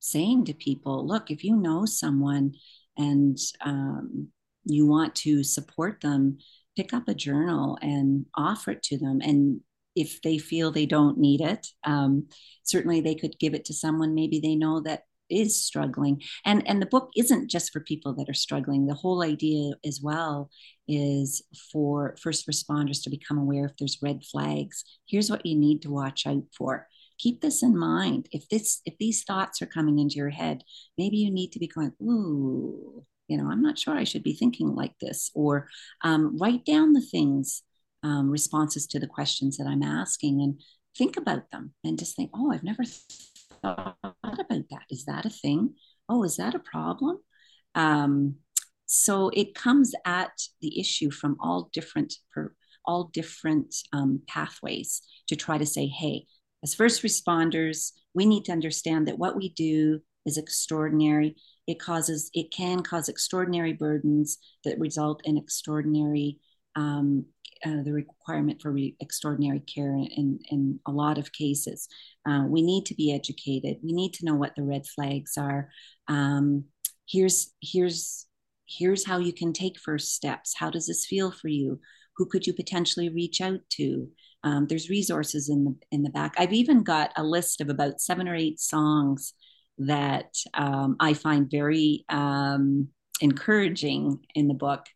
saying 0.00 0.46
to 0.46 0.54
people, 0.54 1.06
look, 1.06 1.30
if 1.30 1.44
you 1.44 1.56
know 1.56 1.84
someone 1.84 2.54
and 2.96 3.38
um, 3.60 4.28
you 4.64 4.86
want 4.86 5.14
to 5.16 5.44
support 5.44 6.00
them, 6.00 6.38
pick 6.76 6.92
up 6.92 7.08
a 7.08 7.14
journal 7.14 7.78
and 7.82 8.26
offer 8.36 8.72
it 8.72 8.82
to 8.84 8.98
them. 8.98 9.20
And 9.22 9.60
if 9.94 10.22
they 10.22 10.38
feel 10.38 10.70
they 10.70 10.86
don't 10.86 11.18
need 11.18 11.40
it, 11.40 11.66
um, 11.84 12.28
certainly 12.62 13.00
they 13.00 13.14
could 13.14 13.38
give 13.38 13.54
it 13.54 13.64
to 13.66 13.74
someone 13.74 14.14
maybe 14.14 14.40
they 14.40 14.54
know 14.54 14.80
that 14.80 15.02
is 15.32 15.64
struggling. 15.64 16.22
And 16.44 16.66
and 16.68 16.80
the 16.80 16.86
book 16.86 17.10
isn't 17.16 17.50
just 17.50 17.72
for 17.72 17.80
people 17.80 18.14
that 18.14 18.28
are 18.28 18.34
struggling. 18.34 18.86
The 18.86 18.94
whole 18.94 19.22
idea 19.22 19.72
as 19.84 20.00
well 20.02 20.50
is 20.86 21.42
for 21.72 22.16
first 22.20 22.46
responders 22.46 23.02
to 23.04 23.10
become 23.10 23.38
aware 23.38 23.64
if 23.64 23.76
there's 23.78 23.98
red 24.02 24.24
flags. 24.24 24.84
Here's 25.06 25.30
what 25.30 25.46
you 25.46 25.58
need 25.58 25.82
to 25.82 25.90
watch 25.90 26.26
out 26.26 26.44
for. 26.56 26.86
Keep 27.18 27.40
this 27.40 27.62
in 27.62 27.76
mind. 27.76 28.28
If 28.32 28.48
this 28.48 28.80
if 28.84 28.94
these 28.98 29.24
thoughts 29.24 29.62
are 29.62 29.66
coming 29.66 29.98
into 29.98 30.16
your 30.16 30.30
head, 30.30 30.62
maybe 30.98 31.16
you 31.16 31.30
need 31.30 31.52
to 31.52 31.58
be 31.58 31.68
going, 31.68 31.92
ooh, 32.02 33.04
you 33.32 33.38
know 33.38 33.50
i'm 33.50 33.62
not 33.62 33.78
sure 33.78 33.94
i 33.94 34.04
should 34.04 34.22
be 34.22 34.34
thinking 34.34 34.74
like 34.74 34.94
this 35.00 35.30
or 35.34 35.68
um, 36.02 36.36
write 36.38 36.64
down 36.64 36.92
the 36.92 37.00
things 37.00 37.62
um, 38.02 38.30
responses 38.30 38.86
to 38.86 39.00
the 39.00 39.06
questions 39.06 39.56
that 39.56 39.66
i'm 39.66 39.82
asking 39.82 40.40
and 40.42 40.60
think 40.96 41.16
about 41.16 41.50
them 41.50 41.72
and 41.84 41.98
just 41.98 42.14
think 42.14 42.30
oh 42.34 42.52
i've 42.52 42.64
never 42.64 42.84
thought 43.62 43.96
about 44.22 44.68
that. 44.70 44.82
Is 44.90 45.04
that 45.06 45.24
a 45.24 45.30
thing? 45.30 45.74
Oh 46.08 46.24
is 46.24 46.36
that 46.36 46.54
a 46.54 46.58
problem? 46.58 47.18
Um, 47.74 48.36
so 48.86 49.30
it 49.30 49.54
comes 49.54 49.94
at 50.04 50.32
the 50.60 50.78
issue 50.78 51.10
from 51.10 51.36
all 51.40 51.70
different 51.72 52.14
per, 52.32 52.52
all 52.84 53.10
different 53.12 53.74
um, 53.92 54.20
pathways 54.28 55.02
to 55.28 55.36
try 55.36 55.56
to 55.56 55.64
say 55.64 55.86
hey 55.86 56.26
as 56.64 56.74
first 56.74 57.02
responders 57.02 57.92
we 58.12 58.26
need 58.26 58.44
to 58.44 58.52
understand 58.52 59.06
that 59.06 59.18
what 59.18 59.36
we 59.36 59.50
do 59.50 60.00
is 60.26 60.36
extraordinary 60.36 61.36
it 61.66 61.78
causes 61.78 62.30
it 62.34 62.52
can 62.52 62.82
cause 62.82 63.08
extraordinary 63.08 63.72
burdens 63.72 64.38
that 64.64 64.78
result 64.78 65.20
in 65.24 65.36
extraordinary 65.36 66.38
um, 66.74 67.24
uh, 67.64 67.82
the 67.84 67.92
requirement 67.92 68.60
for 68.60 68.72
re- 68.72 68.96
extraordinary 69.00 69.60
care 69.60 69.94
in, 69.94 70.40
in 70.50 70.80
a 70.86 70.90
lot 70.90 71.18
of 71.18 71.32
cases. 71.32 71.86
Uh, 72.28 72.44
we 72.48 72.60
need 72.62 72.84
to 72.86 72.94
be 72.94 73.14
educated. 73.14 73.76
We 73.84 73.92
need 73.92 74.14
to 74.14 74.24
know 74.24 74.34
what 74.34 74.56
the 74.56 74.64
red 74.64 74.86
flags 74.86 75.34
are. 75.38 75.68
Um, 76.08 76.64
here's 77.08 77.52
here's 77.60 78.26
here's 78.66 79.06
how 79.06 79.18
you 79.18 79.32
can 79.32 79.52
take 79.52 79.78
first 79.78 80.14
steps. 80.14 80.54
How 80.56 80.70
does 80.70 80.86
this 80.86 81.06
feel 81.06 81.30
for 81.30 81.48
you? 81.48 81.78
Who 82.16 82.26
could 82.26 82.46
you 82.46 82.52
potentially 82.52 83.08
reach 83.08 83.40
out 83.40 83.60
to? 83.74 84.08
Um, 84.44 84.66
there's 84.66 84.90
resources 84.90 85.48
in 85.48 85.64
the 85.64 85.76
in 85.92 86.02
the 86.02 86.10
back. 86.10 86.34
I've 86.38 86.52
even 86.52 86.82
got 86.82 87.12
a 87.16 87.22
list 87.22 87.60
of 87.60 87.68
about 87.68 88.00
seven 88.00 88.28
or 88.28 88.34
eight 88.34 88.58
songs 88.58 89.34
that 89.78 90.34
um, 90.54 90.96
I 91.00 91.14
find 91.14 91.50
very 91.50 92.04
um, 92.08 92.88
encouraging 93.20 94.18
in 94.34 94.48
the 94.48 94.54
book 94.54 94.86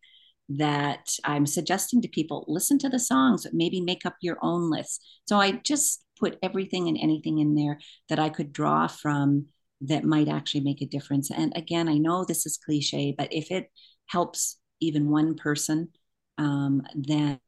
that 0.49 1.09
I'm 1.23 1.45
suggesting 1.45 2.01
to 2.01 2.07
people 2.07 2.45
listen 2.47 2.79
to 2.79 2.89
the 2.89 2.99
songs, 2.99 3.45
maybe 3.51 3.81
make 3.81 4.05
up 4.05 4.15
your 4.21 4.37
own 4.41 4.69
list. 4.69 5.05
So 5.25 5.37
I 5.37 5.51
just 5.63 6.03
put 6.19 6.37
everything 6.41 6.87
and 6.87 6.97
anything 6.97 7.39
in 7.39 7.55
there 7.55 7.79
that 8.09 8.19
I 8.19 8.29
could 8.29 8.53
draw 8.53 8.87
from 8.87 9.47
that 9.81 10.03
might 10.03 10.29
actually 10.29 10.61
make 10.61 10.81
a 10.81 10.87
difference. 10.87 11.29
And 11.29 11.53
again, 11.55 11.87
I 11.89 11.97
know 11.97 12.23
this 12.23 12.45
is 12.45 12.57
cliche, 12.57 13.13
but 13.17 13.31
if 13.31 13.51
it 13.51 13.69
helps 14.07 14.57
even 14.79 15.09
one 15.09 15.35
person, 15.35 15.89
um, 16.37 16.81
then 16.95 17.39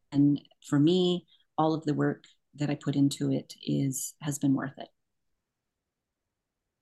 for 0.67 0.79
me, 0.79 1.25
all 1.57 1.73
of 1.73 1.85
the 1.85 1.93
work 1.93 2.25
that 2.55 2.69
I 2.69 2.75
put 2.75 2.95
into 2.95 3.31
it 3.31 3.53
is 3.65 4.13
has 4.21 4.39
been 4.39 4.53
worth 4.53 4.77
it. 4.77 4.89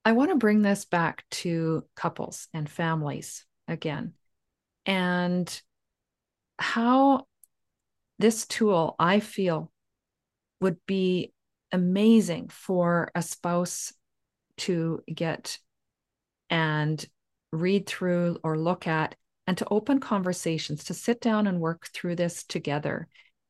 I 0.08 0.14
want 0.14 0.30
to 0.30 0.38
bring 0.38 0.62
this 0.62 0.86
back 0.86 1.26
to 1.32 1.84
couples 1.93 2.47
and 2.53 2.70
families 2.70 3.45
again. 3.68 4.14
And 4.86 5.62
how 6.58 7.28
this 8.18 8.47
tool 8.47 8.95
I 8.99 9.20
feel 9.20 9.70
would 10.62 10.78
be 10.86 11.34
amazing 11.74 12.47
for 12.47 13.12
a 13.16 13.22
spouse 13.22 13.91
to 14.60 15.01
get 15.14 15.60
and 16.49 17.05
read 17.51 17.86
through 17.86 18.38
or 18.45 18.58
look 18.58 18.88
at 18.88 19.14
and 19.45 19.58
to 19.58 19.68
open 19.70 19.99
conversations 19.99 20.86
to 20.86 20.93
sit 20.93 21.20
down 21.20 21.47
and 21.47 21.60
work 21.60 21.89
through 21.93 22.16
this 22.16 22.45
together 22.45 23.10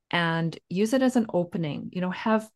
and 0.09 0.57
use 0.69 0.93
it 0.93 1.03
as 1.03 1.17
an 1.17 1.27
opening 1.31 1.91
you 1.93 2.01
know 2.01 2.09
have 2.09 2.49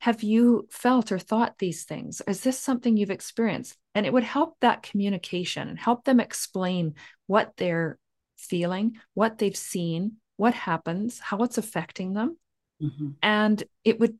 have 0.00 0.22
you 0.22 0.66
felt 0.70 1.12
or 1.12 1.18
thought 1.18 1.58
these 1.58 1.84
things? 1.84 2.22
Is 2.26 2.40
this 2.40 2.58
something 2.58 2.96
you've 2.96 3.10
experienced? 3.10 3.76
And 3.94 4.06
it 4.06 4.12
would 4.12 4.24
help 4.24 4.56
that 4.60 4.82
communication 4.82 5.68
and 5.68 5.78
help 5.78 6.04
them 6.04 6.20
explain 6.20 6.94
what 7.26 7.52
they're 7.58 7.98
feeling, 8.38 8.96
what 9.12 9.38
they've 9.38 9.56
seen, 9.56 10.16
what 10.38 10.54
happens, 10.54 11.18
how 11.18 11.42
it's 11.42 11.58
affecting 11.58 12.14
them. 12.14 12.38
Mm-hmm. 12.82 13.08
And 13.22 13.62
it 13.84 14.00
would 14.00 14.18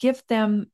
give 0.00 0.20
them 0.28 0.70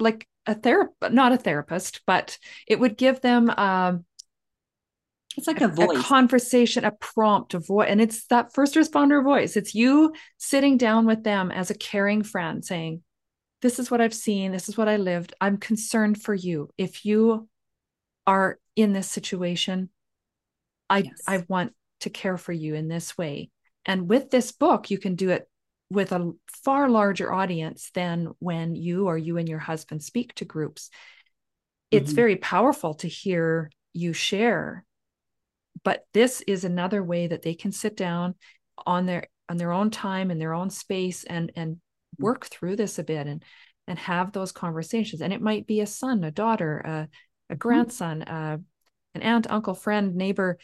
like 0.00 0.26
a 0.46 0.54
therapist, 0.54 1.12
not 1.12 1.30
a 1.30 1.36
therapist, 1.36 2.00
but 2.04 2.36
it 2.66 2.80
would 2.80 2.96
give 2.96 3.20
them 3.20 3.50
um, 3.50 4.04
it's 5.36 5.46
like 5.46 5.60
a, 5.60 5.66
a 5.66 5.68
voice 5.68 5.98
a 5.98 6.02
conversation 6.02 6.84
a 6.84 6.92
prompt 6.92 7.54
a 7.54 7.58
voice 7.58 7.86
and 7.88 8.02
it's 8.02 8.26
that 8.26 8.52
first 8.52 8.74
responder 8.74 9.24
voice 9.24 9.56
it's 9.56 9.74
you 9.74 10.12
sitting 10.36 10.76
down 10.76 11.06
with 11.06 11.24
them 11.24 11.50
as 11.50 11.70
a 11.70 11.74
caring 11.74 12.22
friend 12.22 12.62
saying 12.62 13.02
this 13.62 13.78
is 13.78 13.90
what 13.90 14.00
I've 14.00 14.14
seen. 14.14 14.52
This 14.52 14.68
is 14.68 14.76
what 14.76 14.88
I 14.88 14.96
lived. 14.96 15.34
I'm 15.40 15.56
concerned 15.56 16.20
for 16.20 16.34
you. 16.34 16.68
If 16.76 17.04
you 17.04 17.48
are 18.26 18.58
in 18.76 18.92
this 18.92 19.08
situation, 19.08 19.88
I 20.90 20.98
yes. 20.98 21.22
I 21.26 21.44
want 21.48 21.72
to 22.00 22.10
care 22.10 22.36
for 22.36 22.52
you 22.52 22.74
in 22.74 22.88
this 22.88 23.16
way. 23.16 23.50
And 23.86 24.08
with 24.08 24.30
this 24.30 24.52
book, 24.52 24.90
you 24.90 24.98
can 24.98 25.14
do 25.14 25.30
it 25.30 25.48
with 25.90 26.12
a 26.12 26.32
far 26.64 26.88
larger 26.88 27.32
audience 27.32 27.90
than 27.94 28.28
when 28.38 28.74
you 28.74 29.06
or 29.06 29.16
you 29.16 29.38
and 29.38 29.48
your 29.48 29.58
husband 29.58 30.02
speak 30.02 30.34
to 30.34 30.44
groups. 30.44 30.90
It's 31.90 32.10
mm-hmm. 32.10 32.16
very 32.16 32.36
powerful 32.36 32.94
to 32.94 33.08
hear 33.08 33.70
you 33.92 34.12
share. 34.12 34.84
But 35.84 36.04
this 36.14 36.40
is 36.42 36.64
another 36.64 37.02
way 37.02 37.26
that 37.28 37.42
they 37.42 37.54
can 37.54 37.72
sit 37.72 37.96
down 37.96 38.34
on 38.86 39.06
their 39.06 39.26
on 39.48 39.56
their 39.56 39.72
own 39.72 39.90
time 39.90 40.30
in 40.30 40.38
their 40.38 40.54
own 40.54 40.70
space 40.70 41.24
and 41.24 41.52
and 41.56 41.78
work 42.18 42.46
through 42.46 42.76
this 42.76 42.98
a 42.98 43.04
bit 43.04 43.26
and 43.26 43.44
and 43.88 43.98
have 43.98 44.32
those 44.32 44.52
conversations 44.52 45.22
and 45.22 45.32
it 45.32 45.42
might 45.42 45.66
be 45.66 45.80
a 45.80 45.86
son 45.86 46.22
a 46.24 46.30
daughter 46.30 46.78
a, 46.78 46.90
a 46.90 46.92
mm-hmm. 46.92 47.58
grandson 47.58 48.22
uh, 48.22 48.58
an 49.14 49.22
aunt 49.22 49.50
uncle 49.50 49.74
friend 49.74 50.14
neighbor 50.14 50.58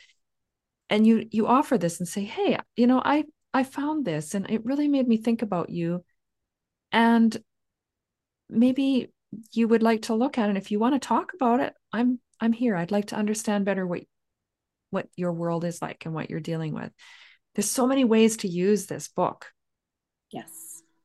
and 0.91 1.07
you 1.07 1.27
you 1.31 1.47
offer 1.47 1.79
this 1.79 1.99
and 2.01 2.09
say 2.09 2.25
hey 2.25 2.59
you 2.77 2.87
know 2.87 3.01
i 3.05 3.25
i 3.53 3.63
found 3.65 4.05
this 4.05 4.35
and 4.35 4.51
it 4.51 4.65
really 4.65 4.89
made 4.89 5.07
me 5.09 5.17
think 5.17 5.43
about 5.43 5.71
you 5.71 6.05
And 6.93 7.37
maybe 8.49 9.13
you 9.53 9.69
would 9.69 9.83
like 9.83 10.03
to 10.03 10.15
look 10.15 10.39
at 10.39 10.51
it. 10.51 10.57
If 10.57 10.71
you 10.71 10.79
want 10.79 10.95
to 10.95 11.07
talk 11.07 11.33
about 11.35 11.61
it, 11.61 11.75
I'm 11.93 12.21
I'm 12.41 12.53
here. 12.53 12.77
I'd 12.77 12.91
like 12.91 13.07
to 13.07 13.17
understand 13.17 13.65
better 13.65 13.87
what 13.87 14.05
what 14.91 15.09
your 15.17 15.33
world 15.33 15.65
is 15.65 15.83
like 15.83 16.07
and 16.07 16.15
what 16.15 16.31
you're 16.31 16.41
dealing 16.41 16.75
with. 16.75 16.91
There's 17.55 17.71
so 17.71 17.87
many 17.87 18.05
ways 18.05 18.39
to 18.39 18.49
use 18.49 18.87
this 18.87 19.09
book. 19.09 19.47
Yes. 20.33 20.51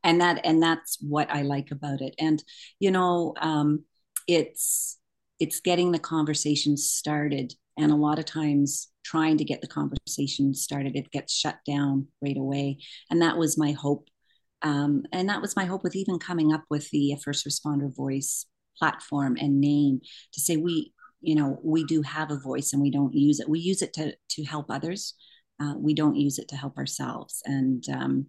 And 0.03 0.21
that 0.21 0.41
and 0.43 0.61
that's 0.61 0.97
what 1.01 1.29
I 1.31 1.43
like 1.43 1.71
about 1.71 2.01
it. 2.01 2.15
And 2.19 2.43
you 2.79 2.91
know, 2.91 3.33
um, 3.41 3.83
it's 4.27 4.97
it's 5.39 5.59
getting 5.59 5.91
the 5.91 5.99
conversation 5.99 6.77
started. 6.77 7.53
And 7.77 7.91
a 7.91 7.95
lot 7.95 8.19
of 8.19 8.25
times 8.25 8.89
trying 9.03 9.37
to 9.37 9.43
get 9.43 9.61
the 9.61 9.67
conversation 9.67 10.53
started, 10.53 10.95
it 10.95 11.11
gets 11.11 11.33
shut 11.33 11.57
down 11.65 12.07
right 12.21 12.37
away. 12.37 12.77
And 13.09 13.21
that 13.21 13.37
was 13.37 13.57
my 13.57 13.71
hope. 13.71 14.07
Um, 14.61 15.03
and 15.11 15.27
that 15.27 15.41
was 15.41 15.55
my 15.55 15.65
hope 15.65 15.83
with 15.83 15.95
even 15.95 16.19
coming 16.19 16.53
up 16.53 16.63
with 16.69 16.89
the 16.91 17.15
first 17.23 17.45
responder 17.45 17.93
voice 17.93 18.45
platform 18.77 19.37
and 19.39 19.59
name 19.59 20.01
to 20.33 20.41
say 20.41 20.57
we 20.57 20.93
you 21.21 21.35
know 21.35 21.59
we 21.63 21.83
do 21.83 22.01
have 22.01 22.31
a 22.31 22.39
voice 22.39 22.73
and 22.73 22.81
we 22.81 22.89
don't 22.89 23.13
use 23.13 23.39
it 23.39 23.47
we 23.47 23.59
use 23.59 23.81
it 23.81 23.93
to 23.93 24.15
to 24.29 24.43
help 24.43 24.65
others 24.69 25.13
uh, 25.61 25.73
we 25.77 25.93
don't 25.93 26.15
use 26.15 26.39
it 26.39 26.47
to 26.47 26.55
help 26.55 26.77
ourselves 26.77 27.41
and 27.45 27.85
um, 27.89 28.25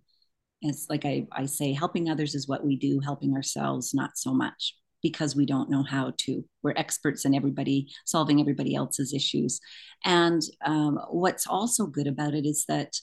it's 0.68 0.86
like 0.88 1.04
I, 1.04 1.26
I 1.32 1.46
say 1.46 1.72
helping 1.72 2.08
others 2.08 2.34
is 2.34 2.48
what 2.48 2.64
we 2.64 2.76
do 2.76 3.00
helping 3.00 3.34
ourselves 3.34 3.94
not 3.94 4.16
so 4.16 4.32
much 4.32 4.74
because 5.02 5.36
we 5.36 5.44
don't 5.44 5.70
know 5.70 5.82
how 5.82 6.14
to. 6.16 6.42
We're 6.62 6.72
experts 6.76 7.26
in 7.26 7.34
everybody 7.34 7.88
solving 8.06 8.40
everybody 8.40 8.74
else's 8.74 9.12
issues. 9.12 9.60
And 10.04 10.40
um, 10.64 10.98
what's 11.10 11.46
also 11.46 11.86
good 11.86 12.06
about 12.06 12.32
it 12.34 12.46
is 12.46 12.64
that 12.68 12.94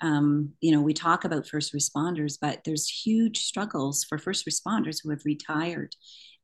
um, 0.00 0.54
you 0.62 0.72
know 0.72 0.80
we 0.80 0.94
talk 0.94 1.24
about 1.24 1.46
first 1.46 1.74
responders 1.74 2.38
but 2.40 2.60
there's 2.64 2.88
huge 2.88 3.40
struggles 3.40 4.02
for 4.04 4.16
first 4.16 4.46
responders 4.46 5.02
who 5.02 5.10
have 5.10 5.20
retired 5.26 5.94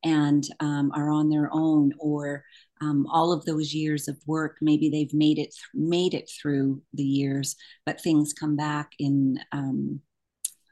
and 0.05 0.47
um, 0.61 0.93
are 0.95 1.11
on 1.11 1.31
their 1.31 1.49
own 1.53 1.93
or 1.99 2.45
um, 2.83 3.07
all 3.11 3.33
of 3.33 3.47
those 3.47 3.73
years 3.73 4.09
of 4.09 4.19
work 4.27 4.59
maybe 4.61 4.91
they've 4.91 5.15
made 5.15 5.39
it 5.39 5.55
th- 5.55 5.63
made 5.73 6.13
it 6.13 6.31
through 6.31 6.83
the 6.93 7.03
years 7.03 7.57
but 7.87 8.01
things 8.01 8.35
come 8.35 8.57
back 8.57 8.93
in 8.99 9.39
um, 9.53 10.01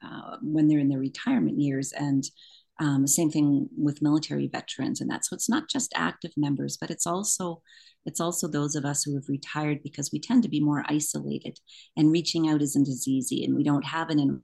uh, 0.04 0.36
when 0.42 0.68
they're 0.68 0.78
in 0.78 0.88
their 0.88 0.98
retirement 0.98 1.60
years. 1.60 1.92
And 1.92 2.24
um, 2.80 3.06
same 3.06 3.30
thing 3.30 3.68
with 3.76 4.02
military 4.02 4.48
veterans. 4.48 5.00
And 5.00 5.10
that 5.10 5.24
so 5.24 5.34
it's 5.34 5.48
not 5.48 5.68
just 5.68 5.92
active 5.94 6.32
members 6.36 6.76
but 6.76 6.90
it's 6.90 7.06
also 7.06 7.62
it's 8.06 8.20
also 8.20 8.46
those 8.46 8.74
of 8.74 8.84
us 8.84 9.02
who 9.02 9.14
have 9.14 9.28
retired 9.28 9.82
because 9.82 10.10
we 10.12 10.20
tend 10.20 10.42
to 10.42 10.48
be 10.48 10.60
more 10.60 10.84
isolated 10.88 11.58
and 11.96 12.12
reaching 12.12 12.48
out 12.48 12.62
isn't 12.62 12.88
as 12.88 13.08
easy 13.08 13.44
and 13.44 13.54
we 13.54 13.64
don't 13.64 13.84
have 13.84 14.10
an 14.10 14.42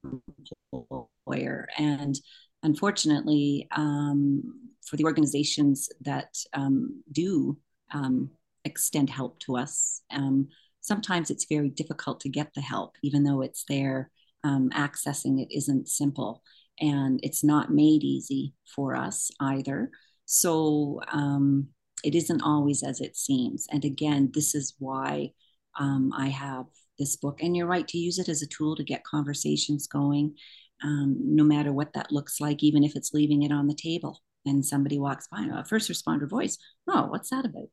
employer. 0.72 1.68
And 1.76 2.18
unfortunately 2.62 3.68
um, 3.76 4.42
for 4.86 4.96
the 4.96 5.04
organizations 5.04 5.88
that 6.02 6.34
um, 6.54 7.02
do 7.12 7.58
um, 7.92 8.30
extend 8.64 9.10
help 9.10 9.38
to 9.40 9.56
us, 9.56 10.02
um, 10.10 10.48
sometimes 10.80 11.30
it's 11.30 11.46
very 11.48 11.68
difficult 11.68 12.20
to 12.20 12.28
get 12.28 12.52
the 12.54 12.60
help, 12.60 12.96
even 13.02 13.24
though 13.24 13.42
it's 13.42 13.64
there. 13.68 14.10
Um, 14.42 14.70
accessing 14.70 15.40
it 15.40 15.54
isn't 15.54 15.88
simple 15.88 16.42
and 16.80 17.20
it's 17.22 17.44
not 17.44 17.70
made 17.70 18.02
easy 18.02 18.54
for 18.74 18.96
us 18.96 19.30
either. 19.40 19.90
So 20.24 21.00
um, 21.12 21.68
it 22.02 22.14
isn't 22.14 22.42
always 22.42 22.82
as 22.82 23.00
it 23.00 23.16
seems. 23.16 23.66
And 23.70 23.84
again, 23.84 24.30
this 24.32 24.54
is 24.54 24.74
why 24.78 25.32
um, 25.78 26.12
I 26.16 26.28
have 26.28 26.66
this 26.98 27.16
book. 27.16 27.42
And 27.42 27.56
you're 27.56 27.66
right 27.66 27.86
to 27.88 27.98
use 27.98 28.18
it 28.18 28.28
as 28.28 28.42
a 28.42 28.46
tool 28.46 28.76
to 28.76 28.84
get 28.84 29.04
conversations 29.04 29.86
going, 29.86 30.34
um, 30.82 31.16
no 31.20 31.44
matter 31.44 31.72
what 31.72 31.92
that 31.92 32.12
looks 32.12 32.40
like, 32.40 32.62
even 32.62 32.84
if 32.84 32.96
it's 32.96 33.12
leaving 33.12 33.42
it 33.42 33.52
on 33.52 33.66
the 33.66 33.74
table 33.74 34.22
and 34.46 34.64
somebody 34.64 34.98
walks 34.98 35.28
by, 35.30 35.46
a 35.52 35.64
first 35.64 35.90
responder 35.90 36.28
voice. 36.28 36.56
Oh, 36.88 37.06
what's 37.06 37.30
that 37.30 37.44
about? 37.44 37.68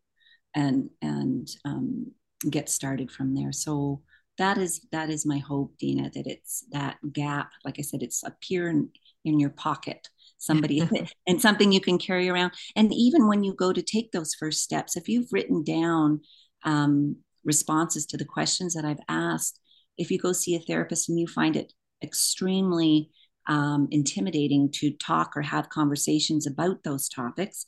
And 0.54 0.90
and 1.02 1.48
um, 1.64 2.12
get 2.50 2.70
started 2.70 3.12
from 3.12 3.36
there. 3.36 3.52
So 3.52 4.02
that 4.38 4.58
is 4.58 4.82
that 4.92 5.10
is 5.10 5.26
my 5.26 5.40
hope, 5.40 5.78
Dina, 5.78 6.10
that 6.14 6.28
it's 6.28 6.64
that 6.72 6.98
gap. 7.12 7.52
Like 7.66 7.78
I 7.80 7.82
said, 7.82 8.04
it's 8.04 8.24
appear 8.24 8.70
in, 8.70 8.90
in 9.26 9.40
your 9.40 9.50
pocket 9.50 10.10
somebody 10.38 10.88
and 11.28 11.42
something 11.42 11.72
you 11.72 11.82
can 11.82 11.98
carry 11.98 12.30
around. 12.30 12.54
And 12.76 12.94
even 12.94 13.28
when 13.28 13.44
you 13.44 13.54
go 13.54 13.74
to 13.74 13.82
take 13.82 14.12
those 14.12 14.36
first 14.36 14.62
steps, 14.62 14.96
if 14.96 15.10
you've 15.10 15.32
written 15.32 15.64
down 15.64 16.22
um, 16.64 17.18
responses 17.44 18.06
to 18.08 18.18
the 18.18 18.26
questions 18.26 18.74
that 18.74 18.86
I've 18.86 19.04
asked, 19.10 19.60
if 19.98 20.12
you 20.12 20.20
go 20.20 20.32
see 20.32 20.56
a 20.56 20.60
therapist 20.60 21.10
and 21.10 21.20
you 21.20 21.28
find 21.28 21.56
it 21.56 21.74
extremely 22.04 23.10
um, 23.48 23.88
intimidating 23.92 24.70
to 24.74 24.92
talk 24.92 25.34
or 25.36 25.42
have 25.42 25.70
conversations 25.70 26.46
about 26.46 26.84
those 26.84 27.08
topics 27.08 27.66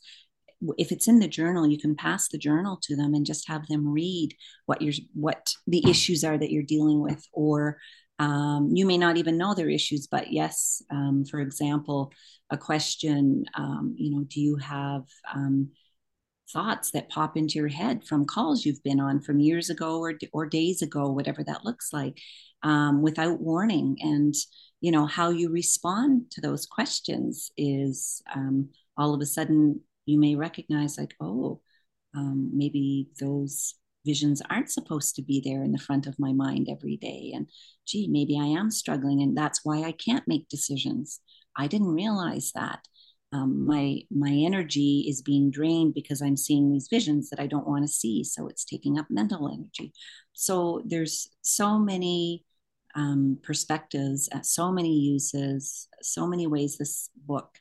if 0.76 0.92
it's 0.92 1.08
in 1.08 1.18
the 1.18 1.28
journal 1.28 1.66
you 1.66 1.78
can 1.78 1.94
pass 1.94 2.28
the 2.28 2.38
journal 2.38 2.78
to 2.82 2.96
them 2.96 3.14
and 3.14 3.26
just 3.26 3.48
have 3.48 3.66
them 3.68 3.88
read 3.88 4.34
what 4.66 4.82
your 4.82 4.92
what 5.14 5.52
the 5.66 5.82
issues 5.88 6.24
are 6.24 6.38
that 6.38 6.50
you're 6.50 6.62
dealing 6.62 7.00
with 7.00 7.24
or 7.32 7.78
um, 8.18 8.68
you 8.74 8.84
may 8.84 8.98
not 8.98 9.16
even 9.16 9.38
know 9.38 9.54
their 9.54 9.70
issues 9.70 10.06
but 10.06 10.32
yes 10.32 10.82
um, 10.90 11.24
for 11.24 11.40
example 11.40 12.12
a 12.50 12.58
question 12.58 13.44
um, 13.54 13.94
you 13.96 14.10
know 14.10 14.24
do 14.24 14.40
you 14.40 14.56
have 14.56 15.04
um, 15.34 15.70
thoughts 16.52 16.90
that 16.90 17.08
pop 17.08 17.36
into 17.36 17.54
your 17.58 17.68
head 17.68 18.04
from 18.04 18.24
calls 18.24 18.64
you've 18.64 18.82
been 18.82 19.00
on 19.00 19.20
from 19.20 19.40
years 19.40 19.70
ago 19.70 20.00
or, 20.00 20.14
or 20.32 20.46
days 20.46 20.82
ago 20.82 21.10
whatever 21.10 21.44
that 21.44 21.64
looks 21.64 21.92
like 21.92 22.18
um, 22.62 23.02
without 23.02 23.40
warning? 23.40 23.96
And 24.00 24.34
you 24.80 24.90
know 24.90 25.06
how 25.06 25.30
you 25.30 25.50
respond 25.50 26.30
to 26.32 26.40
those 26.40 26.66
questions 26.66 27.50
is 27.56 28.22
um, 28.34 28.70
all 28.96 29.14
of 29.14 29.20
a 29.20 29.26
sudden 29.26 29.80
you 30.06 30.18
may 30.18 30.34
recognize 30.34 30.98
like 30.98 31.14
oh 31.20 31.60
um, 32.14 32.50
maybe 32.52 33.08
those 33.20 33.74
visions 34.04 34.42
aren't 34.50 34.70
supposed 34.70 35.14
to 35.14 35.22
be 35.22 35.42
there 35.44 35.62
in 35.62 35.72
the 35.72 35.78
front 35.78 36.06
of 36.06 36.18
my 36.18 36.32
mind 36.32 36.68
every 36.70 36.96
day. 36.96 37.32
And 37.34 37.48
gee 37.86 38.08
maybe 38.08 38.38
i 38.38 38.46
am 38.46 38.70
struggling 38.70 39.22
and 39.22 39.36
that's 39.36 39.60
why 39.64 39.82
i 39.82 39.92
can't 39.92 40.26
make 40.28 40.48
decisions. 40.48 41.20
I 41.56 41.66
didn't 41.66 41.88
realize 41.88 42.52
that. 42.54 42.86
Um, 43.32 43.64
my 43.66 44.00
my 44.10 44.30
energy 44.30 45.06
is 45.08 45.22
being 45.22 45.52
drained 45.52 45.94
because 45.94 46.20
i'm 46.20 46.36
seeing 46.36 46.72
these 46.72 46.88
visions 46.90 47.30
that 47.30 47.38
i 47.38 47.46
don't 47.46 47.68
want 47.68 47.84
to 47.86 47.92
see 47.92 48.24
so 48.24 48.48
it's 48.48 48.64
taking 48.64 48.98
up 48.98 49.06
mental 49.10 49.48
energy. 49.52 49.92
So 50.32 50.82
there's 50.86 51.28
so 51.42 51.78
many 51.78 52.44
um, 52.96 53.38
perspectives, 53.42 54.28
so 54.42 54.72
many 54.72 54.98
uses, 54.98 55.88
so 56.02 56.26
many 56.26 56.46
ways 56.46 56.76
this 56.76 57.10
book 57.24 57.58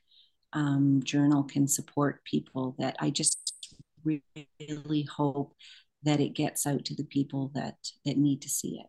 um, 0.53 1.01
journal 1.03 1.43
can 1.43 1.67
support 1.67 2.23
people 2.23 2.75
that 2.79 2.95
I 2.99 3.09
just 3.09 3.53
really 4.03 5.03
hope 5.03 5.53
that 6.03 6.19
it 6.19 6.33
gets 6.33 6.65
out 6.65 6.85
to 6.85 6.95
the 6.95 7.03
people 7.03 7.51
that 7.55 7.75
that 8.05 8.17
need 8.17 8.41
to 8.43 8.49
see 8.49 8.79
it. 8.79 8.87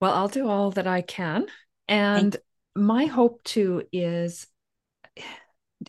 Well, 0.00 0.12
I'll 0.12 0.28
do 0.28 0.48
all 0.48 0.70
that 0.72 0.86
I 0.86 1.02
can. 1.02 1.46
And 1.88 2.36
my 2.74 3.06
hope 3.06 3.42
too 3.44 3.84
is 3.92 4.46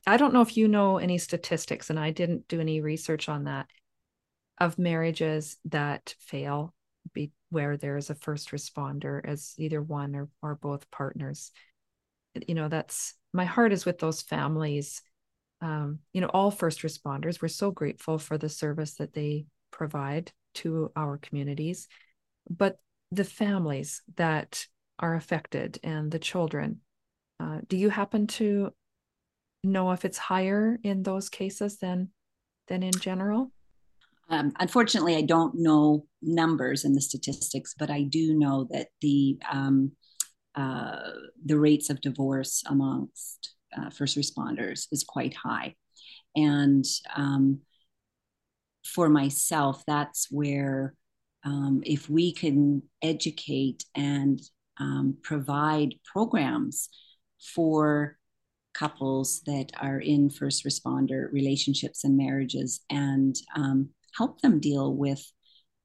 I 0.06 0.18
don't 0.18 0.34
know 0.34 0.42
if 0.42 0.56
you 0.56 0.68
know 0.68 0.98
any 0.98 1.18
statistics, 1.18 1.90
and 1.90 2.00
I 2.00 2.12
didn't 2.12 2.48
do 2.48 2.60
any 2.60 2.82
research 2.82 3.28
on 3.28 3.46
that, 3.46 3.68
of 4.60 4.78
marriages 4.78 5.58
that 5.66 6.16
fail 6.20 6.74
be 7.14 7.32
where 7.50 7.78
there 7.78 7.98
is 7.98 8.10
a 8.10 8.16
first 8.16 8.52
responder 8.52 9.22
as 9.26 9.56
either 9.58 9.82
one 9.82 10.16
or, 10.16 10.30
or 10.42 10.56
both 10.56 10.90
partners 10.92 11.52
you 12.48 12.56
know 12.56 12.68
that's 12.68 13.16
my 13.34 13.46
heart 13.46 13.74
is 13.74 13.86
with 13.86 14.00
those 14.00 14.22
families. 14.22 15.02
Um, 15.62 16.00
you 16.14 16.22
know 16.22 16.30
all 16.30 16.52
first 16.52 16.84
responders 16.84 17.42
we're 17.42 17.50
so 17.50 17.70
grateful 17.70 18.18
for 18.18 18.38
the 18.38 18.48
service 18.48 18.94
that 18.96 19.14
they 19.14 19.46
provide 19.72 20.32
to 20.54 20.90
our 20.96 21.18
communities 21.18 21.90
but 22.50 22.78
the 23.12 23.26
families 23.26 24.02
that 24.16 24.66
are 25.00 25.16
affected 25.16 25.78
and 25.84 26.10
the 26.10 26.18
children 26.18 26.80
uh, 27.42 27.60
do 27.68 27.76
you 27.76 27.90
happen 27.90 28.26
to 28.28 28.72
know 29.64 29.92
if 29.92 30.06
it's 30.06 30.18
higher 30.18 30.80
in 30.84 31.04
those 31.04 31.30
cases 31.30 31.78
than 31.78 32.10
than 32.68 32.84
in 32.84 32.92
general? 32.92 33.52
Um, 34.30 34.54
unfortunately, 34.60 35.16
I 35.16 35.24
don't 35.24 35.56
know 35.56 36.06
numbers 36.22 36.86
and 36.86 36.96
the 36.96 37.02
statistics, 37.02 37.74
but 37.78 37.90
I 37.90 38.04
do 38.04 38.38
know 38.38 38.68
that 38.72 38.88
the 39.02 39.40
um, 39.52 39.92
uh, 40.56 41.12
the 41.46 41.60
rates 41.60 41.90
of 41.90 42.02
divorce 42.02 42.64
amongst 42.66 43.54
uh, 43.78 43.90
first 43.90 44.18
responders 44.18 44.88
is 44.92 45.04
quite 45.04 45.36
high, 45.36 45.76
and 46.36 46.86
um, 47.16 47.62
for 48.86 49.10
myself, 49.10 49.84
that's 49.86 50.28
where 50.32 50.96
um, 51.44 51.82
if 51.86 52.10
we 52.10 52.34
can 52.34 52.84
educate 53.02 53.86
and 53.96 54.42
um, 54.80 55.18
provide 55.22 55.96
programs 56.06 56.90
for 57.40 58.18
couples 58.74 59.42
that 59.46 59.72
are 59.80 60.00
in 60.00 60.30
first 60.30 60.64
responder 60.66 61.32
relationships 61.32 62.04
and 62.04 62.18
marriages 62.18 62.82
and 62.90 63.36
um, 63.56 63.90
help 64.18 64.42
them 64.42 64.60
deal 64.60 64.94
with 64.94 65.32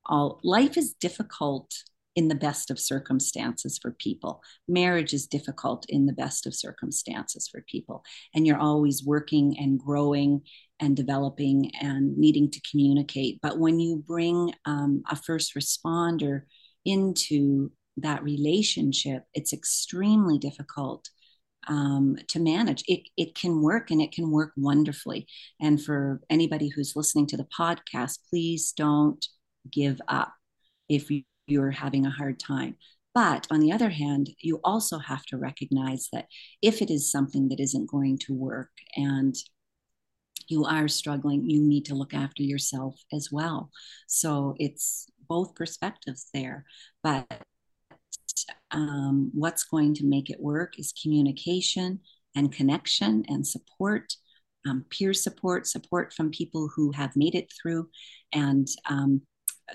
all 0.07 0.39
life 0.45 0.77
is 0.77 0.95
difficult 0.95 1.73
in 2.17 2.29
the 2.29 2.35
best 2.35 2.71
of 2.71 2.79
circumstances 2.79 3.79
for 3.81 3.93
people. 3.93 4.43
Marriage 4.69 5.13
is 5.13 5.27
difficult 5.27 5.85
in 5.89 6.07
the 6.07 6.13
best 6.13 6.47
of 6.47 6.55
circumstances 6.55 7.49
for 7.49 7.65
people. 7.69 8.05
And 8.35 8.47
you're 8.47 8.59
always 8.59 9.05
working 9.05 9.57
and 9.59 9.79
growing 9.79 10.43
and 10.81 10.97
developing 10.97 11.73
and 11.81 12.17
needing 12.17 12.51
to 12.51 12.61
communicate. 12.71 13.41
But 13.43 13.59
when 13.59 13.81
you 13.81 14.03
bring 14.07 14.53
um, 14.65 15.03
a 15.11 15.17
first 15.17 15.55
responder 15.55 16.43
into 16.85 17.71
that 17.97 18.23
relationship, 18.23 19.25
it's 19.35 19.53
extremely 19.53 20.39
difficult 20.39 21.09
um, 21.69 22.17
to 22.29 22.41
manage. 22.41 22.85
It, 22.87 23.09
it 23.17 23.35
can 23.35 23.63
work 23.63 23.91
and 23.91 24.03
it 24.03 24.13
can 24.13 24.31
work 24.31 24.53
wonderfully. 24.57 25.27
And 25.61 25.83
for 25.83 26.21
anybody 26.29 26.69
who's 26.69 26.97
listening 26.97 27.27
to 27.29 27.37
the 27.37 27.49
podcast, 27.59 28.19
please 28.29 28.73
don't 28.73 29.25
give 29.71 30.01
up 30.09 30.33
if 30.89 31.11
you 31.11 31.23
you're 31.47 31.71
having 31.71 32.07
a 32.07 32.11
hard 32.11 32.39
time. 32.39 32.77
But 33.15 33.47
on 33.51 33.61
the 33.61 33.73
other 33.73 33.91
hand, 33.91 34.31
you 34.41 34.61
also 34.65 34.99
have 34.99 35.25
to 35.27 35.37
recognize 35.37 36.09
that 36.13 36.27
if 36.61 36.83
it 36.83 36.91
is 36.91 37.11
something 37.13 37.49
that 37.49 37.61
isn't 37.61 37.91
going 37.91 38.19
to 38.27 38.35
work 38.35 38.71
and 38.97 39.37
you 40.49 40.65
are 40.65 40.89
struggling, 40.89 41.49
you 41.49 41.63
need 41.63 41.85
to 41.87 41.95
look 41.95 42.13
after 42.13 42.43
yourself 42.43 43.01
as 43.13 43.31
well. 43.31 43.71
So 44.09 44.57
it's 44.59 45.07
both 45.29 45.55
perspectives 45.55 46.29
there. 46.35 46.65
But 47.03 47.27
um, 48.71 49.31
what's 49.33 49.65
going 49.65 49.95
to 49.95 50.07
make 50.07 50.29
it 50.29 50.41
work 50.41 50.79
is 50.79 50.93
communication 51.01 52.01
and 52.35 52.53
connection 52.53 53.25
and 53.29 53.47
support, 53.47 54.13
um, 54.69 54.85
peer 54.91 55.15
support, 55.15 55.67
support 55.67 56.13
from 56.13 56.31
people 56.31 56.69
who 56.75 56.91
have 56.93 57.17
made 57.17 57.35
it 57.35 57.53
through, 57.63 57.89
and 58.33 58.67
um, 58.89 59.23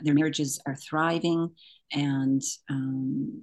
their 0.01 0.13
marriages 0.13 0.59
are 0.65 0.75
thriving 0.75 1.51
and 1.91 2.41
um, 2.69 3.41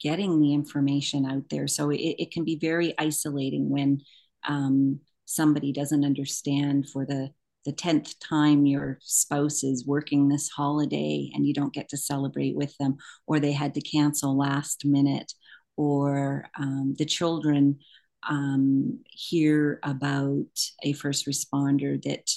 getting 0.00 0.40
the 0.40 0.54
information 0.54 1.26
out 1.26 1.44
there. 1.50 1.66
So 1.66 1.90
it, 1.90 1.96
it 1.96 2.30
can 2.30 2.44
be 2.44 2.56
very 2.56 2.94
isolating 2.98 3.68
when 3.70 4.00
um, 4.46 5.00
somebody 5.24 5.72
doesn't 5.72 6.04
understand 6.04 6.88
for 6.88 7.04
the 7.04 7.30
the 7.64 7.72
10th 7.74 8.14
time 8.26 8.64
your 8.64 8.98
spouse 9.02 9.62
is 9.62 9.86
working 9.86 10.28
this 10.28 10.48
holiday 10.48 11.30
and 11.34 11.46
you 11.46 11.52
don't 11.52 11.74
get 11.74 11.88
to 11.90 11.98
celebrate 11.98 12.56
with 12.56 12.74
them, 12.78 12.96
or 13.26 13.38
they 13.38 13.52
had 13.52 13.74
to 13.74 13.82
cancel 13.82 14.38
last 14.38 14.86
minute, 14.86 15.34
or 15.76 16.48
um, 16.58 16.94
the 16.98 17.04
children 17.04 17.78
um, 18.26 19.00
hear 19.10 19.80
about 19.82 20.46
a 20.82 20.92
first 20.94 21.26
responder 21.26 22.02
that 22.04 22.30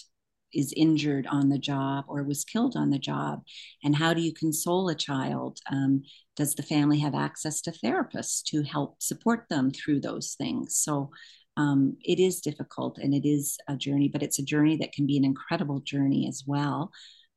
is 0.54 0.74
injured 0.76 1.28
on 1.28 1.50
the 1.50 1.58
job 1.58 2.06
or 2.08 2.24
was 2.24 2.44
killed 2.44 2.76
on 2.76 2.90
the 2.90 3.00
job 3.00 3.42
and 3.84 3.96
how 3.96 4.14
do 4.14 4.22
you 4.22 4.34
console 4.34 4.90
a 4.90 4.96
child? 4.96 5.60
Um, 5.72 6.04
does 6.36 6.56
the 6.56 6.64
family 6.64 7.00
have 7.00 7.16
access 7.16 7.62
to 7.62 7.72
therapists 7.72 8.44
to 8.46 8.64
help 8.64 9.02
support 9.02 9.46
them 9.50 9.72
through 9.72 10.02
those 10.02 10.36
things? 10.38 10.78
So 10.78 11.12
um, 11.58 11.98
it 12.02 12.20
is 12.20 12.42
difficult 12.42 12.98
and 12.98 13.14
it 13.14 13.28
is 13.28 13.58
a 13.68 13.76
journey 13.76 14.08
but 14.08 14.24
it's 14.24 14.40
a 14.40 14.44
journey 14.44 14.78
that 14.78 14.94
can 14.94 15.06
be 15.06 15.18
an 15.18 15.26
incredible 15.26 15.82
journey 15.82 16.28
as 16.28 16.44
well 16.48 16.92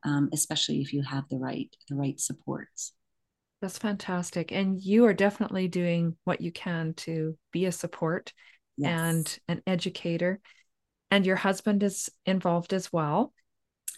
um, 0.04 0.28
especially 0.32 0.80
if 0.80 0.92
you 0.92 1.02
have 1.02 1.24
the 1.30 1.38
right 1.38 1.74
the 1.88 1.96
right 1.96 2.18
supports. 2.20 2.92
That's 3.60 3.78
fantastic. 3.78 4.52
And 4.52 4.80
you 4.80 5.06
are 5.06 5.14
definitely 5.14 5.68
doing 5.68 6.16
what 6.24 6.40
you 6.40 6.52
can 6.52 6.92
to 6.94 7.38
be 7.50 7.64
a 7.64 7.72
support 7.72 8.32
yes. 8.76 8.90
and 8.90 9.38
an 9.48 9.62
educator 9.66 10.40
and 11.10 11.26
your 11.26 11.36
husband 11.36 11.82
is 11.82 12.10
involved 12.26 12.72
as 12.72 12.92
well, 12.92 13.32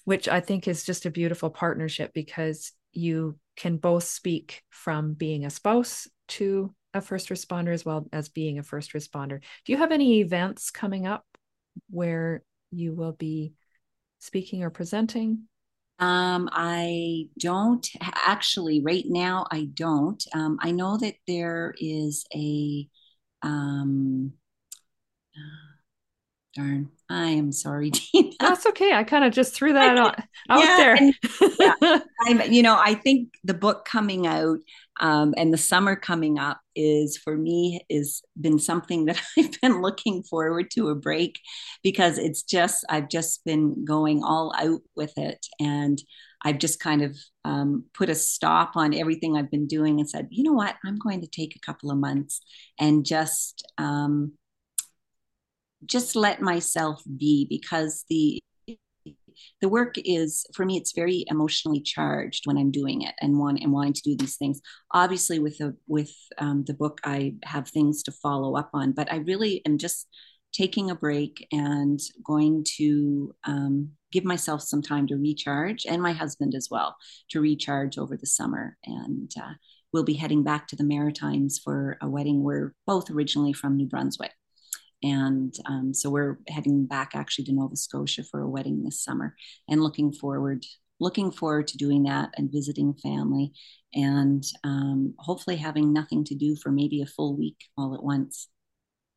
which 0.04 0.28
I 0.28 0.40
think 0.40 0.68
is 0.68 0.84
just 0.84 1.07
a 1.07 1.11
beautiful 1.11 1.50
partnership 1.50 2.12
because 2.14 2.72
you 2.92 3.38
can 3.57 3.76
both 3.76 4.04
speak 4.04 4.62
from 4.70 5.14
being 5.14 5.44
a 5.44 5.50
spouse 5.50 6.09
to 6.28 6.74
a 6.94 7.00
first 7.00 7.28
responder 7.28 7.72
as 7.72 7.84
well 7.84 8.07
as 8.12 8.28
being 8.28 8.59
a 8.59 8.62
first 8.62 8.92
responder. 8.92 9.40
Do 9.64 9.72
you 9.72 9.78
have 9.78 9.92
any 9.92 10.20
events 10.20 10.70
coming 10.70 11.07
up 11.07 11.24
where 11.90 12.42
you 12.70 12.92
will 12.94 13.12
be 13.12 13.54
speaking 14.18 14.62
or 14.62 14.70
presenting? 14.70 15.42
Um, 15.98 16.48
I 16.52 17.28
don't 17.38 17.86
actually 18.02 18.82
right 18.82 19.04
now. 19.07 19.46
I 19.50 19.64
don't. 19.72 20.22
Um, 20.34 20.59
I 20.61 20.70
know 20.70 20.98
that 20.98 21.14
there 21.26 21.74
is 21.78 22.26
a 22.34 22.86
um, 23.42 24.32
darn. 26.57 26.90
I 27.09 27.26
am 27.30 27.52
sorry 27.52 27.90
Tina. 27.94 28.32
that's 28.40 28.66
okay. 28.66 28.92
I 28.92 29.04
kind 29.04 29.24
of 29.24 29.32
just 29.32 29.54
threw 29.54 29.74
that 29.74 29.96
out, 29.96 30.18
out 30.48 30.61
yeah, 30.61 30.76
there. 30.76 30.96
and, 30.96 31.14
yeah, 31.61 31.98
i'm 32.26 32.52
you 32.52 32.62
know 32.62 32.76
i 32.78 32.94
think 32.94 33.34
the 33.44 33.54
book 33.54 33.84
coming 33.84 34.26
out 34.26 34.59
um, 34.98 35.34
and 35.36 35.52
the 35.52 35.59
summer 35.59 35.94
coming 35.94 36.38
up 36.38 36.59
is 36.74 37.18
for 37.18 37.36
me 37.36 37.84
is 37.90 38.22
been 38.40 38.59
something 38.59 39.04
that 39.04 39.20
i've 39.38 39.61
been 39.61 39.82
looking 39.82 40.22
forward 40.22 40.70
to 40.70 40.88
a 40.88 40.94
break 40.94 41.38
because 41.82 42.18
it's 42.18 42.42
just 42.42 42.84
i've 42.88 43.09
just 43.09 43.44
been 43.44 43.84
going 43.84 44.22
all 44.24 44.52
out 44.59 44.80
with 44.96 45.16
it. 45.16 45.46
And 45.61 46.00
I've 46.42 46.59
just 46.59 46.80
kind 46.80 47.02
of 47.02 47.16
um, 47.44 47.84
put 47.94 48.09
a 48.09 48.14
stop 48.14 48.76
on 48.76 48.94
everything 48.94 49.36
I've 49.36 49.50
been 49.50 49.66
doing 49.66 49.98
and 49.98 50.09
said, 50.09 50.28
you 50.30 50.44
know 50.44 50.52
what, 50.52 50.76
I'm 50.84 50.96
going 50.96 51.20
to 51.22 51.26
take 51.26 51.57
a 51.57 51.61
couple 51.61 51.90
of 51.90 51.98
months 51.98 52.40
and 52.78 53.04
just 53.04 53.66
um, 53.78 54.32
just 55.87 56.16
let 56.16 56.41
myself 56.41 57.03
be 57.18 57.47
because 57.49 58.05
the 58.09 58.41
the 59.61 59.68
work 59.68 59.95
is 59.97 60.47
for 60.55 60.64
me 60.64 60.76
it's 60.76 60.93
very 60.93 61.24
emotionally 61.28 61.80
charged 61.80 62.47
when 62.47 62.57
i'm 62.57 62.70
doing 62.70 63.03
it 63.03 63.14
and 63.20 63.39
want 63.39 63.61
and 63.61 63.72
wanting 63.72 63.93
to 63.93 64.03
do 64.03 64.16
these 64.16 64.37
things. 64.37 64.61
Obviously 64.93 65.39
with 65.39 65.59
the 65.59 65.76
with 65.87 66.12
um, 66.39 66.64
the 66.66 66.74
book 66.74 67.01
i 67.05 67.34
have 67.45 67.68
things 67.68 68.03
to 68.05 68.12
follow 68.12 68.57
up 68.57 68.70
on 68.72 68.93
but 68.93 69.12
i 69.12 69.16
really 69.16 69.62
am 69.66 69.78
just 69.78 70.09
taking 70.57 70.91
a 70.91 70.95
break 70.95 71.47
and 71.53 72.01
going 72.24 72.64
to 72.78 73.34
um, 73.45 73.91
give 74.11 74.24
myself 74.24 74.62
some 74.62 74.80
time 74.80 75.07
to 75.07 75.16
recharge 75.16 75.84
and 75.87 76.01
my 76.01 76.12
husband 76.12 76.55
as 76.55 76.68
well 76.70 76.97
to 77.28 77.41
recharge 77.41 77.99
over 77.99 78.16
the 78.16 78.26
summer. 78.26 78.76
And 78.84 79.30
uh, 79.39 79.53
we'll 79.93 80.05
be 80.05 80.14
heading 80.14 80.43
back 80.43 80.68
to 80.68 80.76
the 80.76 80.84
maritimes 80.84 81.61
for 81.62 81.99
a 82.01 82.09
wedding. 82.09 82.43
We're 82.43 82.74
both 82.87 83.11
originally 83.11 83.53
from 83.53 83.76
new 83.76 83.87
brunswick 83.87 84.32
and 85.03 85.55
um, 85.66 85.92
so 85.92 86.11
we're 86.11 86.38
heading 86.49 86.86
back 86.86 87.12
actually 87.14 87.44
to 87.47 87.53
Nova 87.53 87.76
Scotia 87.76 88.24
for 88.24 88.40
a 88.40 88.49
wedding 88.49 88.82
this 88.82 89.03
summer 89.03 89.34
and 89.68 89.82
looking 89.82 90.12
forward 90.12 90.64
looking 91.01 91.30
forward 91.30 91.68
to 91.68 91.76
doing 91.76 92.05
that 92.05 92.30
and 92.36 92.51
visiting 92.51 92.94
family 92.94 93.53
and 93.94 94.44
um, 94.64 95.14
hopefully 95.18 95.57
having 95.57 95.92
nothing 95.92 96.24
to 96.24 96.34
do 96.34 96.57
for 96.57 96.70
maybe 96.70 97.03
a 97.03 97.07
full 97.07 97.36
week 97.36 97.57
all 97.76 97.94
at 97.94 98.03
once. 98.03 98.49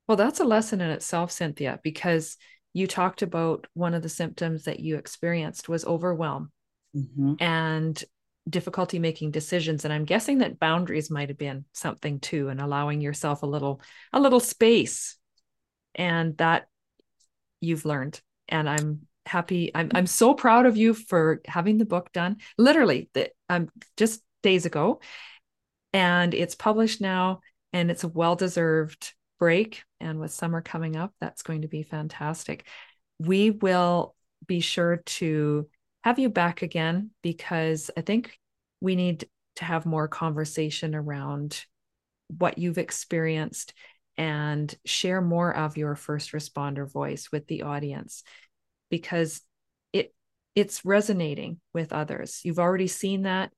Well, 0.07 0.17
that's 0.17 0.39
a 0.39 0.45
lesson 0.45 0.81
in 0.81 0.89
itself, 0.89 1.31
Cynthia, 1.31 1.79
because 1.83 2.37
you 2.73 2.87
talked 2.87 3.21
about 3.21 3.67
one 3.73 3.93
of 3.93 4.03
the 4.03 4.09
symptoms 4.09 4.65
that 4.65 4.79
you 4.79 4.97
experienced 4.97 5.69
was 5.69 5.85
overwhelm 5.85 6.51
mm-hmm. 6.95 7.33
and 7.39 8.03
difficulty 8.49 8.97
making 8.97 9.29
decisions 9.29 9.85
and 9.85 9.93
i'm 9.93 10.05
guessing 10.05 10.39
that 10.39 10.57
boundaries 10.57 11.11
might 11.11 11.29
have 11.29 11.37
been 11.37 11.65
something 11.71 12.19
too 12.19 12.49
and 12.49 12.59
allowing 12.59 12.99
yourself 12.99 13.43
a 13.43 13.45
little 13.45 13.79
a 14.11 14.19
little 14.19 14.39
space 14.39 15.18
and 15.99 16.35
that 16.37 16.67
you've 17.61 17.85
learned. 17.85 18.19
And 18.47 18.67
i'm 18.67 19.01
happy 19.27 19.69
i'm 19.75 19.91
i'm 19.93 20.07
so 20.07 20.33
proud 20.33 20.65
of 20.65 20.75
you 20.75 20.95
for 20.95 21.41
having 21.45 21.77
the 21.77 21.85
book 21.85 22.11
done. 22.11 22.37
Literally 22.57 23.11
um 23.49 23.69
just 23.97 24.23
days 24.41 24.65
ago. 24.65 25.01
And 25.93 26.33
it's 26.33 26.55
published 26.55 27.01
now 27.01 27.41
and 27.73 27.91
it's 27.91 28.03
a 28.03 28.07
well 28.07 28.35
deserved 28.35 29.13
break. 29.37 29.83
And 29.99 30.19
with 30.19 30.31
summer 30.31 30.61
coming 30.61 30.95
up 30.95 31.13
that's 31.21 31.43
going 31.43 31.61
to 31.61 31.67
be 31.67 31.83
fantastic. 31.83 32.65
We 33.19 33.51
will 33.51 34.15
be 34.47 34.61
sure 34.61 35.03
to 35.05 35.69
have 36.03 36.17
you 36.17 36.29
back 36.29 36.61
again 36.61 37.11
because 37.21 37.91
i 37.97 38.01
think 38.01 38.39
we 38.79 38.95
need 38.95 39.27
to 39.57 39.65
have 39.65 39.85
more 39.85 40.07
conversation 40.07 40.95
around 40.95 41.65
what 42.29 42.57
you've 42.57 42.77
experienced 42.77 43.73
and 44.19 44.75
share 44.83 45.21
more 45.21 45.55
of 45.55 45.77
your 45.77 45.95
first 45.95 46.33
responder 46.33 46.87
voice 46.91 47.29
with 47.31 47.47
the 47.47 47.61
audience 47.61 48.21
because 48.89 49.41
it 49.93 50.13
it's 50.55 50.83
resonating 50.83 51.61
with 51.73 51.93
others 51.93 52.41
you've 52.43 52.59
already 52.59 52.87
seen 52.87 53.23
that 53.23 53.49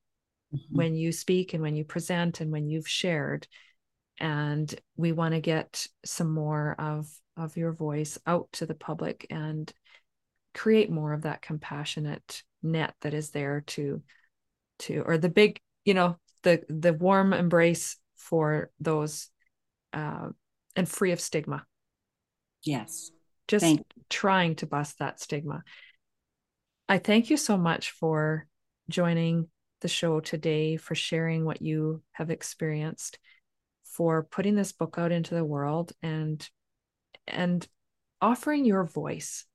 mm-hmm. 0.53 0.77
when 0.77 0.95
you 0.95 1.11
speak 1.11 1.55
and 1.55 1.63
when 1.63 1.75
you 1.75 1.83
present 1.83 2.41
and 2.41 2.51
when 2.51 2.69
you've 2.69 2.87
shared 2.87 3.47
and 4.19 4.79
we 4.95 5.11
want 5.11 5.33
to 5.33 5.41
get 5.41 5.87
some 6.05 6.31
more 6.31 6.75
of 6.77 7.09
of 7.35 7.57
your 7.57 7.73
voice 7.73 8.19
out 8.27 8.47
to 8.51 8.67
the 8.67 8.75
public 8.75 9.25
and 9.31 9.73
create 10.53 10.91
more 10.91 11.11
of 11.11 11.23
that 11.23 11.41
compassionate 11.41 12.43
net 12.61 12.93
that 13.01 13.15
is 13.15 13.31
there 13.31 13.61
to 13.65 14.03
to 14.77 15.01
or 15.07 15.17
the 15.17 15.29
big 15.29 15.59
you 15.85 15.95
know 15.95 16.17
the 16.43 16.61
the 16.69 16.93
warm 16.93 17.33
embrace 17.33 17.97
for 18.15 18.69
those 18.79 19.27
uh, 19.93 20.29
and 20.75 20.87
free 20.87 21.11
of 21.11 21.19
stigma. 21.19 21.65
Yes. 22.63 23.11
Just 23.47 23.79
trying 24.09 24.55
to 24.55 24.65
bust 24.65 24.99
that 24.99 25.19
stigma. 25.19 25.63
I 26.87 26.97
thank 26.97 27.29
you 27.29 27.37
so 27.37 27.57
much 27.57 27.91
for 27.91 28.47
joining 28.89 29.47
the 29.81 29.87
show 29.87 30.19
today, 30.19 30.77
for 30.77 30.95
sharing 30.95 31.43
what 31.45 31.61
you 31.61 32.01
have 32.13 32.29
experienced, 32.29 33.19
for 33.83 34.23
putting 34.23 34.55
this 34.55 34.71
book 34.71 34.95
out 34.97 35.11
into 35.11 35.35
the 35.35 35.43
world 35.43 35.91
and 36.01 36.47
and 37.27 37.67
offering 38.21 38.65
your 38.65 38.83
voice 38.83 39.45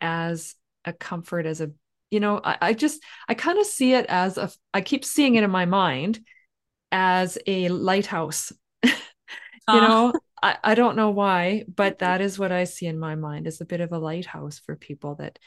as 0.00 0.54
a 0.84 0.92
comfort, 0.92 1.46
as 1.46 1.60
a 1.60 1.70
you 2.10 2.20
know, 2.20 2.40
I, 2.42 2.58
I 2.60 2.72
just 2.72 3.02
I 3.28 3.34
kind 3.34 3.58
of 3.58 3.66
see 3.66 3.94
it 3.94 4.06
as 4.08 4.38
a 4.38 4.50
I 4.72 4.80
keep 4.80 5.04
seeing 5.04 5.34
it 5.34 5.44
in 5.44 5.50
my 5.50 5.66
mind 5.66 6.20
as 6.92 7.38
a 7.46 7.68
lighthouse. 7.68 8.52
you 8.84 8.92
know, 9.68 10.12
I, 10.42 10.58
I 10.62 10.74
don't 10.74 10.96
know 10.96 11.10
why, 11.10 11.64
but 11.72 12.00
that 12.00 12.20
is 12.20 12.38
what 12.38 12.52
I 12.52 12.64
see 12.64 12.86
in 12.86 12.98
my 12.98 13.14
mind 13.14 13.46
as 13.46 13.60
a 13.60 13.66
bit 13.66 13.80
of 13.80 13.92
a 13.92 13.98
lighthouse 13.98 14.58
for 14.58 14.76
people 14.76 15.16
that, 15.16 15.38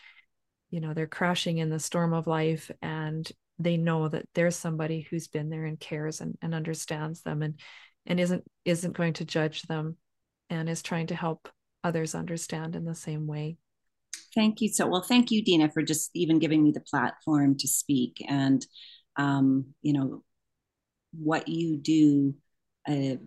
you 0.72 0.82
know, 0.82 0.94
they're 0.94 1.08
crashing 1.08 1.60
in 1.60 1.70
the 1.70 1.80
storm 1.80 2.14
of 2.14 2.28
life 2.28 2.72
and 2.82 3.30
they 3.60 3.78
know 3.78 4.08
that 4.08 4.28
there's 4.34 4.56
somebody 4.56 5.02
who's 5.02 5.28
been 5.28 5.50
there 5.50 5.66
and 5.66 5.80
cares 5.80 6.22
and, 6.22 6.38
and 6.42 6.56
understands 6.56 7.22
them 7.22 7.42
and 7.42 7.60
and 8.06 8.20
isn't 8.20 8.44
isn't 8.66 8.96
going 8.96 9.14
to 9.14 9.26
judge 9.26 9.64
them 9.64 9.98
and 10.50 10.70
is 10.70 10.82
trying 10.82 11.08
to 11.08 11.16
help 11.16 11.50
others 11.84 12.16
understand 12.16 12.76
in 12.76 12.86
the 12.86 12.96
same 12.96 13.28
way. 13.28 13.58
Thank 14.34 14.62
you 14.62 14.70
so 14.70 14.88
well. 14.88 15.02
Thank 15.02 15.32
you, 15.32 15.44
Dina, 15.44 15.70
for 15.70 15.84
just 15.84 16.10
even 16.14 16.40
giving 16.40 16.64
me 16.64 16.72
the 16.72 16.82
platform 16.82 17.58
to 17.58 17.68
speak 17.68 18.26
and 18.28 18.66
um, 19.18 19.74
you 19.82 19.94
know 19.94 20.24
what 21.12 21.48
you 21.48 21.78
do 21.78 22.36
uh, 22.88 23.18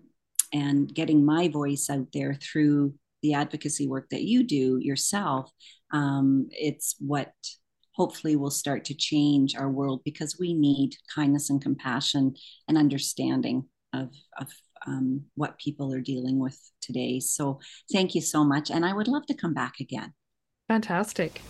and 0.53 0.93
getting 0.95 1.25
my 1.25 1.49
voice 1.49 1.89
out 1.91 2.09
there 2.13 2.35
through 2.35 2.95
the 3.23 3.35
advocacy 3.35 3.89
work 3.89 4.09
that 4.11 4.23
you 4.23 4.43
do 4.43 4.79
yourself. 4.81 5.51
Um, 5.93 6.49
it's 6.51 6.97
what 6.99 7.33
hopefully 7.95 8.37
will 8.37 8.51
start 8.51 8.85
to 8.87 8.95
change 8.95 9.55
our 9.55 9.71
world 9.71 10.01
because 10.05 10.39
we 10.39 10.55
need 10.55 10.97
kindness 11.15 11.51
and 11.51 11.61
compassion 11.61 12.35
and 12.69 12.79
understanding 12.79 13.65
of, 13.93 14.11
of 14.39 14.49
um, 14.87 15.23
what 15.35 15.59
people 15.59 15.93
are 15.93 16.01
dealing 16.01 16.39
with 16.39 16.59
today. 16.81 17.21
So 17.21 17.61
thank 17.93 18.15
you 18.15 18.21
so 18.21 18.45
much. 18.45 18.71
And 18.71 18.85
I 18.85 18.93
would 18.93 19.09
love 19.09 19.27
to 19.27 19.35
come 19.35 19.55
back 19.55 19.75
again. 19.81 20.13
Fantastic. 20.69 21.43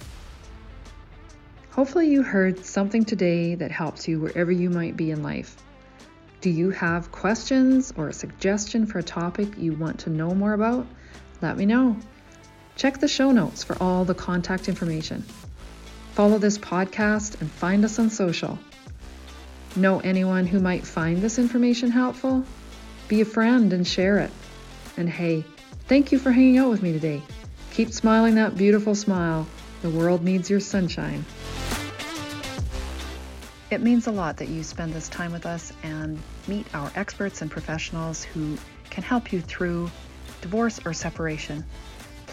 Hopefully, 1.71 2.11
you 2.11 2.23
heard 2.23 2.63
something 2.67 3.03
today 3.03 3.55
that 3.55 3.71
helps 3.71 4.07
you 4.07 4.21
wherever 4.21 4.53
you 4.53 4.69
might 4.69 4.95
be 4.95 5.11
in 5.11 5.23
life. 5.23 5.57
Do 6.43 6.51
you 6.51 6.71
have 6.71 7.13
questions 7.13 7.95
or 7.97 8.09
a 8.09 8.13
suggestion 8.13 8.85
for 8.85 8.99
a 8.99 9.03
topic 9.05 9.57
you 9.57 9.75
want 9.75 10.01
to 10.01 10.11
know 10.11 10.35
more 10.35 10.55
about? 10.55 10.89
Let 11.41 11.57
me 11.57 11.67
know. 11.67 11.97
Check 12.75 12.99
the 12.99 13.07
show 13.07 13.31
notes 13.31 13.63
for 13.63 13.81
all 13.81 14.05
the 14.05 14.17
contact 14.17 14.69
information. 14.69 15.23
Follow 16.15 16.39
this 16.39 16.59
podcast 16.59 17.41
and 17.41 17.49
find 17.49 17.85
us 17.85 18.01
on 18.01 18.11
social. 18.11 18.59
Know 19.77 20.01
anyone 20.01 20.45
who 20.45 20.59
might 20.59 20.85
find 20.85 21.23
this 21.23 21.39
information 21.39 21.93
helpful? 21.93 22.45
Be 23.07 23.21
a 23.21 23.25
friend 23.25 23.73
and 23.73 23.87
share 23.87 24.19
it. 24.19 24.33
And 24.97 25.09
hey, 25.09 25.45
thank 25.87 26.11
you 26.11 26.19
for 26.19 26.33
hanging 26.33 26.59
out 26.59 26.71
with 26.71 26.83
me 26.83 26.93
today. 26.93 27.23
Keep 27.73 27.93
smiling 27.93 28.35
that 28.35 28.57
beautiful 28.57 28.97
smile. 28.97 29.47
The 29.83 29.91
world 29.91 30.25
needs 30.25 30.51
your 30.51 30.59
sunshine. 30.59 31.25
It 33.73 33.81
means 33.81 34.07
a 34.07 34.13
lot 34.13 34.37
that 34.37 34.49
you 34.49 34.63
spend 34.63 34.93
this 34.93 35.09
time 35.09 35.33
with 35.33 35.47
us 35.47 35.73
and 35.83 36.19
meet 36.47 36.73
our 36.75 36.93
experts 36.95 37.43
and 37.43 37.51
professionals 37.51 38.23
who 38.23 38.57
can 38.91 39.03
help 39.03 39.33
you 39.33 39.41
through 39.41 39.91
divorce 40.41 40.79
or 40.85 40.93
separation 40.93 41.65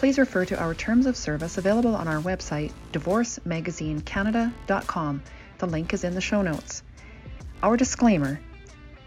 please 0.00 0.18
refer 0.18 0.44
to 0.46 0.58
our 0.58 0.72
terms 0.72 1.04
of 1.04 1.14
service 1.14 1.58
available 1.58 1.94
on 1.94 2.08
our 2.08 2.22
website, 2.22 2.72
divorcemagazinecanada.com. 2.90 5.22
The 5.58 5.66
link 5.66 5.92
is 5.92 6.04
in 6.04 6.14
the 6.14 6.22
show 6.22 6.40
notes. 6.40 6.82
Our 7.62 7.76
disclaimer 7.76 8.40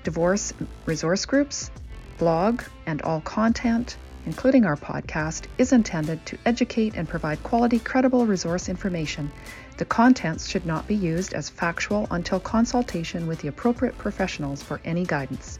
divorce 0.03 0.53
resource 0.85 1.25
groups, 1.25 1.71
blog, 2.19 2.61
and 2.85 3.01
all 3.01 3.21
content, 3.21 3.97
including 4.27 4.65
our 4.65 4.75
podcast, 4.75 5.45
is 5.57 5.73
intended 5.73 6.23
to 6.27 6.37
educate 6.45 6.95
and 6.95 7.09
provide 7.09 7.41
quality, 7.41 7.79
credible 7.79 8.27
resource 8.27 8.69
information. 8.69 9.31
The 9.75 9.85
contents 9.85 10.47
should 10.47 10.65
not 10.65 10.87
be 10.87 10.95
used 10.95 11.33
as 11.33 11.49
factual 11.49 12.07
until 12.11 12.39
consultation 12.39 13.27
with 13.27 13.39
the 13.39 13.47
appropriate 13.47 13.97
professionals 13.97 14.61
for 14.61 14.79
any 14.85 15.03
guidance. 15.03 15.59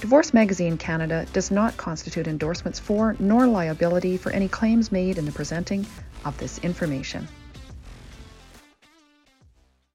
Divorce 0.00 0.34
Magazine 0.34 0.76
Canada 0.76 1.26
does 1.32 1.50
not 1.50 1.76
constitute 1.76 2.26
endorsements 2.26 2.78
for 2.78 3.16
nor 3.18 3.46
liability 3.46 4.16
for 4.16 4.30
any 4.30 4.48
claims 4.48 4.92
made 4.92 5.18
in 5.18 5.24
the 5.24 5.32
presenting 5.32 5.86
of 6.24 6.36
this 6.38 6.58
information. 6.58 7.26